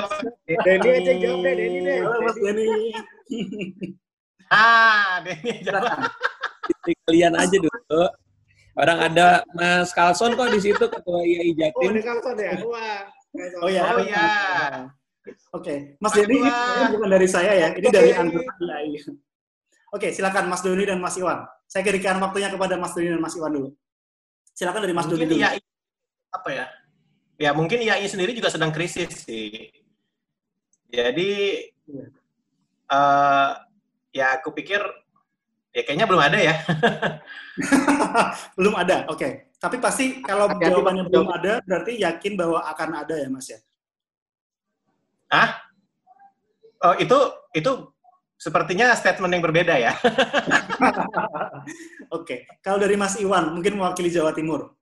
[0.60, 1.98] Denny aja jawab deh, Denny deh.
[2.00, 2.68] Halo Mas Denny.
[4.50, 5.50] Ah, Denny.
[6.84, 8.02] Di kalian aja dulu.
[8.74, 11.90] Orang ada Mas Carlson kok di situ ketua IAI Oh, Jatim.
[11.90, 12.52] ada Carlson ya?
[12.60, 13.00] Wah.
[13.62, 13.82] Oh ya.
[13.88, 14.24] Oh iya.
[15.50, 16.50] Oke, Mas Denny ini
[16.92, 19.00] bukan dari saya ya, ini dari anggota IAI.
[19.90, 21.46] Oke, silakan Mas Doni dan Mas Iwan.
[21.64, 23.70] Saya berikan waktunya kepada Mas Doni dan Mas Iwan dulu.
[24.54, 25.38] Silakan dari Mas mungkin dulu.
[25.42, 25.58] IAI
[26.30, 26.66] apa ya?
[27.36, 29.70] Ya mungkin IAI sendiri juga sedang krisis sih.
[30.88, 31.30] Jadi
[31.84, 32.06] Iya.
[32.94, 33.50] eh
[34.14, 34.78] ya aku pikir
[35.74, 36.54] ya kayaknya belum ada ya.
[38.56, 39.50] belum ada, oke.
[39.58, 41.10] Tapi pasti kalau Hati-hati, jawabannya Mas.
[41.10, 43.58] belum ada, berarti yakin bahwa akan ada ya, Mas ya.
[46.84, 47.18] Oh itu
[47.56, 47.70] itu
[48.34, 49.92] sepertinya statement yang berbeda ya.
[52.16, 54.74] Oke, kalau dari Mas Iwan, mungkin mewakili Jawa Timur.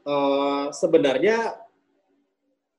[0.00, 1.54] Eh, sebenarnya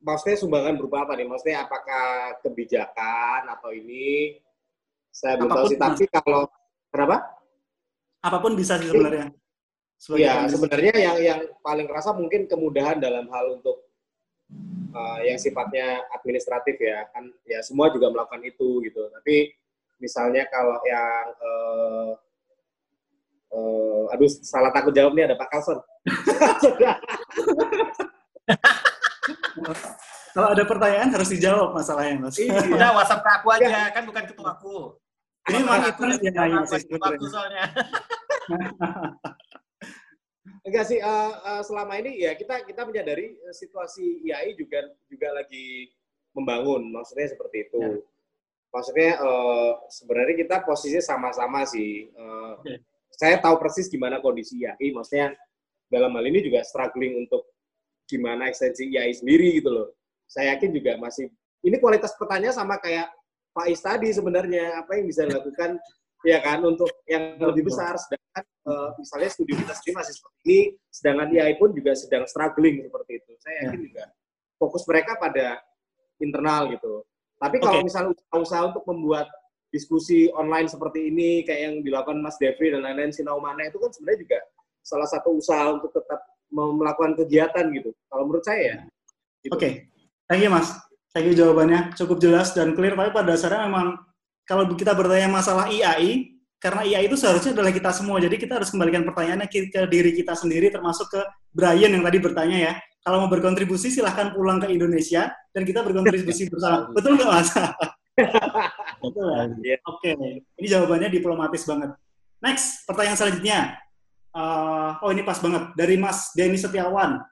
[0.02, 1.28] maksudnya sumbangan berupa apa nih?
[1.30, 4.42] Maksudnya apakah kebijakan atau ini?
[5.12, 5.78] Saya belum tahu Apa pun, sih.
[5.78, 6.42] Tapi kalau
[6.90, 7.18] kenapa?
[8.22, 9.28] Apa pun bisa sih sebenarnya.
[10.02, 10.54] Sebagai Ya kontribusi.
[10.58, 13.86] sebenarnya yang yang paling kerasa mungkin kemudahan dalam hal untuk
[14.92, 19.10] eh, yang sifatnya administratif ya kan ya semua juga melakukan itu gitu.
[19.12, 19.54] Tapi
[20.02, 22.12] misalnya kalau yang eh,
[23.56, 25.80] eh, aduh salah takut jawab nih ada Pak Carlson.
[30.32, 32.40] Kalau ada pertanyaan harus dijawab masalahnya, Mas.
[32.40, 32.64] Iya.
[32.72, 34.96] Udah WhatsApp ke aku aja, kan bukan ketua aku.
[35.52, 37.28] Ini WhatsApp memang ke itu aku,
[40.62, 45.34] Enggak sih, eh, eh, selama ini ya kita kita menyadari eh, situasi IAI juga juga
[45.34, 45.90] lagi
[46.38, 47.82] membangun, maksudnya seperti itu.
[47.82, 47.98] Ya.
[48.72, 52.14] Maksudnya eh, sebenarnya kita posisinya sama-sama sih.
[52.14, 52.74] Eh, Oke.
[53.12, 55.34] Saya tahu persis gimana kondisi IAI, maksudnya
[55.90, 57.52] dalam hal ini juga struggling untuk
[58.06, 59.88] gimana ekstensi IAI sendiri gitu loh.
[60.30, 61.28] Saya yakin juga masih
[61.66, 63.10] ini kualitas pertanyaan sama kayak
[63.52, 65.76] Pak Is tadi sebenarnya apa yang bisa dilakukan
[66.22, 70.60] ya kan untuk yang lebih besar sedangkan eh, misalnya studio kita sendiri masih seperti ini
[70.94, 74.04] sedangkan IAI pun juga sedang struggling seperti itu saya yakin juga
[74.62, 75.62] fokus mereka pada
[76.22, 77.02] internal gitu
[77.42, 77.88] tapi kalau Oke.
[77.90, 79.28] misalnya usaha-usaha untuk membuat
[79.74, 84.20] diskusi online seperti ini kayak yang dilakukan Mas Devri dan lain-lain Sinaumana itu kan sebenarnya
[84.28, 84.40] juga
[84.86, 86.22] salah satu usaha untuk tetap
[86.52, 88.78] melakukan kegiatan gitu kalau menurut saya ya
[89.42, 89.58] gitu.
[89.58, 89.70] Oke,
[90.30, 90.70] thank you Mas.
[91.12, 92.96] Thank you jawabannya cukup jelas dan clear.
[92.96, 94.00] Tapi pada dasarnya memang
[94.52, 98.20] kalau kita bertanya masalah IAI, karena IAI itu seharusnya adalah kita semua.
[98.20, 101.24] Jadi kita harus kembalikan pertanyaannya ke, ke diri kita sendiri, termasuk ke
[101.56, 102.74] Brian yang tadi bertanya ya.
[103.02, 106.86] Kalau mau berkontribusi silahkan pulang ke Indonesia dan kita berkontribusi bersama.
[107.00, 107.50] Betul nggak Mas?
[109.08, 109.42] Betul ya?
[109.56, 109.78] Iya.
[109.88, 110.12] Oke,
[110.60, 111.96] ini jawabannya diplomatis banget.
[112.44, 113.60] Next, pertanyaan selanjutnya.
[114.36, 117.24] Eh, oh ini pas banget dari Mas Denny Setiawan.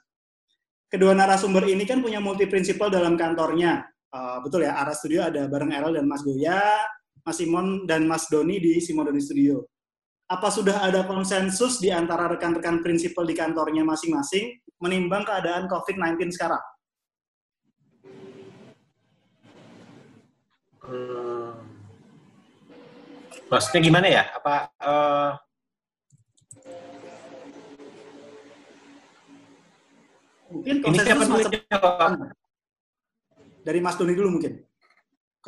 [0.88, 3.84] Kedua narasumber ini kan punya multi prinsipal dalam kantornya.
[4.10, 6.82] Eh, betul ya, Ara Studio ada bareng Errol dan Mas Goya,
[7.26, 9.64] Mas Simon dan Mas Doni di Simon Doni Studio.
[10.30, 16.62] Apa sudah ada konsensus di antara rekan-rekan prinsipal di kantornya masing-masing menimbang keadaan COVID-19 sekarang?
[20.86, 21.54] Hmm.
[23.50, 24.24] Maksudnya gimana ya?
[24.38, 25.32] Apa eh,
[30.50, 32.34] Mungkin ini siapa konsensus dulu
[33.62, 34.69] dari Mas Doni dulu mungkin.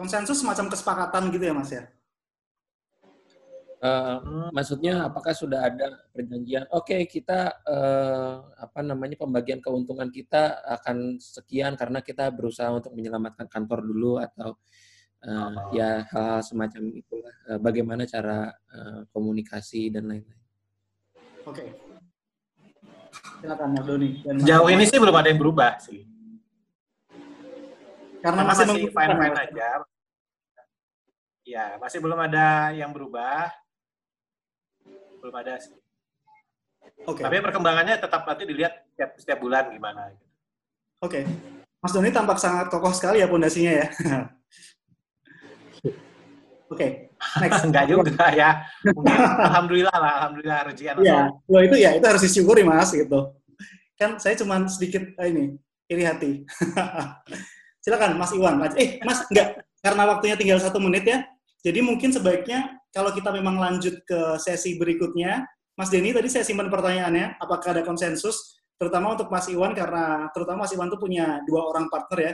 [0.02, 1.86] Konsensus semacam kesepakatan gitu ya Mas ya?
[3.82, 6.66] Uh, maksudnya apakah sudah ada perjanjian?
[6.74, 12.98] Oke, okay, kita uh, apa namanya pembagian keuntungan kita akan sekian karena kita berusaha untuk
[12.98, 14.58] menyelamatkan kantor dulu atau
[15.22, 17.36] uh, ya hal, hal semacam itulah.
[17.46, 20.42] Uh, bagaimana cara uh, komunikasi dan lain-lain.
[21.46, 21.62] Oke.
[21.62, 21.70] Okay.
[23.38, 24.10] Silakan Mas Doni.
[24.50, 26.10] Jauh ini sih belum ada yang berubah sih.
[28.22, 29.70] Karena, Karena masih, masih fine-fine aja.
[31.42, 33.50] Ya, masih belum ada yang berubah
[35.22, 35.78] belum ada sih.
[37.06, 37.22] Oke.
[37.22, 37.24] Okay.
[37.30, 40.10] Tapi perkembangannya tetap nanti dilihat setiap, setiap bulan gimana.
[41.06, 41.22] Oke.
[41.22, 41.24] Okay.
[41.82, 43.88] Mas Doni tampak sangat kokoh sekali ya pondasinya ya.
[46.74, 46.78] Oke.
[46.78, 46.90] Okay.
[47.42, 47.62] Next.
[47.70, 48.66] Enggak juga ya.
[48.82, 49.14] Mungkin
[49.46, 53.38] alhamdulillah lah, alhamdulillah rezeki Iya, wah itu ya itu harus disyukuri Mas gitu.
[53.94, 55.46] Kan saya cuma sedikit eh, ini
[55.86, 56.32] iri hati.
[57.86, 58.58] Silakan Mas Iwan.
[58.74, 61.26] Eh Mas enggak karena waktunya tinggal satu menit ya.
[61.62, 65.46] Jadi mungkin sebaiknya kalau kita memang lanjut ke sesi berikutnya,
[65.78, 70.66] Mas Denny tadi saya simpan pertanyaannya, apakah ada konsensus, terutama untuk Mas Iwan karena terutama
[70.66, 72.34] Mas Iwan itu punya dua orang partner ya,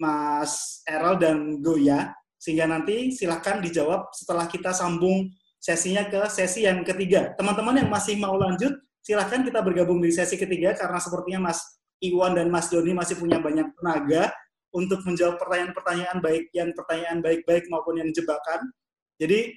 [0.00, 5.28] Mas Errol dan Goya, sehingga nanti silahkan dijawab setelah kita sambung
[5.60, 7.36] sesinya ke sesi yang ketiga.
[7.36, 8.72] Teman-teman yang masih mau lanjut,
[9.04, 11.60] silahkan kita bergabung di sesi ketiga karena sepertinya Mas
[12.00, 14.32] Iwan dan Mas Doni masih punya banyak tenaga
[14.70, 18.70] untuk menjawab pertanyaan-pertanyaan baik yang pertanyaan baik-baik maupun yang jebakan.
[19.18, 19.54] Jadi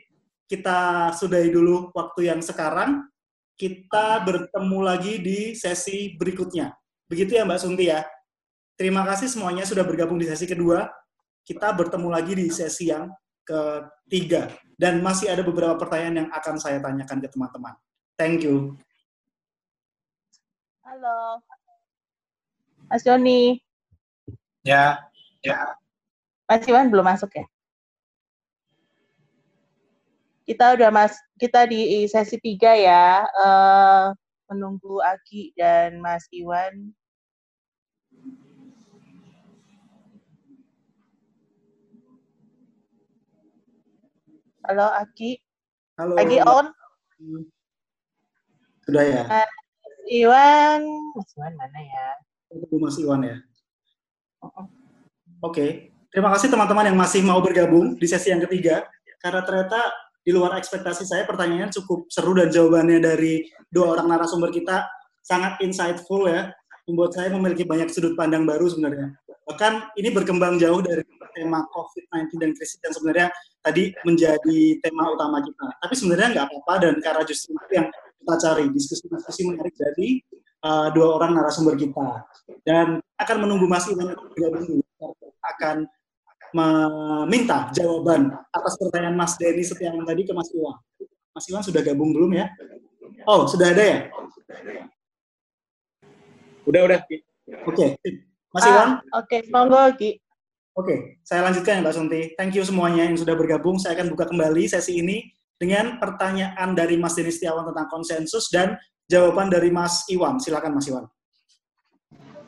[0.50, 3.08] kita sudahi dulu waktu yang sekarang.
[3.54, 6.74] Kita bertemu lagi di sesi berikutnya.
[7.06, 8.02] Begitu ya Mbak Sunti ya.
[8.74, 10.90] Terima kasih semuanya sudah bergabung di sesi kedua.
[11.46, 13.14] Kita bertemu lagi di sesi yang
[13.46, 14.50] ketiga.
[14.74, 17.78] Dan masih ada beberapa pertanyaan yang akan saya tanyakan ke teman-teman.
[18.18, 18.74] Thank you.
[20.84, 21.40] Halo.
[22.92, 23.63] Mas Joni.
[24.64, 25.04] Ya,
[25.44, 25.76] ya.
[26.48, 27.46] Mas Iwan belum masuk ya?
[30.44, 34.12] kita udah mas kita di sesi tiga ya uh,
[34.52, 36.92] menunggu Aki dan Mas Iwan.
[44.64, 45.40] Halo Aki.
[46.00, 46.16] Halo.
[46.20, 46.68] Aki on.
[48.84, 49.24] Sudah ya.
[49.28, 50.82] Mas Iwan,
[51.16, 52.08] Mas Iwan mana ya?
[52.80, 53.36] Mas Iwan ya.
[54.44, 54.68] Oke.
[55.42, 55.70] Okay.
[56.14, 58.86] Terima kasih teman-teman yang masih mau bergabung di sesi yang ketiga.
[59.18, 59.82] Karena ternyata
[60.24, 64.88] di luar ekspektasi saya pertanyaannya cukup seru dan jawabannya dari dua orang narasumber kita
[65.20, 66.48] sangat insightful ya
[66.88, 69.12] membuat saya memiliki banyak sudut pandang baru sebenarnya
[69.44, 71.04] bahkan ini berkembang jauh dari
[71.36, 73.28] tema COVID-19 dan krisis yang sebenarnya
[73.60, 78.64] tadi menjadi tema utama kita tapi sebenarnya nggak apa-apa dan karena justru yang kita cari
[78.72, 80.24] diskusi-diskusi menarik dari
[80.64, 82.24] uh, dua orang narasumber kita
[82.64, 84.82] dan akan menunggu Mas Iwan bergabung
[85.44, 85.86] akan
[86.54, 90.78] meminta jawaban atas pertanyaan Mas Denny Setiawan tadi ke Mas Iwan.
[91.34, 92.48] Mas Iwan sudah gabung belum ya?
[93.26, 94.00] Oh, sudah ada ya?
[96.64, 97.00] Udah, udah.
[97.68, 97.98] Oke.
[97.98, 98.14] Okay.
[98.54, 99.02] Mas Iwan?
[99.10, 99.50] Ah, Oke, okay.
[99.50, 100.22] monggo, Ki.
[100.74, 100.98] Oke, okay.
[101.22, 102.22] saya lanjutkan ya Mbak Sunti.
[102.38, 103.78] Thank you semuanya yang sudah bergabung.
[103.82, 105.26] Saya akan buka kembali sesi ini
[105.58, 108.78] dengan pertanyaan dari Mas Denny Setiawan tentang konsensus dan
[109.14, 110.42] jawaban dari Mas Iwan.
[110.42, 111.06] Silakan Mas Iwan.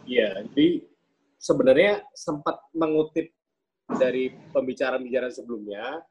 [0.10, 0.82] Iya, jadi
[1.38, 3.30] sebenarnya sempat mengutip
[3.86, 6.02] dari pembicaraan-pembicaraan sebelumnya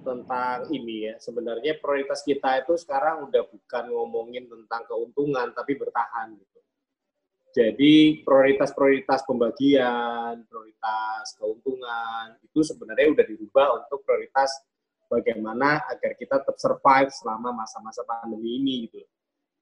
[0.00, 6.36] tentang ini ya sebenarnya prioritas kita itu sekarang udah bukan ngomongin tentang keuntungan tapi bertahan
[6.36, 6.58] gitu.
[7.50, 14.54] Jadi prioritas-prioritas pembagian, prioritas keuntungan itu sebenarnya udah dirubah untuk prioritas
[15.10, 19.02] bagaimana agar kita tetap survive selama masa-masa pandemi ini gitu.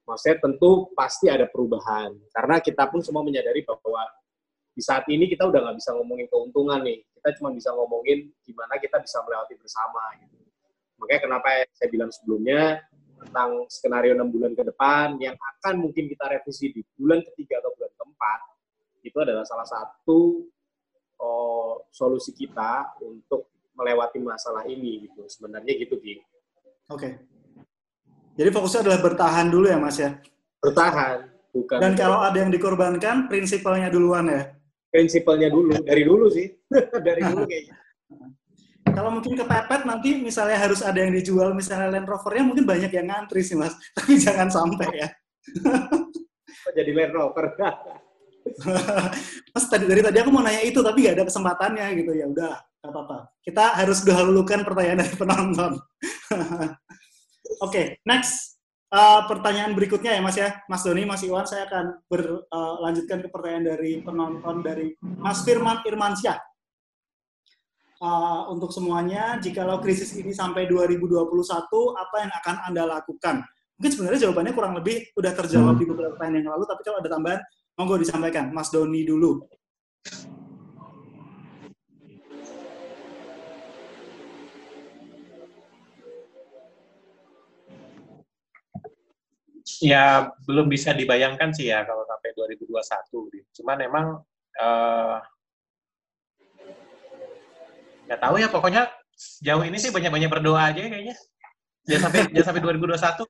[0.09, 4.09] Maksudnya tentu pasti ada perubahan karena kita pun semua menyadari bahwa
[4.73, 8.81] di saat ini kita udah nggak bisa ngomongin keuntungan nih, kita cuma bisa ngomongin gimana
[8.81, 10.01] kita bisa melewati bersama.
[10.23, 10.39] Gitu.
[10.97, 12.81] Makanya kenapa saya bilang sebelumnya
[13.19, 17.75] tentang skenario enam bulan ke depan yang akan mungkin kita revisi di bulan ketiga atau
[17.75, 18.41] bulan keempat,
[19.03, 20.47] itu adalah salah satu
[21.21, 25.27] oh, solusi kita untuk melewati masalah ini gitu.
[25.27, 26.17] Sebenarnya gitu, Gi.
[26.17, 26.23] Oke.
[26.97, 27.13] Okay.
[28.39, 30.15] Jadi fokusnya adalah bertahan dulu ya, Mas ya?
[30.63, 31.79] Bertahan, bukan.
[31.83, 34.43] Dan kalau ada yang dikorbankan, prinsipalnya duluan ya?
[34.89, 36.49] prinsipalnya dulu dari dulu sih.
[37.07, 37.77] Dari dulu kayaknya.
[38.97, 43.07] Kalau mungkin kepepet nanti misalnya harus ada yang dijual misalnya Land Rovernya mungkin banyak yang
[43.07, 43.77] ngantri sih mas.
[43.97, 45.09] Tapi jangan sampai ya.
[46.75, 47.47] Jadi Land Rover?
[49.55, 52.11] Mas tadi dari tadi aku mau nanya itu tapi gak ada kesempatannya gitu.
[52.17, 53.19] Ya udah nggak apa-apa.
[53.45, 55.73] Kita harus dahulukan pertanyaan dari penonton
[57.61, 58.59] oke okay, next
[58.93, 63.29] uh, pertanyaan berikutnya ya Mas ya, Mas Doni, Mas Iwan, saya akan berlanjutkan uh, ke
[63.29, 66.39] pertanyaan dari penonton dari Mas Firman Irmansyah.
[67.99, 71.19] uh, untuk semuanya, jikalau krisis ini sampai 2021,
[71.99, 73.43] apa yang akan Anda lakukan?
[73.79, 75.81] Mungkin sebenarnya jawabannya kurang lebih udah terjawab hmm.
[75.83, 77.41] di beberapa pertanyaan yang lalu, tapi kalau ada tambahan,
[77.75, 78.55] monggo disampaikan.
[78.55, 79.43] Mas Doni dulu.
[89.79, 92.83] Ya, belum bisa dibayangkan sih ya kalau sampai 2021.
[93.55, 94.07] Cuman emang
[94.59, 95.19] uh,
[98.09, 98.83] nggak tahu ya pokoknya
[99.45, 101.17] jauh ini sih banyak-banyak berdoa aja kayaknya.
[101.87, 103.27] Jangan sampai jangan sampai 2021.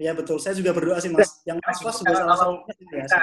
[0.00, 1.44] Iya betul, saya juga berdoa sih mas.
[1.44, 3.18] Yang mas mas juga salah satu bisa,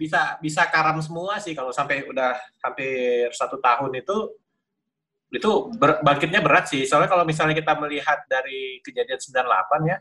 [0.00, 4.16] bisa bisa karam semua sih kalau sampai udah hampir satu tahun itu
[5.30, 6.82] itu ber, bangkitnya berat sih.
[6.88, 9.96] Soalnya kalau misalnya kita melihat dari kejadian 98 ya,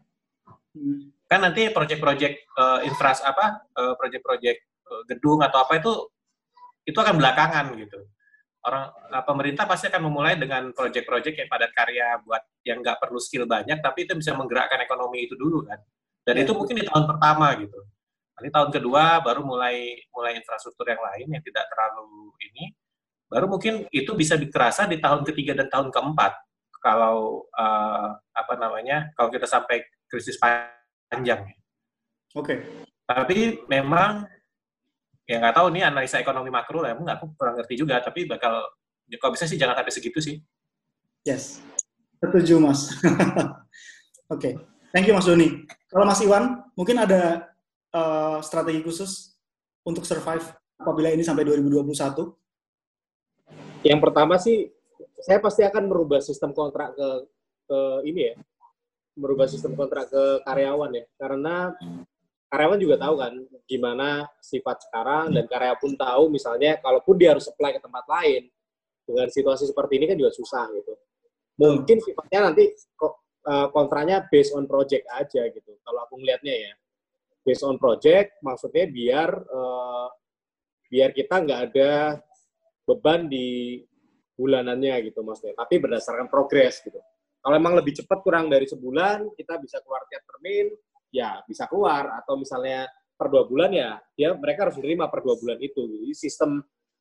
[0.73, 1.18] hmm.
[1.29, 4.57] Kan nanti proyek-proyek uh, infras apa, uh, proyek-proyek
[4.89, 5.93] uh, gedung atau apa itu
[6.89, 8.01] itu akan belakangan gitu
[8.65, 13.19] orang uh, pemerintah pasti akan memulai dengan proyek-proyek yang padat karya buat yang nggak perlu
[13.21, 15.79] skill banyak, tapi itu bisa menggerakkan ekonomi itu dulu kan.
[16.27, 16.41] Dan ya.
[16.43, 17.79] itu mungkin di tahun pertama gitu.
[18.35, 22.63] Nanti tahun kedua baru mulai mulai infrastruktur yang lain yang tidak terlalu ini,
[23.31, 26.33] baru mungkin itu bisa diterasa di tahun ketiga dan tahun keempat.
[26.79, 30.39] Kalau uh, apa namanya, kalau kita sampai krisis
[31.09, 31.41] panjang.
[32.37, 32.45] Oke.
[32.45, 32.57] Okay.
[33.09, 34.29] Tapi memang
[35.25, 38.61] ya nggak tahu nih analisa ekonomi makro lah, nggak aku kurang ngerti juga, tapi bakal
[39.09, 40.37] ya kalau bisa sih jangan sampai segitu sih.
[41.25, 41.61] Yes,
[42.21, 42.89] setuju mas.
[42.97, 43.09] Oke,
[44.29, 44.53] okay.
[44.93, 45.65] thank you mas Doni.
[45.89, 47.49] Kalau Mas Iwan, mungkin ada
[47.97, 49.33] uh, strategi khusus
[49.81, 50.45] untuk survive
[50.77, 51.89] apabila ini sampai 2021?
[53.81, 54.69] Yang pertama sih,
[55.17, 57.09] saya pasti akan merubah sistem kontrak ke,
[57.65, 58.35] ke ini ya,
[59.19, 61.75] merubah sistem kontrak ke karyawan ya, karena
[62.49, 63.33] karyawan juga tahu kan
[63.69, 68.49] gimana sifat sekarang dan karyawan pun tahu misalnya kalaupun dia harus apply ke tempat lain
[69.05, 70.93] dengan situasi seperti ini kan juga susah gitu.
[71.59, 73.13] Mungkin sifatnya nanti kok
[73.45, 75.71] uh, kontraknya based on project aja gitu.
[75.83, 76.73] Kalau aku ngelihatnya ya
[77.45, 80.07] based on project maksudnya biar uh,
[80.89, 82.17] biar kita nggak ada
[82.85, 83.81] beban di
[84.33, 85.53] bulanannya gitu maksudnya.
[85.53, 86.97] Tapi berdasarkan progres gitu.
[87.39, 90.75] Kalau emang lebih cepat kurang dari sebulan kita bisa keluar tiap termin
[91.09, 92.19] ya bisa keluar.
[92.19, 95.81] Atau misalnya per dua bulan ya dia mereka harus menerima per dua bulan itu.
[95.87, 96.59] Jadi sistem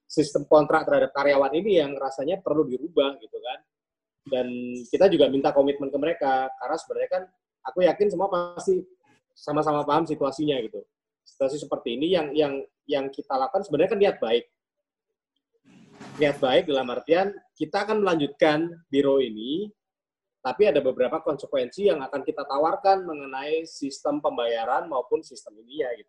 [0.09, 3.59] sistem kontrak terhadap karyawan ini yang rasanya perlu dirubah gitu kan.
[4.29, 4.47] Dan
[4.89, 6.49] kita juga minta komitmen ke mereka.
[6.55, 7.23] Karena sebenarnya kan
[7.67, 8.81] aku yakin semua pasti
[9.35, 10.83] sama-sama paham situasinya gitu.
[11.27, 12.55] Situasi seperti ini yang yang
[12.89, 14.45] yang kita lakukan sebenarnya kan niat baik.
[16.23, 19.71] Niat baik dalam artian kita akan melanjutkan biro ini
[20.49, 25.93] tapi ada beberapa konsekuensi yang akan kita tawarkan mengenai sistem pembayaran maupun sistem ini ya
[25.93, 26.09] gitu.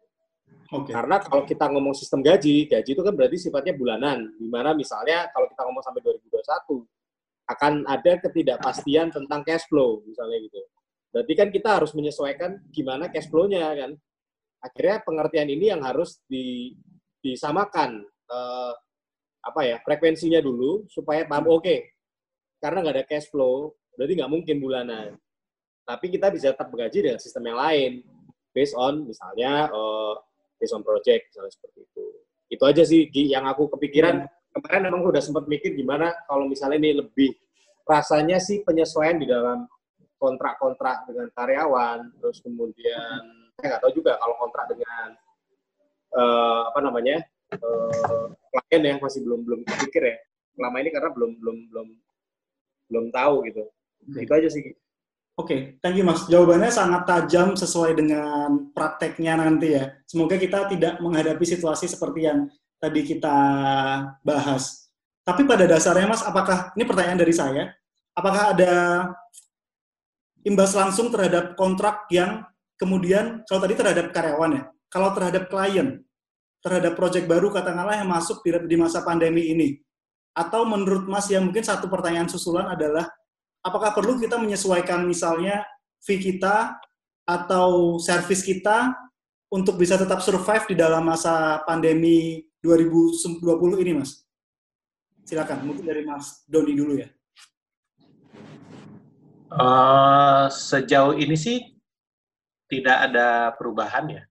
[0.80, 0.95] Okay.
[0.95, 5.28] Karena kalau kita ngomong sistem gaji, gaji itu kan berarti sifatnya bulanan, di mana misalnya
[5.36, 10.61] kalau kita ngomong sampai 2021 akan ada ketidakpastian tentang cash flow misalnya gitu.
[11.11, 13.91] Berarti kan kita harus menyesuaikan gimana cash flow-nya kan.
[14.64, 16.80] Akhirnya pengertian ini yang harus di,
[17.20, 18.74] disamakan eh,
[19.44, 21.80] apa ya frekuensinya dulu supaya paham oke okay,
[22.60, 25.19] karena nggak ada cash flow berarti nggak mungkin bulanan.
[25.84, 27.91] Tapi kita bisa tetap menggaji dengan sistem yang lain,
[28.55, 30.15] based on misalnya uh,
[30.55, 32.05] based on project misalnya seperti itu.
[32.47, 34.23] Itu aja sih yang aku kepikiran.
[34.55, 37.35] Kemarin memang udah sempat mikir gimana kalau misalnya ini lebih
[37.84, 39.67] rasanya sih penyesuaian di dalam
[40.17, 43.19] kontrak-kontrak dengan karyawan, terus kemudian
[43.59, 45.07] saya nggak tahu juga kalau kontrak dengan
[46.15, 47.17] uh, apa namanya
[47.55, 50.17] uh, klien yang masih belum belum kepikir ya.
[50.55, 51.88] Selama ini karena belum belum belum
[52.89, 53.63] belum tahu gitu.
[54.07, 54.23] Okay.
[54.23, 54.63] Itu aja sih.
[55.39, 56.27] Oke, okay, thank you Mas.
[56.27, 59.88] Jawabannya sangat tajam sesuai dengan prakteknya nanti ya.
[60.03, 63.38] Semoga kita tidak menghadapi situasi seperti yang tadi kita
[64.19, 64.91] bahas.
[65.23, 67.71] Tapi pada dasarnya Mas, apakah, ini pertanyaan dari saya,
[68.17, 68.73] apakah ada
[70.43, 72.43] imbas langsung terhadap kontrak yang
[72.76, 76.03] kemudian, kalau tadi terhadap karyawan ya, kalau terhadap klien,
[76.59, 79.80] terhadap proyek baru katakanlah yang masuk di, di masa pandemi ini,
[80.35, 83.07] atau menurut Mas yang mungkin satu pertanyaan susulan adalah
[83.64, 85.64] apakah perlu kita menyesuaikan misalnya
[85.99, 86.80] fee kita
[87.27, 88.95] atau service kita
[89.49, 94.26] untuk bisa tetap survive di dalam masa pandemi 2020 ini, Mas?
[95.26, 97.10] Silakan, mungkin dari Mas Doni dulu ya.
[99.49, 101.57] Uh, sejauh ini sih
[102.69, 104.23] tidak ada perubahan ya.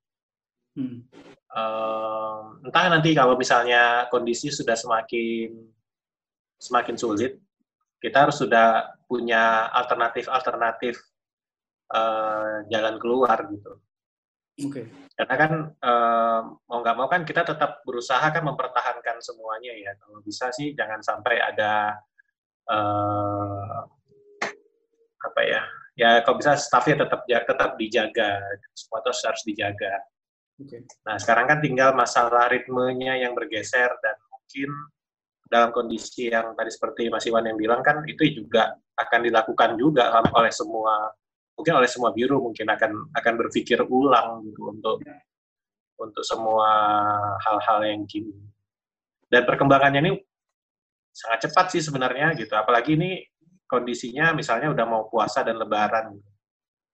[0.79, 1.03] Hmm.
[1.51, 5.51] Uh, entah nanti kalau misalnya kondisi sudah semakin
[6.63, 7.43] semakin sulit,
[7.99, 11.01] kita harus sudah punya alternatif-alternatif
[11.97, 13.73] uh, jalan keluar gitu.
[14.69, 14.85] Oke.
[14.85, 14.87] Okay.
[15.17, 19.97] Karena kan uh, mau nggak mau kan kita tetap berusaha kan mempertahankan semuanya ya.
[19.97, 21.97] Kalau bisa sih jangan sampai ada
[22.69, 23.81] uh,
[25.19, 25.63] apa ya
[25.99, 28.39] ya kalau bisa staffnya tetap tetap dijaga
[28.71, 29.93] semua itu harus dijaga
[30.63, 30.81] okay.
[31.03, 34.71] nah sekarang kan tinggal masalah ritmenya yang bergeser dan mungkin
[35.51, 40.11] dalam kondisi yang tadi seperti Mas Iwan yang bilang kan itu juga akan dilakukan juga
[40.35, 41.15] oleh semua
[41.55, 44.99] mungkin oleh semua biru mungkin akan akan berpikir ulang gitu untuk
[45.99, 46.71] untuk semua
[47.43, 48.35] hal-hal yang kini
[49.31, 50.13] dan perkembangannya ini
[51.11, 53.27] sangat cepat sih sebenarnya gitu apalagi ini
[53.69, 56.17] kondisinya misalnya udah mau puasa dan lebaran.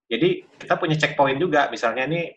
[0.05, 2.29] Jadi kita punya checkpoint juga, misalnya ini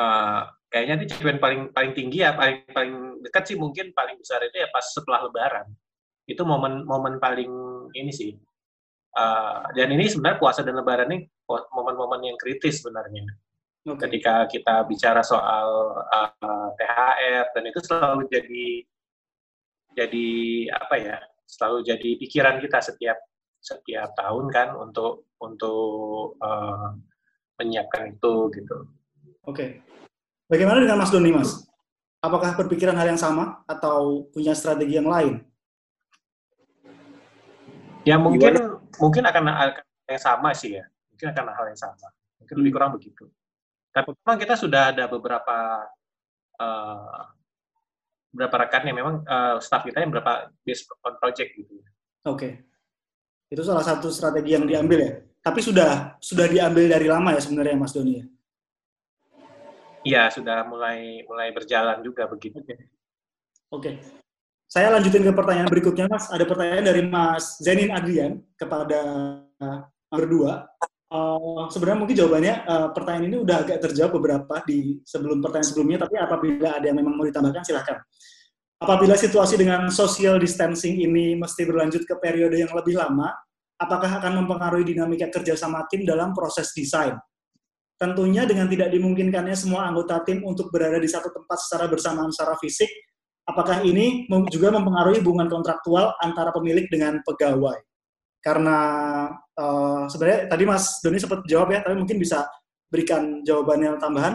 [0.00, 4.42] uh, kayaknya ini checkpoint paling paling tinggi ya, paling paling dekat sih mungkin paling besar
[4.42, 5.68] itu ya pas setelah lebaran.
[6.30, 7.50] Itu momen momen paling
[7.98, 8.30] ini sih.
[9.10, 13.26] Uh, dan ini sebenarnya puasa dan lebaran ini momen-momen yang kritis sebenarnya.
[13.82, 14.06] Okay.
[14.06, 15.66] Ketika kita bicara soal
[15.98, 18.66] uh, eh, THR dan itu selalu jadi
[19.98, 20.28] jadi
[20.70, 21.16] apa ya
[21.50, 23.18] selalu jadi pikiran kita setiap
[23.58, 26.94] setiap tahun kan untuk untuk uh,
[27.58, 28.76] menyiapkan itu gitu.
[29.44, 29.56] Oke.
[29.56, 29.70] Okay.
[30.46, 31.66] Bagaimana dengan Mas Doni, Mas?
[32.20, 35.40] Apakah berpikiran hal yang sama atau punya strategi yang lain?
[38.04, 38.80] Ya mungkin Gimana?
[38.96, 40.84] mungkin akan akan yang sama sih ya.
[41.12, 42.08] Mungkin akan hal yang sama.
[42.40, 42.76] Mungkin lebih hmm.
[42.80, 43.24] kurang begitu.
[43.90, 45.84] Tapi memang kita sudah ada beberapa
[46.56, 47.22] uh,
[48.30, 51.74] beberapa rekan yang memang uh, staff kita yang berapa based on project gitu.
[51.76, 51.84] Oke.
[52.24, 52.52] Okay.
[53.50, 55.12] Itu salah satu strategi yang diambil ya.
[55.40, 58.24] Tapi sudah sudah diambil dari lama ya sebenarnya Mas Doni ya.
[60.00, 62.56] Iya, sudah mulai mulai berjalan juga begitu.
[62.62, 62.72] Oke.
[62.72, 63.94] Okay.
[63.98, 64.19] Okay.
[64.70, 66.30] Saya lanjutin ke pertanyaan berikutnya, Mas.
[66.30, 69.02] Ada pertanyaan dari Mas Zenin Adrian kepada
[70.06, 70.70] berdua.
[71.10, 75.98] Uh, sebenarnya mungkin jawabannya uh, pertanyaan ini udah agak terjawab beberapa di sebelum pertanyaan sebelumnya,
[76.06, 77.98] tapi apabila ada yang memang mau ditambahkan silahkan.
[78.78, 83.26] Apabila situasi dengan social distancing ini mesti berlanjut ke periode yang lebih lama,
[83.74, 87.18] apakah akan mempengaruhi dinamika kerja sama tim dalam proses desain?
[87.98, 92.54] Tentunya dengan tidak dimungkinkannya semua anggota tim untuk berada di satu tempat secara bersamaan secara
[92.62, 92.88] fisik,
[93.50, 97.78] apakah ini juga mempengaruhi hubungan kontraktual antara pemilik dengan pegawai?
[98.40, 98.78] karena
[99.56, 102.48] uh, sebenarnya tadi Mas Doni sempat jawab ya, tapi mungkin bisa
[102.88, 104.34] berikan jawabannya tambahan.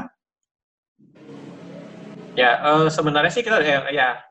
[2.38, 4.22] Ya, uh, sebenarnya sih kita ya, ya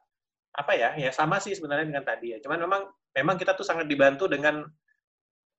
[0.55, 2.39] apa ya, ya sama sih sebenarnya dengan tadi ya.
[2.39, 2.83] Cuman memang
[3.15, 4.63] memang kita tuh sangat dibantu dengan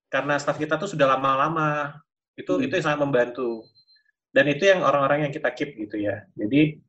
[0.07, 1.91] karena staff kita tuh sudah lama-lama
[2.39, 2.63] itu hmm.
[2.69, 3.67] itu yang sangat membantu
[4.31, 6.23] dan itu yang orang-orang yang kita keep gitu ya.
[6.39, 6.79] Jadi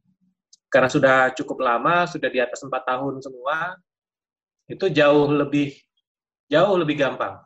[0.67, 3.79] karena sudah cukup lama, sudah di atas empat tahun semua,
[4.67, 5.75] itu jauh lebih
[6.51, 7.43] jauh lebih gampang.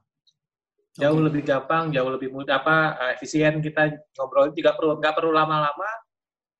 [0.99, 1.27] Jauh okay.
[1.31, 5.91] lebih gampang, jauh lebih mudah apa eh, efisien kita ngobrol tidak perlu nggak perlu lama-lama.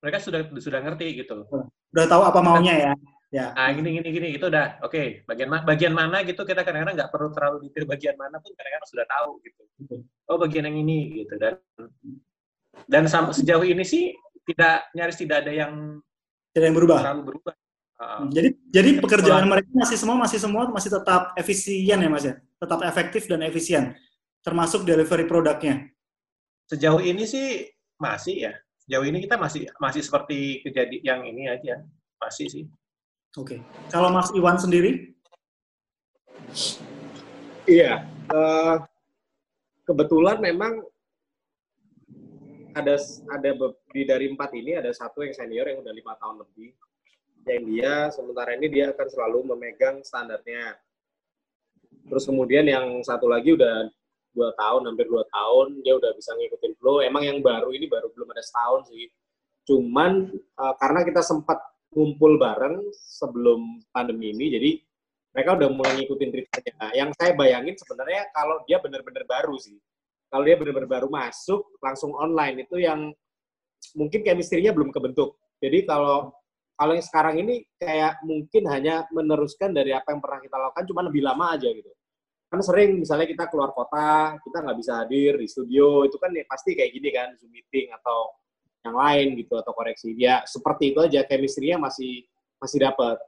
[0.01, 1.45] Mereka sudah sudah ngerti gitu.
[1.91, 2.91] Udah tahu apa maunya ya.
[3.31, 3.55] Ya.
[3.55, 5.07] Ah gini gini gini itu udah oke okay.
[5.23, 9.05] bagian bagian mana gitu kita kadang-kadang nggak perlu terlalu detail bagian mana pun kadang-kadang sudah
[9.07, 9.63] tahu gitu.
[10.27, 11.55] Oh bagian yang ini gitu dan
[12.87, 14.11] dan sejauh ini sih
[14.47, 16.03] tidak nyaris tidak ada yang
[16.51, 16.99] tidak yang berubah.
[17.03, 17.53] Terlalu berubah.
[18.01, 22.35] Uh, jadi jadi pekerjaan mereka masih semua masih semua masih tetap efisien ya mas ya,
[22.57, 23.93] tetap efektif dan efisien,
[24.41, 25.85] termasuk delivery produknya.
[26.65, 27.69] Sejauh ini sih
[28.01, 31.85] masih ya, sejauh ini kita masih masih seperti kejadian yang ini aja,
[32.17, 32.65] masih sih.
[33.37, 33.59] Oke, okay.
[33.93, 35.13] kalau Mas Iwan sendiri?
[37.69, 38.81] Iya, uh,
[39.85, 40.81] kebetulan memang
[42.71, 42.95] ada
[43.31, 43.49] ada
[43.91, 46.71] di dari empat ini ada satu yang senior yang udah lima tahun lebih
[47.45, 50.77] yang dia sementara ini dia akan selalu memegang standarnya.
[52.05, 53.89] Terus kemudian yang satu lagi udah
[54.31, 57.01] dua tahun, hampir dua tahun, dia udah bisa ngikutin flow.
[57.01, 59.09] Emang yang baru ini baru belum ada setahun sih.
[59.65, 61.59] Cuman uh, karena kita sempat
[61.91, 64.71] ngumpul bareng sebelum pandemi ini, jadi
[65.31, 66.73] mereka udah mulai ngikutin ceritanya.
[66.95, 69.79] Yang saya bayangin sebenarnya kalau dia benar-benar baru sih.
[70.31, 73.11] Kalau dia benar-benar baru masuk, langsung online, itu yang
[73.99, 75.35] mungkin chemistry-nya belum kebentuk.
[75.59, 76.31] Jadi kalau
[76.79, 81.01] kalau yang sekarang ini kayak mungkin hanya meneruskan dari apa yang pernah kita lakukan, cuma
[81.05, 81.91] lebih lama aja gitu.
[82.49, 86.41] Kan sering misalnya kita keluar kota, kita nggak bisa hadir di studio, itu kan ya
[86.49, 88.33] pasti kayak gini kan, Zoom meeting atau
[88.81, 90.15] yang lain gitu, atau koreksi.
[90.17, 92.25] Ya seperti itu aja, chemistry-nya masih,
[92.57, 93.21] masih dapat.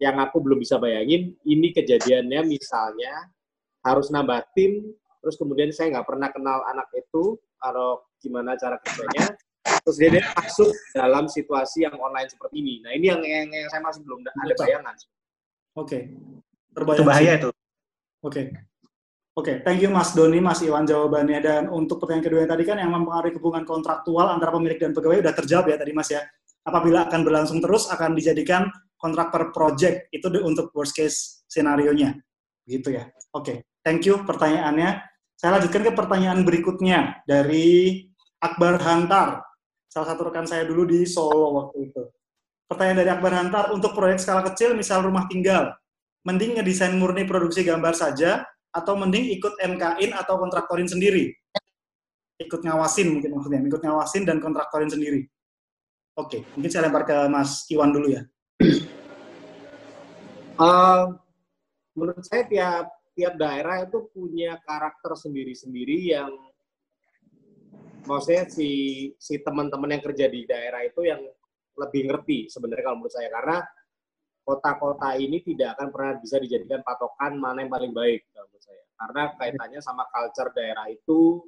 [0.00, 3.30] Yang aku belum bisa bayangin, ini kejadiannya misalnya
[3.84, 9.32] harus nambah tim, terus kemudian saya nggak pernah kenal anak itu, atau gimana cara kerjanya,
[9.80, 12.84] terus dia, dia masuk dalam situasi yang online seperti ini.
[12.84, 14.94] Nah ini yang yang, yang saya masih belum ada bayangan.
[15.74, 16.12] Oke,
[16.76, 16.92] okay.
[16.94, 17.50] itu bahaya itu.
[17.50, 17.60] Oke,
[18.22, 18.46] okay.
[19.34, 19.56] oke, okay.
[19.64, 21.40] thank you Mas Doni, Mas Iwan jawabannya.
[21.40, 25.24] Dan untuk pertanyaan kedua yang tadi kan yang mempengaruhi hubungan kontraktual antara pemilik dan pegawai
[25.24, 26.22] udah terjawab ya tadi Mas ya.
[26.64, 32.16] Apabila akan berlangsung terus akan dijadikan kontrak per project itu untuk worst case scenario nya.
[32.64, 33.04] Gitu ya.
[33.36, 35.13] Oke, thank you pertanyaannya.
[35.34, 38.06] Saya lanjutkan ke pertanyaan berikutnya dari
[38.38, 39.42] Akbar Hantar.
[39.90, 42.02] Salah satu rekan saya dulu di Solo waktu itu.
[42.66, 45.76] Pertanyaan dari Akbar Hantar, untuk proyek skala kecil, misal rumah tinggal,
[46.24, 48.42] mending ngedesain murni produksi gambar saja,
[48.74, 51.30] atau mending ikut MKIN atau kontraktorin sendiri?
[52.42, 55.30] Ikut ngawasin mungkin maksudnya, ikut ngawasin dan kontraktorin sendiri.
[56.18, 58.22] Oke, mungkin saya lempar ke Mas Iwan dulu ya.
[60.58, 61.14] Uh,
[61.98, 66.30] menurut saya tiap tiap daerah itu punya karakter sendiri-sendiri yang
[68.04, 68.70] maksudnya si
[69.16, 71.22] si teman-teman yang kerja di daerah itu yang
[71.74, 73.28] lebih ngerti sebenarnya kalau menurut saya.
[73.30, 73.58] Karena
[74.44, 78.84] kota-kota ini tidak akan pernah bisa dijadikan patokan mana yang paling baik kalau menurut saya.
[78.94, 81.42] Karena kaitannya sama culture daerah itu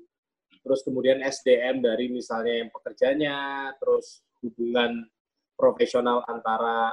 [0.66, 3.36] terus kemudian SDM dari misalnya yang pekerjanya
[3.78, 5.06] terus hubungan
[5.54, 6.90] profesional antara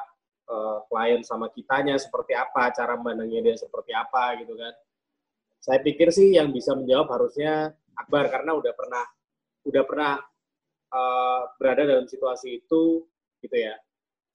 [0.50, 4.74] uh, klien sama kitanya seperti apa cara memandangnya dia seperti apa gitu kan
[5.64, 9.06] saya pikir sih yang bisa menjawab harusnya Akbar karena udah pernah
[9.64, 10.14] udah pernah
[10.92, 13.08] uh, berada dalam situasi itu
[13.40, 13.76] gitu ya.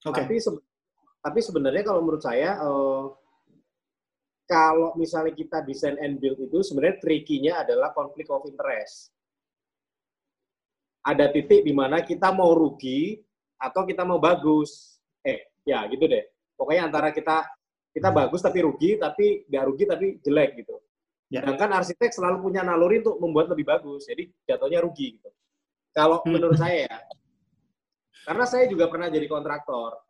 [0.01, 0.25] Okay.
[0.25, 0.49] Tapi se
[1.19, 3.13] tapi sebenarnya kalau menurut saya uh,
[4.49, 9.13] kalau misalnya kita desain and build itu sebenarnya tricky-nya adalah konflik of interest.
[11.05, 13.21] Ada titik di mana kita mau rugi
[13.61, 14.97] atau kita mau bagus.
[15.21, 16.25] Eh, ya gitu deh.
[16.57, 17.45] Pokoknya antara kita
[17.93, 20.75] kita bagus tapi rugi, tapi nggak rugi tapi jelek gitu.
[21.29, 21.45] Ya.
[21.45, 25.29] Sedangkan arsitek selalu punya naluri untuk membuat lebih bagus, jadi jatuhnya rugi gitu.
[25.93, 26.29] Kalau hmm.
[26.33, 26.97] menurut saya ya,
[28.25, 30.01] karena saya juga pernah jadi kontraktor.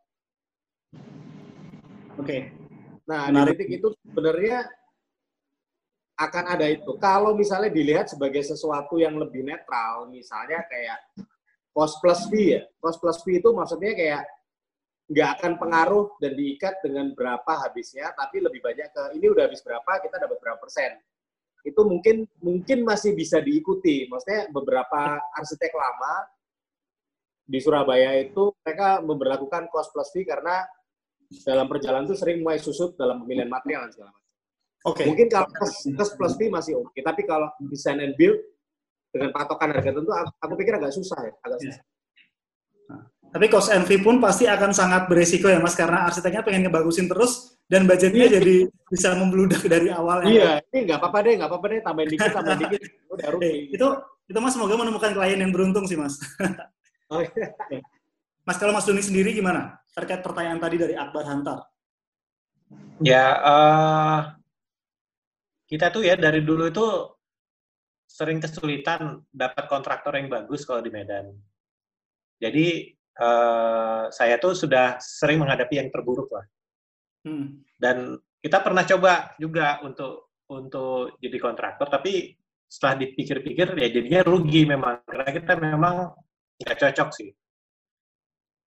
[2.16, 2.24] Oke.
[2.24, 2.40] Okay.
[3.08, 3.58] Nah, Menarik.
[3.58, 4.70] di titik itu sebenarnya
[6.20, 6.94] akan ada itu.
[7.00, 11.00] Kalau misalnya dilihat sebagai sesuatu yang lebih netral, misalnya kayak
[11.72, 12.62] cost plus fee ya.
[12.78, 14.22] Cost plus fee itu maksudnya kayak
[15.10, 19.58] nggak akan pengaruh dan diikat dengan berapa habisnya, tapi lebih banyak ke ini udah habis
[19.66, 21.02] berapa, kita dapat berapa persen.
[21.66, 24.06] Itu mungkin mungkin masih bisa diikuti.
[24.06, 26.14] Maksudnya beberapa arsitek lama
[27.42, 30.62] di Surabaya itu mereka memperlakukan cost plus fee karena
[31.42, 34.30] dalam perjalanan itu sering mulai susut dalam pemilihan material dan segala macam.
[34.86, 34.94] Oke.
[34.94, 35.06] Okay.
[35.10, 35.48] Mungkin kalau
[35.98, 37.02] cost plus fee masih oke, okay.
[37.02, 38.38] tapi kalau design and build
[39.10, 41.66] dengan patokan harga tentu aku, aku pikir agak susah ya, agak yeah.
[41.66, 41.84] susah.
[42.90, 46.66] Nah, tapi cost and fee pun pasti akan sangat beresiko ya Mas karena arsiteknya pengen
[46.66, 48.34] ngebagusin terus dan budgetnya iya.
[48.42, 48.56] jadi
[48.90, 50.26] bisa membludak dari awal.
[50.26, 50.30] Ya.
[50.30, 52.80] Iya, ini nggak apa-apa deh, nggak apa-apa deh, tambahin dikit, tambahin dikit,
[53.14, 53.46] udah rugi.
[53.46, 53.86] Eh, itu
[54.26, 56.18] itu Mas semoga menemukan klien yang beruntung sih Mas.
[57.10, 57.82] Oh, iya.
[58.46, 61.66] Mas kalau Mas Doni sendiri gimana terkait pertanyaan tadi dari Akbar Hantar?
[63.02, 64.18] Ya, uh,
[65.66, 66.86] kita tuh ya dari dulu itu
[68.06, 71.34] sering kesulitan dapat kontraktor yang bagus kalau di Medan.
[72.38, 76.46] Jadi uh, saya tuh sudah sering menghadapi yang terburuk lah.
[77.28, 77.60] Hmm.
[77.76, 82.34] Dan kita pernah coba juga untuk untuk jadi kontraktor, tapi
[82.70, 86.14] setelah dipikir-pikir ya jadinya rugi memang karena kita memang
[86.62, 87.30] nggak cocok sih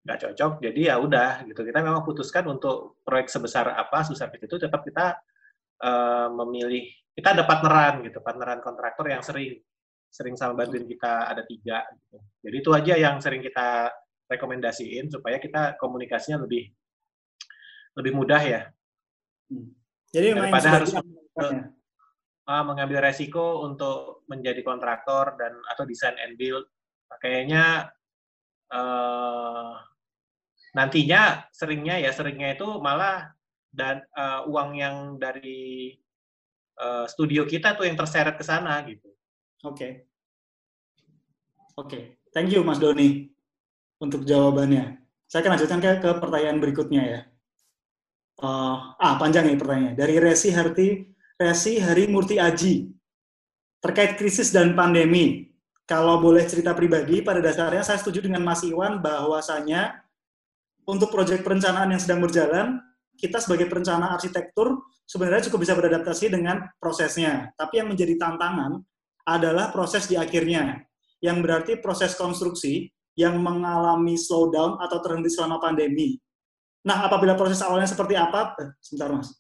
[0.04, 4.60] nggak cocok jadi ya udah gitu kita memang putuskan untuk proyek sebesar apa sebesar itu
[4.60, 5.16] tetap kita
[5.80, 6.84] uh, memilih
[7.16, 9.56] kita ada partneran gitu partneran kontraktor yang sering
[10.12, 12.20] sering sama bantuin kita ada tiga gitu.
[12.44, 13.88] jadi itu aja yang sering kita
[14.34, 16.74] rekomendasiin supaya kita komunikasinya lebih
[17.98, 18.62] lebih mudah ya
[19.54, 19.68] hmm.
[20.10, 26.66] jadi daripada harus uh, mengambil resiko untuk menjadi kontraktor dan atau desain and build
[27.22, 27.94] kayaknya
[28.74, 29.78] uh,
[30.74, 33.30] nantinya seringnya ya seringnya itu malah
[33.74, 35.94] dan uh, uang yang dari
[36.78, 39.10] uh, studio kita tuh yang terseret ke sana gitu.
[39.66, 39.74] Oke.
[39.74, 39.92] Okay.
[41.74, 42.04] Oke, okay.
[42.30, 43.33] thank you Mas Doni
[44.04, 45.00] untuk jawabannya.
[45.32, 47.20] Saya akan lanjutkan ke, ke pertanyaan berikutnya ya.
[48.44, 49.94] Uh, ah, panjang nih pertanyaannya.
[49.96, 51.08] Dari Resi Harti,
[51.40, 52.92] Resi Hari Murti Aji.
[53.80, 55.48] Terkait krisis dan pandemi,
[55.84, 60.00] kalau boleh cerita pribadi, pada dasarnya saya setuju dengan Mas Iwan bahwasanya
[60.88, 62.80] untuk proyek perencanaan yang sedang berjalan,
[63.20, 67.52] kita sebagai perencana arsitektur sebenarnya cukup bisa beradaptasi dengan prosesnya.
[67.60, 68.80] Tapi yang menjadi tantangan
[69.28, 70.88] adalah proses di akhirnya,
[71.20, 76.18] yang berarti proses konstruksi yang mengalami slowdown atau terhenti selama pandemi.
[76.84, 78.58] Nah, apabila proses awalnya seperti apa?
[78.60, 79.32] Eh, sebentar, Mas.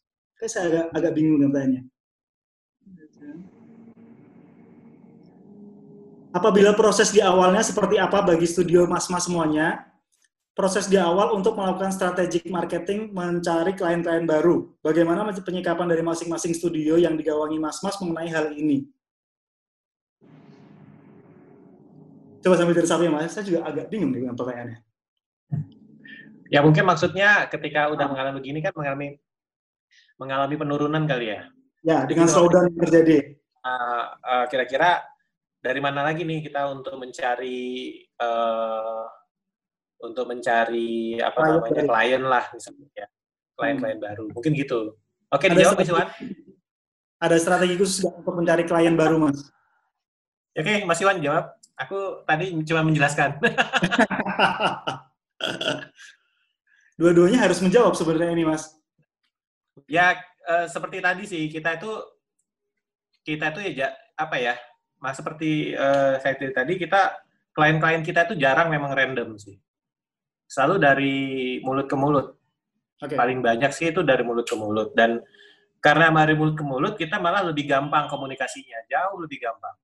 [0.43, 1.87] Saya agak, agak bingung dengan
[6.33, 9.85] Apabila proses di awalnya seperti apa bagi studio mas-mas semuanya,
[10.57, 14.65] proses di awal untuk melakukan strategic marketing mencari klien-klien baru.
[14.81, 18.89] Bagaimana penyikapan dari masing-masing studio yang digawangi mas-mas mengenai hal ini?
[22.43, 24.83] Coba sambil dari satu ya mas, saya juga agak bingung dengan pertanyaannya.
[26.51, 29.17] Ya mungkin maksudnya ketika udah mengalami begini kan mengalami
[30.19, 31.41] mengalami penurunan kali ya.
[31.83, 33.17] Ya, dengan slowdown yang terjadi.
[33.63, 35.07] Uh, uh, kira-kira
[35.63, 39.07] dari mana lagi nih kita untuk mencari uh,
[40.03, 41.87] untuk mencari apa Klien namanya baru.
[41.87, 43.07] klien lah misalnya ya
[43.55, 44.99] klien-klien baru mungkin gitu
[45.31, 46.07] oke Ada dijawab Mas Iwan
[47.23, 49.47] Ada strategi khusus untuk mencari klien baru, Mas?
[50.59, 53.39] oke Mas Iwan jawab aku tadi cuma menjelaskan.
[56.99, 58.71] Dua-duanya harus menjawab sebenarnya ini, Mas.
[59.89, 60.13] ya
[60.45, 61.89] eh, seperti tadi sih kita itu
[63.25, 64.53] kita itu ya apa ya
[65.01, 67.25] mas seperti eh, saya tadi kita
[67.57, 69.57] klien-klien kita itu jarang memang random sih.
[70.45, 71.15] Selalu dari
[71.65, 72.37] mulut ke mulut.
[73.03, 73.19] Oke.
[73.19, 74.95] paling banyak sih itu dari mulut ke mulut.
[74.95, 75.19] Dan
[75.83, 79.75] karena dari mulut ke mulut kita malah lebih gampang komunikasinya jauh lebih gampang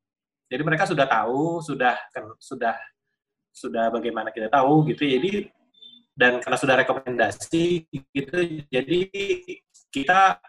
[0.50, 1.96] jadi mereka sudah tahu sudah
[2.42, 2.76] sudah
[3.54, 5.48] sudah bagaimana kita tahu gitu jadi
[6.18, 9.02] dan karena sudah rekomendasi gitu jadi
[9.94, 10.42] kita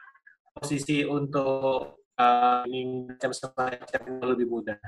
[0.56, 4.02] posisi untuk uh, ini macam semacam
[4.34, 4.80] lebih mudah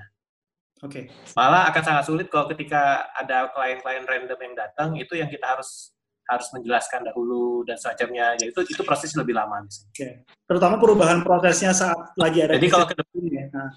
[0.82, 1.06] Oke.
[1.38, 5.94] malah akan sangat sulit kalau ketika ada klien-klien random yang datang itu yang kita harus
[6.26, 10.22] harus menjelaskan dahulu dan semacamnya ya itu itu proses lebih lama misalnya.
[10.46, 13.44] Terutama perubahan prosesnya saat lagi ada Jadi kalau ke ini ya.
[13.50, 13.70] Nah,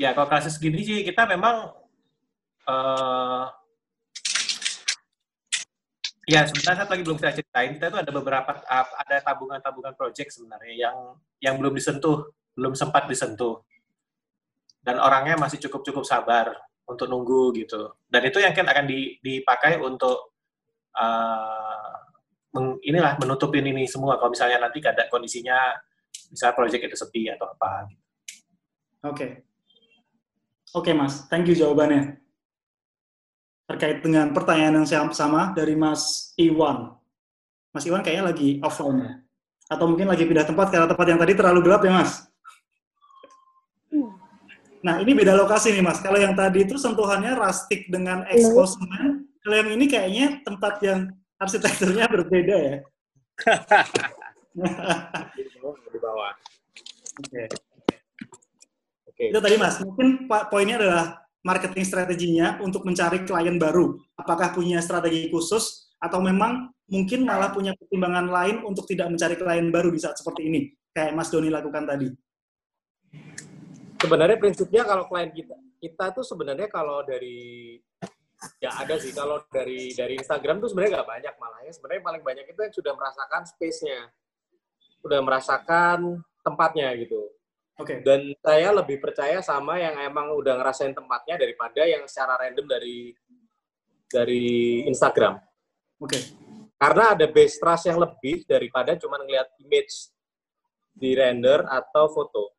[0.00, 1.68] ya kalau kasus gini sih kita memang
[2.68, 3.44] eh
[6.22, 7.74] ya sebenarnya satu lagi belum saya ceritain.
[7.76, 10.96] Kita itu ada beberapa uh, ada tabungan-tabungan project sebenarnya yang
[11.42, 13.60] yang belum disentuh belum sempat disentuh.
[14.82, 16.54] Dan orangnya masih cukup cukup sabar
[16.86, 17.94] untuk nunggu gitu.
[18.06, 20.34] Dan itu yang kan akan di- dipakai untuk
[20.98, 21.94] uh,
[22.54, 24.18] meng- inilah menutupin ini semua.
[24.18, 25.74] Kalau misalnya nanti ada kondisinya
[26.30, 27.88] misalnya project itu sepi atau apa
[29.02, 29.51] Oke.
[30.72, 31.28] Oke, Mas.
[31.28, 32.16] Thank you jawabannya.
[33.68, 36.96] Terkait dengan pertanyaan yang sam- sama dari Mas Iwan.
[37.72, 39.12] Mas Iwan kayaknya lagi offline ya?
[39.68, 42.24] Atau mungkin lagi pindah tempat karena tempat yang tadi terlalu gelap ya, Mas?
[44.82, 46.02] Nah, ini beda lokasi nih, Mas.
[46.02, 49.30] Kalau yang tadi itu sentuhannya rustic dengan expose semen.
[49.44, 51.00] Kalau yang ini kayaknya tempat yang
[51.38, 52.76] arsitekturnya berbeda ya.
[55.92, 56.32] di bawah.
[57.20, 57.71] Oke.
[59.12, 59.28] Oke.
[59.28, 61.06] Itu tadi Mas, mungkin poinnya adalah
[61.44, 64.00] marketing strateginya untuk mencari klien baru.
[64.16, 69.68] Apakah punya strategi khusus atau memang mungkin malah punya pertimbangan lain untuk tidak mencari klien
[69.68, 70.60] baru di saat seperti ini,
[70.96, 72.08] kayak Mas Doni lakukan tadi.
[74.00, 77.74] Sebenarnya prinsipnya kalau klien kita kita tuh sebenarnya kalau dari
[78.62, 82.22] ya ada sih kalau dari dari Instagram tuh sebenarnya nggak banyak malah ya sebenarnya paling
[82.22, 84.00] banyak itu yang sudah merasakan space-nya
[85.02, 87.34] sudah merasakan tempatnya gitu
[87.80, 92.68] Oke, dan saya lebih percaya sama yang emang udah ngerasain tempatnya daripada yang secara random
[92.68, 93.16] dari
[94.12, 94.44] dari
[94.84, 95.40] Instagram.
[95.96, 96.20] Oke,
[96.76, 100.12] karena ada base trust yang lebih daripada cuma ngelihat image
[100.92, 102.52] di render atau foto.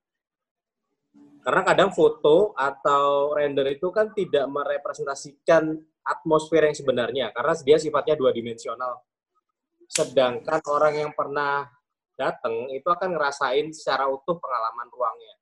[1.43, 8.15] Karena kadang foto atau render itu kan tidak merepresentasikan atmosfer yang sebenarnya karena dia sifatnya
[8.15, 9.03] dua dimensional.
[9.91, 11.67] Sedangkan orang yang pernah
[12.23, 15.35] datang itu akan ngerasain secara utuh pengalaman ruangnya.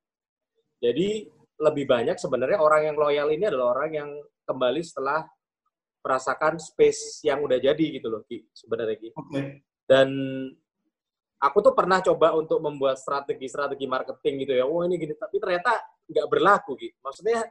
[0.82, 1.30] Jadi
[1.62, 4.10] lebih banyak sebenarnya orang yang loyal ini adalah orang yang
[4.42, 5.22] kembali setelah
[6.02, 9.14] merasakan space yang udah jadi gitu loh, Ki, sebenarnya Ki.
[9.14, 9.40] oke,
[9.86, 10.08] Dan
[11.38, 14.66] aku tuh pernah coba untuk membuat strategi-strategi marketing gitu ya.
[14.66, 15.78] Oh ini gini, tapi ternyata
[16.10, 16.90] nggak berlaku Ki.
[16.98, 17.46] Maksudnya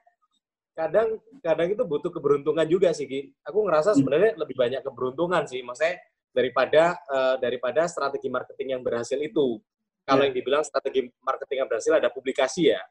[0.76, 3.32] kadang kadang itu butuh keberuntungan juga sih Ki.
[3.48, 5.64] Aku ngerasa sebenarnya lebih banyak keberuntungan sih.
[5.64, 5.96] Maksudnya
[6.32, 9.60] daripada eh, daripada strategi marketing yang berhasil itu.
[10.02, 10.32] Kalau Ya.
[10.32, 12.82] yang dibilang strategi marketing yang berhasil ada publikasi ya.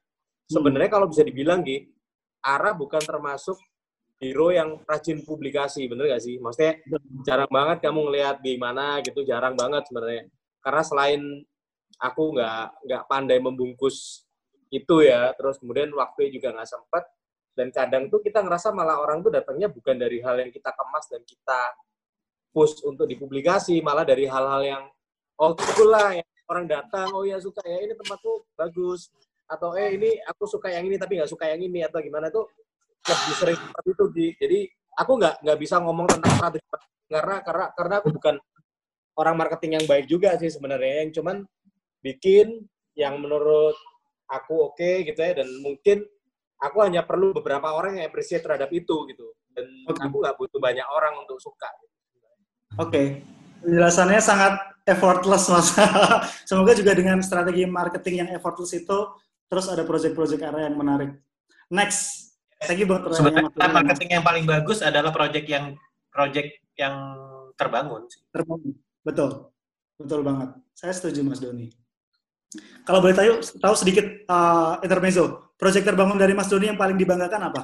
[0.47, 1.91] Sebenarnya kalau bisa dibilang Ki,
[2.41, 3.59] Ara bukan termasuk
[4.21, 6.37] hero yang rajin publikasi, bener gak sih?
[6.37, 6.81] Maksudnya
[7.25, 10.29] jarang banget kamu ngelihat gimana gitu, jarang banget sebenarnya.
[10.61, 11.21] Karena selain
[12.01, 14.25] aku nggak nggak pandai membungkus
[14.71, 17.05] itu ya, terus kemudian waktunya juga nggak sempet,
[17.59, 21.05] dan kadang tuh kita ngerasa malah orang tuh datangnya bukan dari hal yang kita kemas
[21.11, 21.61] dan kita
[22.51, 24.83] push untuk dipublikasi, malah dari hal-hal yang
[25.41, 29.09] oh cool lah, yang orang datang, oh ya suka ya ini tempatku bagus,
[29.47, 32.47] atau eh ini aku suka yang ini tapi nggak suka yang ini atau gimana tuh
[33.01, 34.59] lebih sering seperti itu di jadi
[35.01, 36.67] aku nggak nggak bisa ngomong tentang strategi
[37.11, 38.37] karena karena karena aku bukan
[39.19, 41.37] orang marketing yang baik juga sih sebenarnya yang cuman
[42.05, 42.63] bikin
[42.95, 43.75] yang menurut
[44.31, 46.07] aku oke gitu ya dan mungkin
[46.61, 49.27] aku hanya perlu beberapa orang yang appreciate terhadap itu gitu.
[49.51, 51.67] Dan aku nggak butuh banyak orang untuk suka
[52.81, 53.03] oke.
[53.61, 54.55] Penjelasannya sangat
[54.89, 55.77] effortless, Mas.
[56.49, 58.99] Semoga juga dengan strategi marketing yang effortless itu,
[59.47, 61.15] terus ada project-project area yang menarik.
[61.69, 62.33] Next.
[62.61, 63.73] Thank you buat sebenarnya Doni.
[63.73, 65.81] marketing yang paling bagus adalah project yang
[66.13, 66.93] project yang
[67.57, 68.05] terbangun.
[68.29, 68.77] Terbangun.
[69.01, 69.31] Betul.
[69.97, 70.53] Betul banget.
[70.77, 71.73] Saya setuju Mas Doni.
[72.85, 77.49] Kalau boleh tahu, tahu sedikit uh, intermezzo, proyek terbangun dari Mas Doni yang paling dibanggakan
[77.49, 77.63] apa?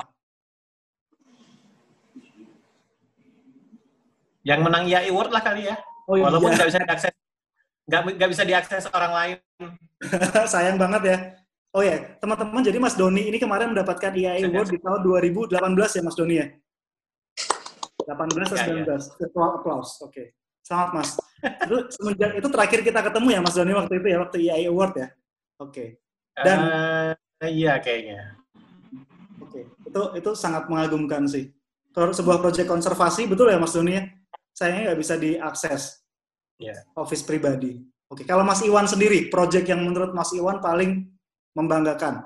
[4.47, 5.74] Yang menang IAI Award lah kali ya.
[6.06, 6.31] Oh, iya.
[6.31, 7.12] Walaupun nggak bisa diakses,
[7.90, 9.36] nggak nggak bisa diakses orang lain.
[10.55, 11.18] Sayang banget ya.
[11.74, 15.51] Oh ya, teman-teman, jadi Mas Doni ini kemarin mendapatkan IAI Award di tahun 2018
[15.98, 16.47] ya Mas Doni ya?
[18.06, 18.86] 18 atau Ya, 19?
[18.86, 18.97] ya.
[19.18, 20.24] Ketua applause, oke.
[20.62, 21.10] Selamat Mas.
[21.47, 24.94] itu semenjak itu terakhir kita ketemu ya Mas Doni waktu itu ya, waktu IAI Award
[24.97, 25.09] ya?
[25.59, 25.85] Oke.
[26.39, 26.59] Dan
[27.36, 28.40] Eh, iya kayaknya.
[29.44, 31.52] Oke, itu itu sangat mengagumkan sih.
[31.93, 34.09] Kalau sebuah proyek konservasi betul ya Mas Doni ya?
[34.56, 36.00] Sayangnya nggak bisa diakses.
[36.56, 36.80] Iya.
[36.96, 37.76] Office pribadi.
[38.08, 41.04] Oke, kalau Mas Iwan sendiri, proyek yang menurut Mas Iwan paling
[41.52, 42.24] membanggakan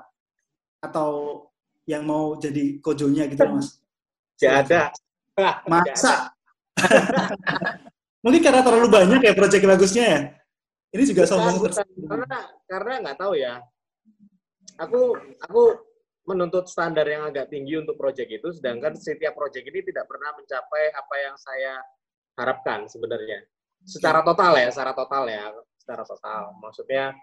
[0.79, 1.43] atau
[1.83, 3.83] yang mau jadi kojonya gitu Mas?
[4.39, 4.81] Tidak ada.
[5.71, 6.31] Masa?
[8.23, 10.21] Mungkin karena terlalu banyak ya proyek bagusnya ya.
[10.91, 11.71] Ini juga sombong
[12.07, 12.37] karena
[12.67, 13.63] karena nggak tahu ya.
[14.79, 15.63] Aku aku
[16.27, 20.93] menuntut standar yang agak tinggi untuk proyek itu, sedangkan setiap proyek ini tidak pernah mencapai
[20.93, 21.81] apa yang saya
[22.41, 23.45] harapkan sebenarnya.
[23.85, 25.45] Secara total ya, secara total ya,
[25.77, 26.57] secara total.
[26.61, 27.13] Maksudnya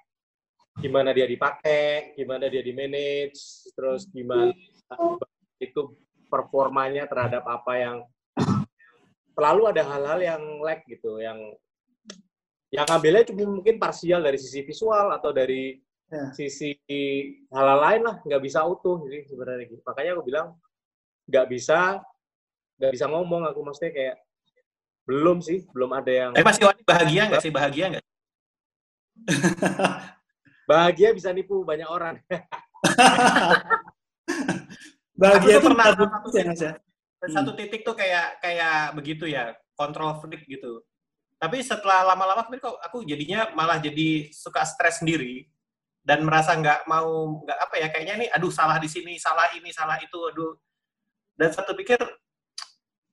[0.78, 4.54] gimana dia dipakai, gimana dia di manage, terus gimana
[5.58, 5.98] itu
[6.30, 7.96] performanya terhadap apa yang
[9.34, 11.38] selalu ada hal-hal yang lag gitu, yang
[12.70, 15.78] yang ambilnya cuma mungkin parsial dari sisi visual atau dari
[16.08, 16.32] Ya.
[16.32, 16.72] sisi
[17.52, 19.84] hal lain lah nggak bisa utuh jadi sebenarnya gitu.
[19.84, 20.56] makanya aku bilang
[21.28, 22.00] nggak bisa
[22.80, 24.16] nggak bisa ngomong aku maksudnya kayak
[25.08, 27.48] belum sih belum ada yang Tapi Mas Iwan bahagia nggak sih?
[27.48, 28.04] Bahagia nggak?
[30.70, 32.20] bahagia bisa nipu banyak orang
[35.18, 36.72] Bahagia itu pernah bukan satu ya, Mas ya?
[37.26, 40.86] Satu titik tuh kayak kayak begitu ya, kontrol freak gitu.
[41.42, 45.50] Tapi setelah lama-lama kok aku jadinya malah jadi suka stres sendiri
[46.06, 49.68] dan merasa nggak mau nggak apa ya kayaknya nih aduh salah di sini salah ini
[49.74, 50.56] salah itu aduh
[51.36, 52.00] dan satu pikir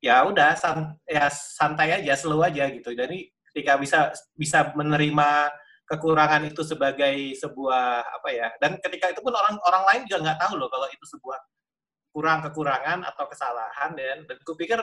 [0.05, 3.99] ya udah san, ya santai aja slow aja gitu jadi ketika bisa
[4.37, 5.49] bisa menerima
[5.89, 10.39] kekurangan itu sebagai sebuah apa ya dan ketika itu pun orang orang lain juga nggak
[10.45, 11.39] tahu loh kalau itu sebuah
[12.13, 14.77] kurang kekurangan atau kesalahan dan dan aku pikir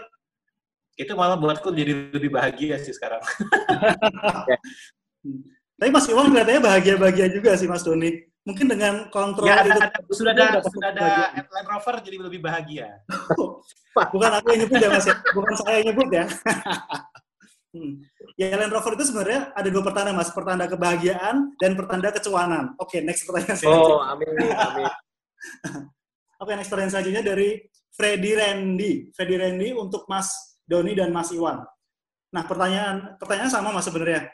[0.99, 3.25] itu malah buatku jadi lebih bahagia sih sekarang.
[5.81, 8.29] Tapi Mas Iwan kelihatannya bahagia-bahagia juga sih Mas Doni.
[8.43, 11.11] Mungkin dengan kontrol Ya, itu ada, ada, sudah ada sudah ada.
[11.47, 12.99] Land Rover jadi lebih bahagia.
[13.95, 15.15] Bukan aku yang nyebut ya Mas ya.
[15.31, 16.25] Bukan saya yang nyebut ya.
[17.73, 18.05] Hmm.
[18.37, 22.77] Ya Land Rover itu sebenarnya ada dua pertanda Mas, pertanda kebahagiaan dan pertanda kecuanan.
[22.77, 23.73] Oke, next pertanyaan saya.
[23.73, 24.93] oh amin amin
[26.45, 27.65] Oke, next pertanyaan selanjutnya dari
[27.97, 29.09] Freddy Randy.
[29.17, 31.65] Freddy Randy untuk Mas Doni dan Mas Iwan.
[32.33, 34.29] Nah, pertanyaan pertanyaan sama Mas sebenarnya.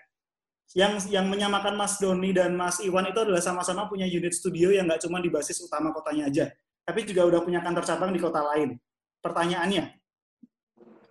[0.76, 4.84] Yang yang menyamakan Mas Doni dan Mas Iwan itu adalah sama-sama punya unit studio yang
[4.84, 6.52] nggak cuma di basis utama kotanya aja,
[6.84, 8.76] tapi juga udah punya kantor cabang di kota lain.
[9.24, 9.96] Pertanyaannya,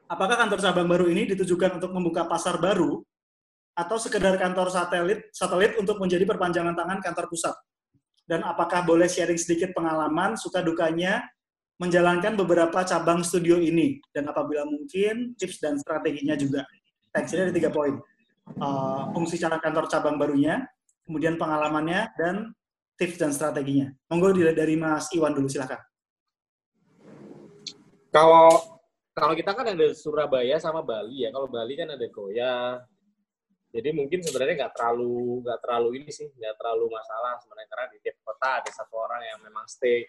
[0.05, 3.01] apakah kantor cabang baru ini ditujukan untuk membuka pasar baru
[3.73, 7.57] atau sekedar kantor satelit satelit untuk menjadi perpanjangan tangan kantor pusat?
[8.27, 11.23] Dan apakah boleh sharing sedikit pengalaman, suka dukanya
[11.79, 14.03] menjalankan beberapa cabang studio ini?
[14.11, 16.67] Dan apabila mungkin, tips dan strateginya juga.
[17.15, 17.95] Teksnya ada tiga poin.
[19.11, 20.63] Fungsi cara kantor cabang barunya,
[21.03, 22.55] kemudian pengalamannya, dan
[22.97, 23.91] tips dan strateginya.
[24.09, 25.79] Monggo dari, Mas Iwan dulu, silakan.
[28.07, 28.77] kalau
[29.17, 31.33] kalau kita kan ada Surabaya sama Bali ya.
[31.33, 32.77] Kalau Bali kan ada Goya.
[33.73, 37.69] Jadi mungkin sebenarnya nggak terlalu nggak terlalu ini sih nggak terlalu masalah sebenarnya.
[37.73, 40.05] Karena di tiap kota ada satu orang yang memang stay.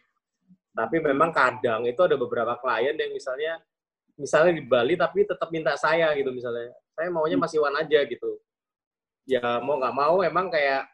[0.72, 3.60] Tapi memang kadang itu ada beberapa klien yang misalnya
[4.20, 6.68] misalnya di Bali tapi tetap minta saya gitu misalnya
[6.98, 8.42] saya maunya Mas Iwan aja gitu
[9.30, 10.90] ya mau nggak mau emang kayak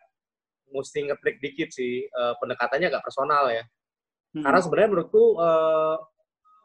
[0.69, 3.65] mesti ngetrik dikit sih eh, pendekatannya nggak personal ya
[4.35, 4.43] Hmm.
[4.43, 5.97] karena sebenarnya menurutku eh,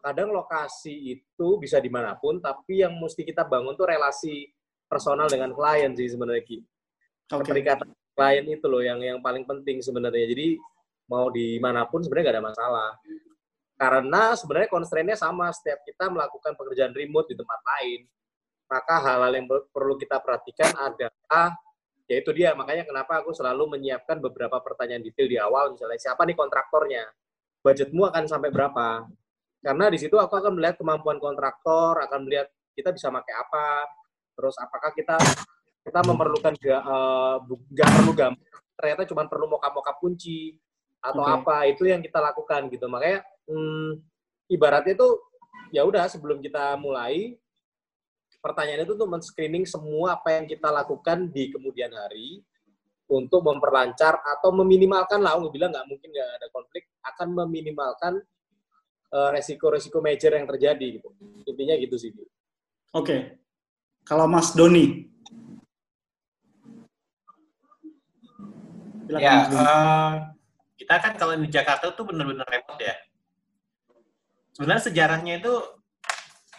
[0.02, 4.49] kadang lokasi itu bisa di mana pun, tapi yang mesti kita bangun tuh relasi
[4.90, 6.66] personal dengan klien sih sebenarnya Ki.
[7.30, 10.26] Keterikatan klien itu loh yang yang paling penting sebenarnya.
[10.34, 10.57] Jadi
[11.06, 12.90] mau di mana pun sebenarnya nggak ada masalah.
[13.80, 17.99] Karena sebenarnya constraint-nya sama setiap kita melakukan pekerjaan remote di tempat lain.
[18.70, 21.58] Maka hal-hal yang per- perlu kita perhatikan adalah
[22.06, 22.54] yaitu dia.
[22.54, 25.74] Makanya kenapa aku selalu menyiapkan beberapa pertanyaan detail di awal.
[25.74, 27.10] Misalnya siapa nih kontraktornya?
[27.66, 29.10] Budgetmu akan sampai berapa?
[29.60, 32.48] Karena di situ aku akan melihat kemampuan kontraktor, akan melihat
[32.78, 33.68] kita bisa pakai apa,
[34.40, 35.20] terus apakah kita
[35.84, 40.56] kita memerlukan ga- eh, bu- nggak perlu gambar, ternyata cuma perlu mokap-mokap kunci
[41.04, 41.36] atau Oke.
[41.44, 41.56] apa.
[41.68, 42.88] Itu yang kita lakukan gitu.
[42.88, 43.20] Makanya
[43.52, 44.00] hmm,
[44.48, 45.10] ibaratnya itu
[45.76, 47.36] ya udah sebelum kita mulai
[48.40, 52.44] pertanyaan itu untuk men-screening semua apa yang kita lakukan di kemudian hari
[53.10, 58.14] untuk memperlancar atau meminimalkan lah, aku bilang nggak mungkin nggak ada konflik, akan meminimalkan
[59.10, 61.10] uh, resiko-resiko major yang terjadi gitu.
[61.44, 62.14] Intinya gitu sih.
[62.14, 62.30] Oke.
[62.94, 63.20] Okay.
[64.06, 65.10] Kalau Mas Doni.
[69.10, 70.14] Silakan, ya, uh,
[70.78, 72.94] kita kan kalau di Jakarta tuh benar-benar repot ya.
[74.53, 75.53] Sebenarnya sejarahnya itu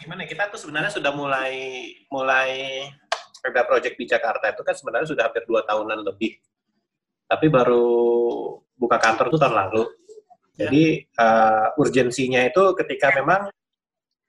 [0.01, 0.25] gimana?
[0.25, 1.53] Ya, kita tuh sebenarnya sudah mulai
[2.09, 2.51] mulai
[3.41, 6.37] Perda Project di Jakarta itu kan sebenarnya sudah hampir dua tahunan lebih.
[7.29, 7.87] Tapi baru
[8.75, 9.83] buka kantor itu tahun lalu.
[10.57, 10.67] Ya.
[10.67, 10.83] Jadi
[11.17, 13.49] uh, urgensinya itu ketika memang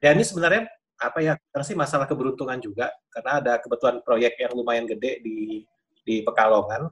[0.00, 0.68] ya ini sebenarnya
[1.02, 1.34] apa ya
[1.66, 5.66] sih masalah keberuntungan juga karena ada kebetulan proyek yang lumayan gede di
[6.06, 6.86] di Pekalongan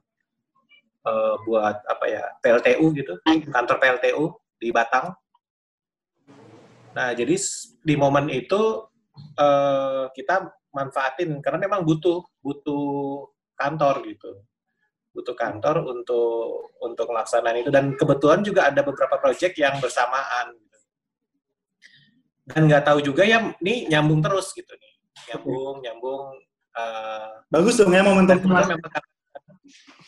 [1.07, 3.13] uh, buat apa ya PLTU gitu
[3.49, 5.15] kantor PLTU di Batang.
[6.91, 7.39] Nah jadi
[7.81, 8.85] di momen itu
[9.37, 13.27] uh, kita manfaatin karena memang butuh butuh
[13.57, 14.31] kantor gitu.
[15.11, 17.69] Butuh kantor untuk untuk melaksanakan itu.
[17.73, 20.55] Dan kebetulan juga ada beberapa proyek yang bersamaan.
[20.55, 20.69] Gitu.
[22.51, 24.93] dan nggak tahu juga ya ini nyambung terus gitu nih.
[25.31, 26.23] Nyambung nyambung
[26.75, 28.37] uh, bagus dong ya momentum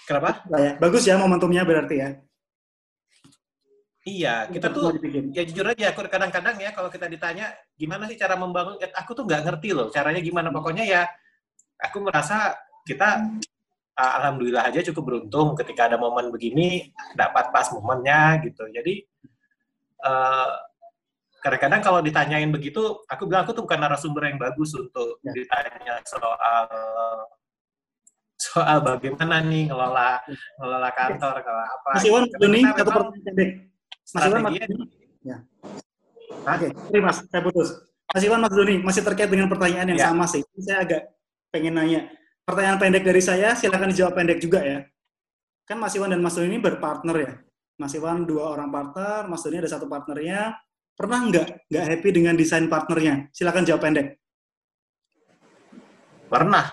[0.07, 0.29] kenapa?
[0.79, 2.09] Bagus ya momentumnya berarti ya
[4.03, 4.99] Iya, kita tuh
[5.31, 9.23] ya jujur aja aku kadang-kadang ya kalau kita ditanya gimana sih cara membangun, aku tuh
[9.23, 10.51] nggak ngerti loh caranya gimana.
[10.51, 11.01] Pokoknya ya
[11.79, 12.51] aku merasa
[12.83, 13.39] kita
[13.95, 18.67] uh, alhamdulillah aja cukup beruntung ketika ada momen begini dapat pas momennya gitu.
[18.75, 19.07] Jadi
[20.03, 20.51] uh,
[21.39, 25.31] kadang-kadang kalau ditanyain begitu, aku bilang aku tuh bukan narasumber yang bagus untuk ya.
[25.31, 26.67] ditanya soal
[28.35, 30.19] soal bagaimana nih ngelola
[30.59, 31.89] ngelola kantor kalau apa.
[31.95, 33.51] Mas Iwan, ini satu pertanyaan pendek.
[34.11, 34.53] Mas Iwan, Mas
[35.23, 35.37] ya.
[36.43, 36.99] Oke, okay.
[36.99, 37.69] Mas, saya putus.
[38.11, 40.05] Mas Iwan, Mas Doni, masih terkait dengan pertanyaan yang ya.
[40.11, 40.43] sama sih.
[40.59, 41.01] Saya agak
[41.49, 42.11] pengen nanya
[42.43, 44.83] pertanyaan pendek dari saya, silakan dijawab pendek juga ya.
[45.63, 47.33] Kan Mas Iwan dan Mas Doni ini berpartner ya.
[47.79, 50.53] Mas Iwan dua orang partner, Mas Doni ada satu partnernya.
[50.93, 53.31] Pernah nggak nggak happy dengan desain partnernya?
[53.33, 54.19] Silakan jawab pendek.
[56.27, 56.65] Pernah.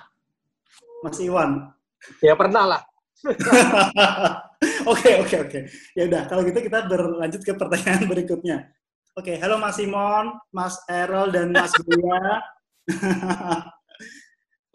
[1.01, 1.73] Mas Iwan.
[2.21, 2.83] Ya pernah lah.
[4.87, 5.59] Oke, oke, oke.
[5.93, 8.73] Ya udah, kalau gitu kita berlanjut ke pertanyaan berikutnya.
[9.19, 12.41] Oke, okay, halo Mas Simon, Mas Errol, dan Mas Buya.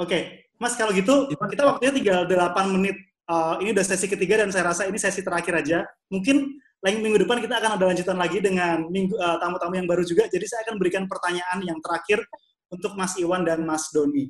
[0.04, 2.98] Oke, Mas kalau gitu kita waktunya tinggal 8 menit.
[3.26, 5.82] Uh, ini udah sesi ketiga dan saya rasa ini sesi terakhir aja.
[6.14, 10.06] Mungkin lain minggu depan kita akan ada lanjutan lagi dengan minggu uh, tamu-tamu yang baru
[10.06, 10.30] juga.
[10.30, 12.22] Jadi saya akan berikan pertanyaan yang terakhir
[12.70, 14.30] untuk Mas Iwan dan Mas Doni.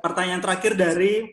[0.00, 1.26] Pertanyaan terakhir dari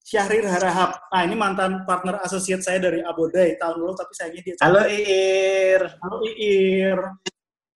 [0.00, 0.96] Syahrir Harahap.
[1.12, 4.54] Nah, ini mantan partner associate saya dari Abodai tahun lalu, tapi sayangnya dia...
[4.64, 5.82] Halo Iir.
[6.00, 6.98] Halo Iir.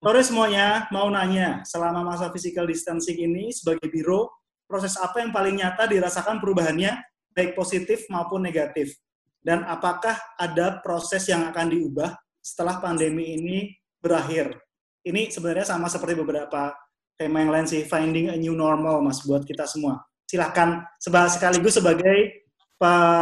[0.05, 4.29] Sore semuanya, mau nanya, selama masa physical distancing ini sebagai biro,
[4.69, 6.93] proses apa yang paling nyata dirasakan perubahannya,
[7.33, 8.93] baik positif maupun negatif?
[9.41, 14.57] Dan apakah ada proses yang akan diubah setelah pandemi ini berakhir?
[15.05, 16.73] Ini sebenarnya sama seperti beberapa
[17.17, 20.05] tema yang lain sih, finding a new normal, Mas, buat kita semua.
[20.25, 22.49] Silahkan sekaligus sebagai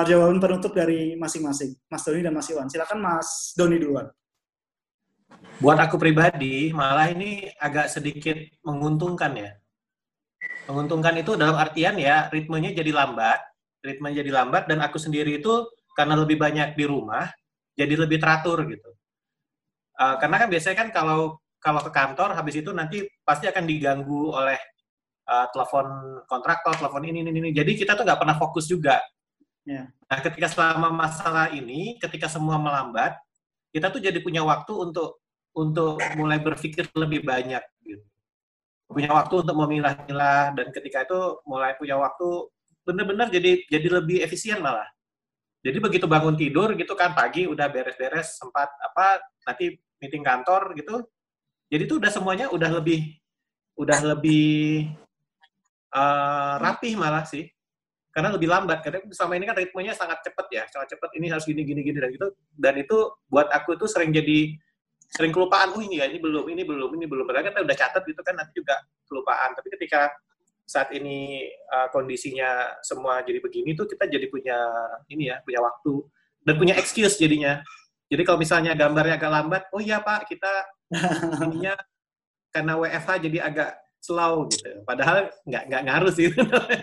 [0.07, 2.67] jawaban penutup dari masing-masing, Mas Doni dan Mas Iwan.
[2.67, 4.07] Silahkan Mas Doni duluan.
[5.61, 8.35] Buat aku pribadi, malah ini agak sedikit
[8.65, 9.51] menguntungkan ya
[10.63, 13.39] Menguntungkan itu dalam artian ya ritmenya jadi lambat,
[13.83, 17.27] ritmenya jadi lambat dan aku sendiri itu karena lebih banyak di rumah
[17.75, 18.89] jadi lebih teratur gitu.
[19.99, 24.31] Uh, karena kan biasanya kan kalau kalau ke kantor habis itu nanti pasti akan diganggu
[24.31, 24.57] oleh
[25.27, 25.85] uh, telepon
[26.27, 27.49] kontraktor, telepon ini, ini, ini.
[27.51, 28.99] Jadi kita tuh nggak pernah fokus juga.
[29.63, 29.91] Yeah.
[30.11, 33.15] Nah, ketika selama masalah ini, ketika semua melambat,
[33.71, 35.23] kita tuh jadi punya waktu untuk
[35.53, 37.63] untuk mulai berpikir lebih banyak.
[37.81, 38.03] Gitu
[38.93, 41.19] punya waktu untuk memilah-milah dan ketika itu
[41.49, 42.47] mulai punya waktu
[42.85, 44.85] benar-benar jadi jadi lebih efisien malah.
[45.63, 49.19] Jadi begitu bangun tidur gitu kan pagi udah beres-beres sempat apa
[49.49, 51.01] nanti meeting kantor gitu.
[51.73, 53.17] Jadi itu udah semuanya udah lebih
[53.73, 54.93] udah lebih
[55.93, 57.47] uh, rapih malah sih.
[58.13, 61.49] Karena lebih lambat karena selama ini kan ritmenya sangat cepat ya, sangat cepat ini harus
[61.49, 64.53] gini gini gini dan itu dan itu buat aku itu sering jadi
[65.13, 67.25] sering kelupaan, oh ini ya, ini belum, ini belum, ini belum.
[67.29, 69.53] Padahal kita udah catat gitu kan, nanti juga kelupaan.
[69.53, 70.09] Tapi ketika
[70.65, 74.57] saat ini uh, kondisinya semua jadi begini tuh kita jadi punya
[75.13, 76.01] ini ya, punya waktu
[76.41, 77.61] dan punya excuse jadinya.
[78.09, 80.53] Jadi kalau misalnya gambarnya agak lambat, oh iya Pak, kita
[81.45, 81.77] ininya
[82.49, 83.69] karena WFH jadi agak
[84.03, 84.83] slow gitu.
[84.83, 86.27] Padahal nggak nggak ngaruh sih.
[86.35, 86.75] Oke.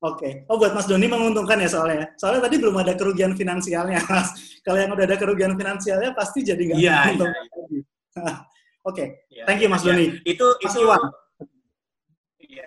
[0.00, 0.32] Okay.
[0.48, 2.08] Oh, buat Mas Doni menguntungkan ya soalnya.
[2.16, 4.60] Soalnya tadi belum ada kerugian finansialnya, Mas.
[4.64, 8.36] Kalau yang udah ada kerugian finansialnya pasti jadi nggak yeah, untung yeah, yeah.
[8.84, 8.84] Oke.
[8.84, 9.08] Okay.
[9.32, 9.96] Yeah, Thank you Mas yeah.
[9.96, 10.06] Doni.
[10.24, 11.02] Itu Mas itu Iwan.
[12.40, 12.66] Iya.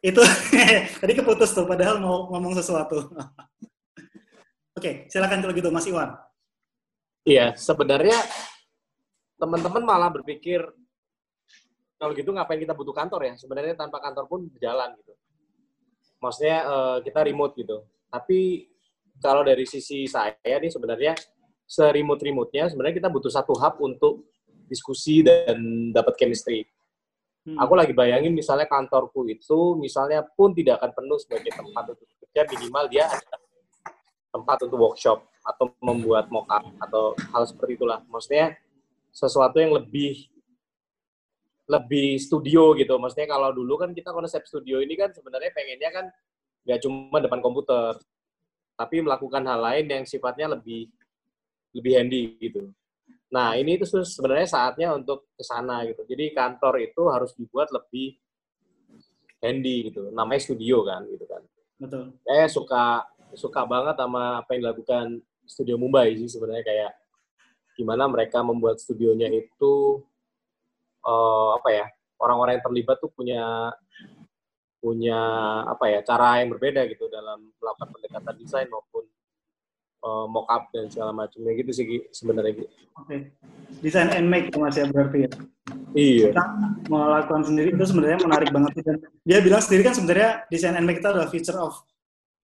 [0.00, 0.20] Itu
[1.04, 3.12] tadi keputus tuh, padahal mau ngomong sesuatu.
[4.76, 6.16] Oke, silakan kalau gitu Mas Iwan.
[7.24, 8.16] Iya, sebenarnya
[9.36, 10.64] teman-teman malah berpikir
[12.00, 13.34] kalau gitu ngapain kita butuh kantor ya?
[13.36, 15.12] Sebenarnya tanpa kantor pun berjalan gitu.
[16.24, 17.84] Maksudnya eh, kita remote gitu.
[18.08, 18.64] Tapi
[19.20, 21.12] kalau dari sisi saya nih sebenarnya
[21.68, 24.26] serimut-rimutnya sebenarnya kita butuh satu hub untuk
[24.64, 26.64] diskusi dan dapat chemistry.
[27.44, 27.60] Hmm.
[27.60, 32.42] Aku lagi bayangin misalnya kantorku itu misalnya pun tidak akan penuh sebagai tempat untuk bekerja
[32.56, 33.36] minimal dia ada
[34.30, 38.00] tempat untuk workshop atau membuat mock-up atau hal seperti itulah.
[38.06, 38.56] Maksudnya
[39.10, 40.29] sesuatu yang lebih
[41.70, 42.98] lebih studio gitu.
[42.98, 46.06] Maksudnya kalau dulu kan kita konsep studio ini kan sebenarnya pengennya kan
[46.66, 47.94] nggak cuma depan komputer,
[48.74, 50.90] tapi melakukan hal lain yang sifatnya lebih
[51.70, 52.74] lebih handy gitu.
[53.30, 56.02] Nah, ini itu sebenarnya saatnya untuk ke sana gitu.
[56.02, 58.18] Jadi kantor itu harus dibuat lebih
[59.38, 60.10] handy gitu.
[60.10, 61.42] Namanya studio kan gitu kan.
[61.78, 62.18] Betul.
[62.26, 63.06] Saya suka
[63.38, 66.92] suka banget sama apa yang dilakukan Studio Mumbai sih sebenarnya kayak
[67.78, 70.02] gimana mereka membuat studionya itu
[71.06, 71.86] eh, apa ya?
[72.20, 73.72] Orang-orang yang terlibat tuh punya
[74.80, 75.20] punya
[75.68, 79.04] apa ya cara yang berbeda gitu dalam melakukan pendekatan desain maupun
[80.04, 82.66] uh, mock up dan segala macamnya gitu sih sebenarnya Gi.
[82.96, 83.16] Oke.
[83.84, 85.30] Design and make Mas ya berarti ya.
[85.92, 86.28] Iya.
[86.32, 86.44] Kita
[86.88, 91.00] melakukan sendiri itu sebenarnya menarik banget dan dia bilang sendiri kan sebenarnya design and make
[91.04, 91.76] itu adalah feature of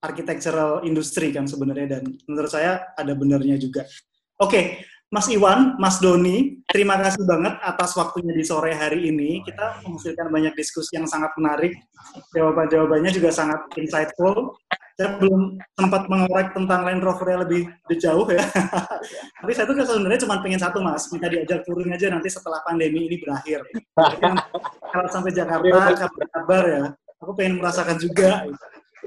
[0.04, 3.88] architectural industry kan sebenarnya dan menurut saya ada benernya juga.
[4.44, 4.84] Oke,
[5.16, 9.40] Mas Iwan, Mas Doni, terima kasih banget atas waktunya di sore hari ini.
[9.48, 11.72] Kita menghasilkan banyak diskusi yang sangat menarik.
[12.36, 14.60] Jawaban-jawabannya juga sangat insightful.
[15.00, 17.64] Saya belum sempat mengorek tentang Land Rover yang lebih,
[17.96, 18.44] jauh ya.
[19.40, 23.08] Tapi saya tuh sebenarnya cuma pengen satu mas, minta diajak touring aja nanti setelah pandemi
[23.08, 23.64] ini berakhir.
[24.92, 26.84] Kalau sampai Jakarta, kabar ya,
[27.24, 28.44] aku pengen merasakan juga.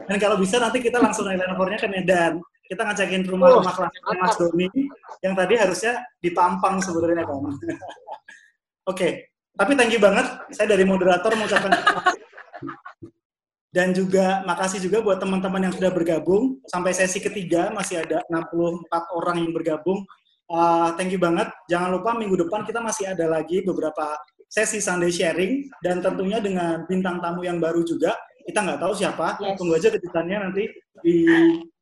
[0.09, 2.41] Dan kalau bisa nanti kita langsung naik Land Rover-nya ke Medan.
[2.69, 4.69] Kita ngajakin rumah-rumah kelasnya Mas Doni
[5.25, 7.41] yang tadi harusnya ditampang sebenarnya kan.
[8.93, 10.29] Oke, tapi thank you banget.
[10.53, 11.73] Saya dari moderator mengucapkan
[13.69, 18.89] dan juga makasih juga buat teman-teman yang sudah bergabung sampai sesi ketiga masih ada 64
[19.13, 20.09] orang yang bergabung.
[20.49, 21.53] Uh, thank you banget.
[21.69, 24.17] Jangan lupa minggu depan kita masih ada lagi beberapa
[24.49, 28.17] sesi Sunday sharing dan tentunya dengan bintang tamu yang baru juga.
[28.49, 29.37] Kita nggak tahu siapa.
[29.45, 29.61] Yes.
[29.61, 30.65] Tunggu aja kejutannya nanti
[31.05, 31.17] di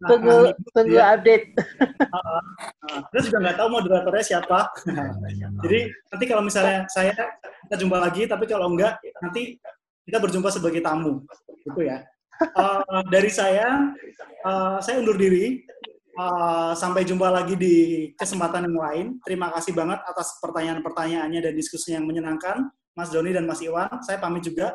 [0.02, 1.14] Tunggu, tunggu ya.
[1.14, 1.46] update.
[2.86, 4.70] Nah, Terus juga nggak tahu moderatornya siapa.
[5.66, 7.12] Jadi nanti kalau misalnya saya
[7.66, 9.58] kita jumpa lagi, tapi kalau enggak nanti
[10.06, 11.26] kita berjumpa sebagai tamu,
[11.66, 12.06] gitu ya.
[12.40, 13.90] Eh, dari saya,
[14.22, 15.66] eh, saya undur diri.
[16.16, 17.74] Eh, sampai jumpa lagi di
[18.16, 19.06] kesempatan yang lain.
[19.20, 24.00] Terima kasih banget atas pertanyaan-pertanyaannya dan diskusi yang menyenangkan, Mas Doni dan Mas Iwan.
[24.00, 24.72] Saya pamit juga.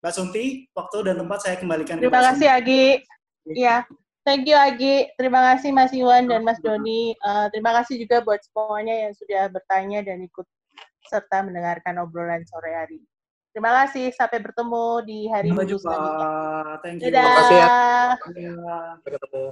[0.00, 2.00] Mbak Sunti, waktu dan tempat saya kembalikan.
[2.00, 2.48] ke Terima kasih.
[2.48, 3.04] Agi.
[3.52, 3.84] Iya.
[4.24, 5.12] Thank you Agi.
[5.16, 7.12] Terima kasih Mas Iwan dan Mas Doni.
[7.12, 10.48] Eh, terima kasih juga buat semuanya yang sudah bertanya dan ikut
[11.08, 13.00] serta mendengarkan obrolan sore hari.
[13.52, 14.08] Terima kasih.
[14.16, 16.28] Sampai bertemu di hari Minggu selanjutnya.
[16.80, 17.12] Thank you.
[17.12, 17.36] Dadah.
[17.36, 17.68] kasih ya.
[18.96, 19.44] Sampai ketemu.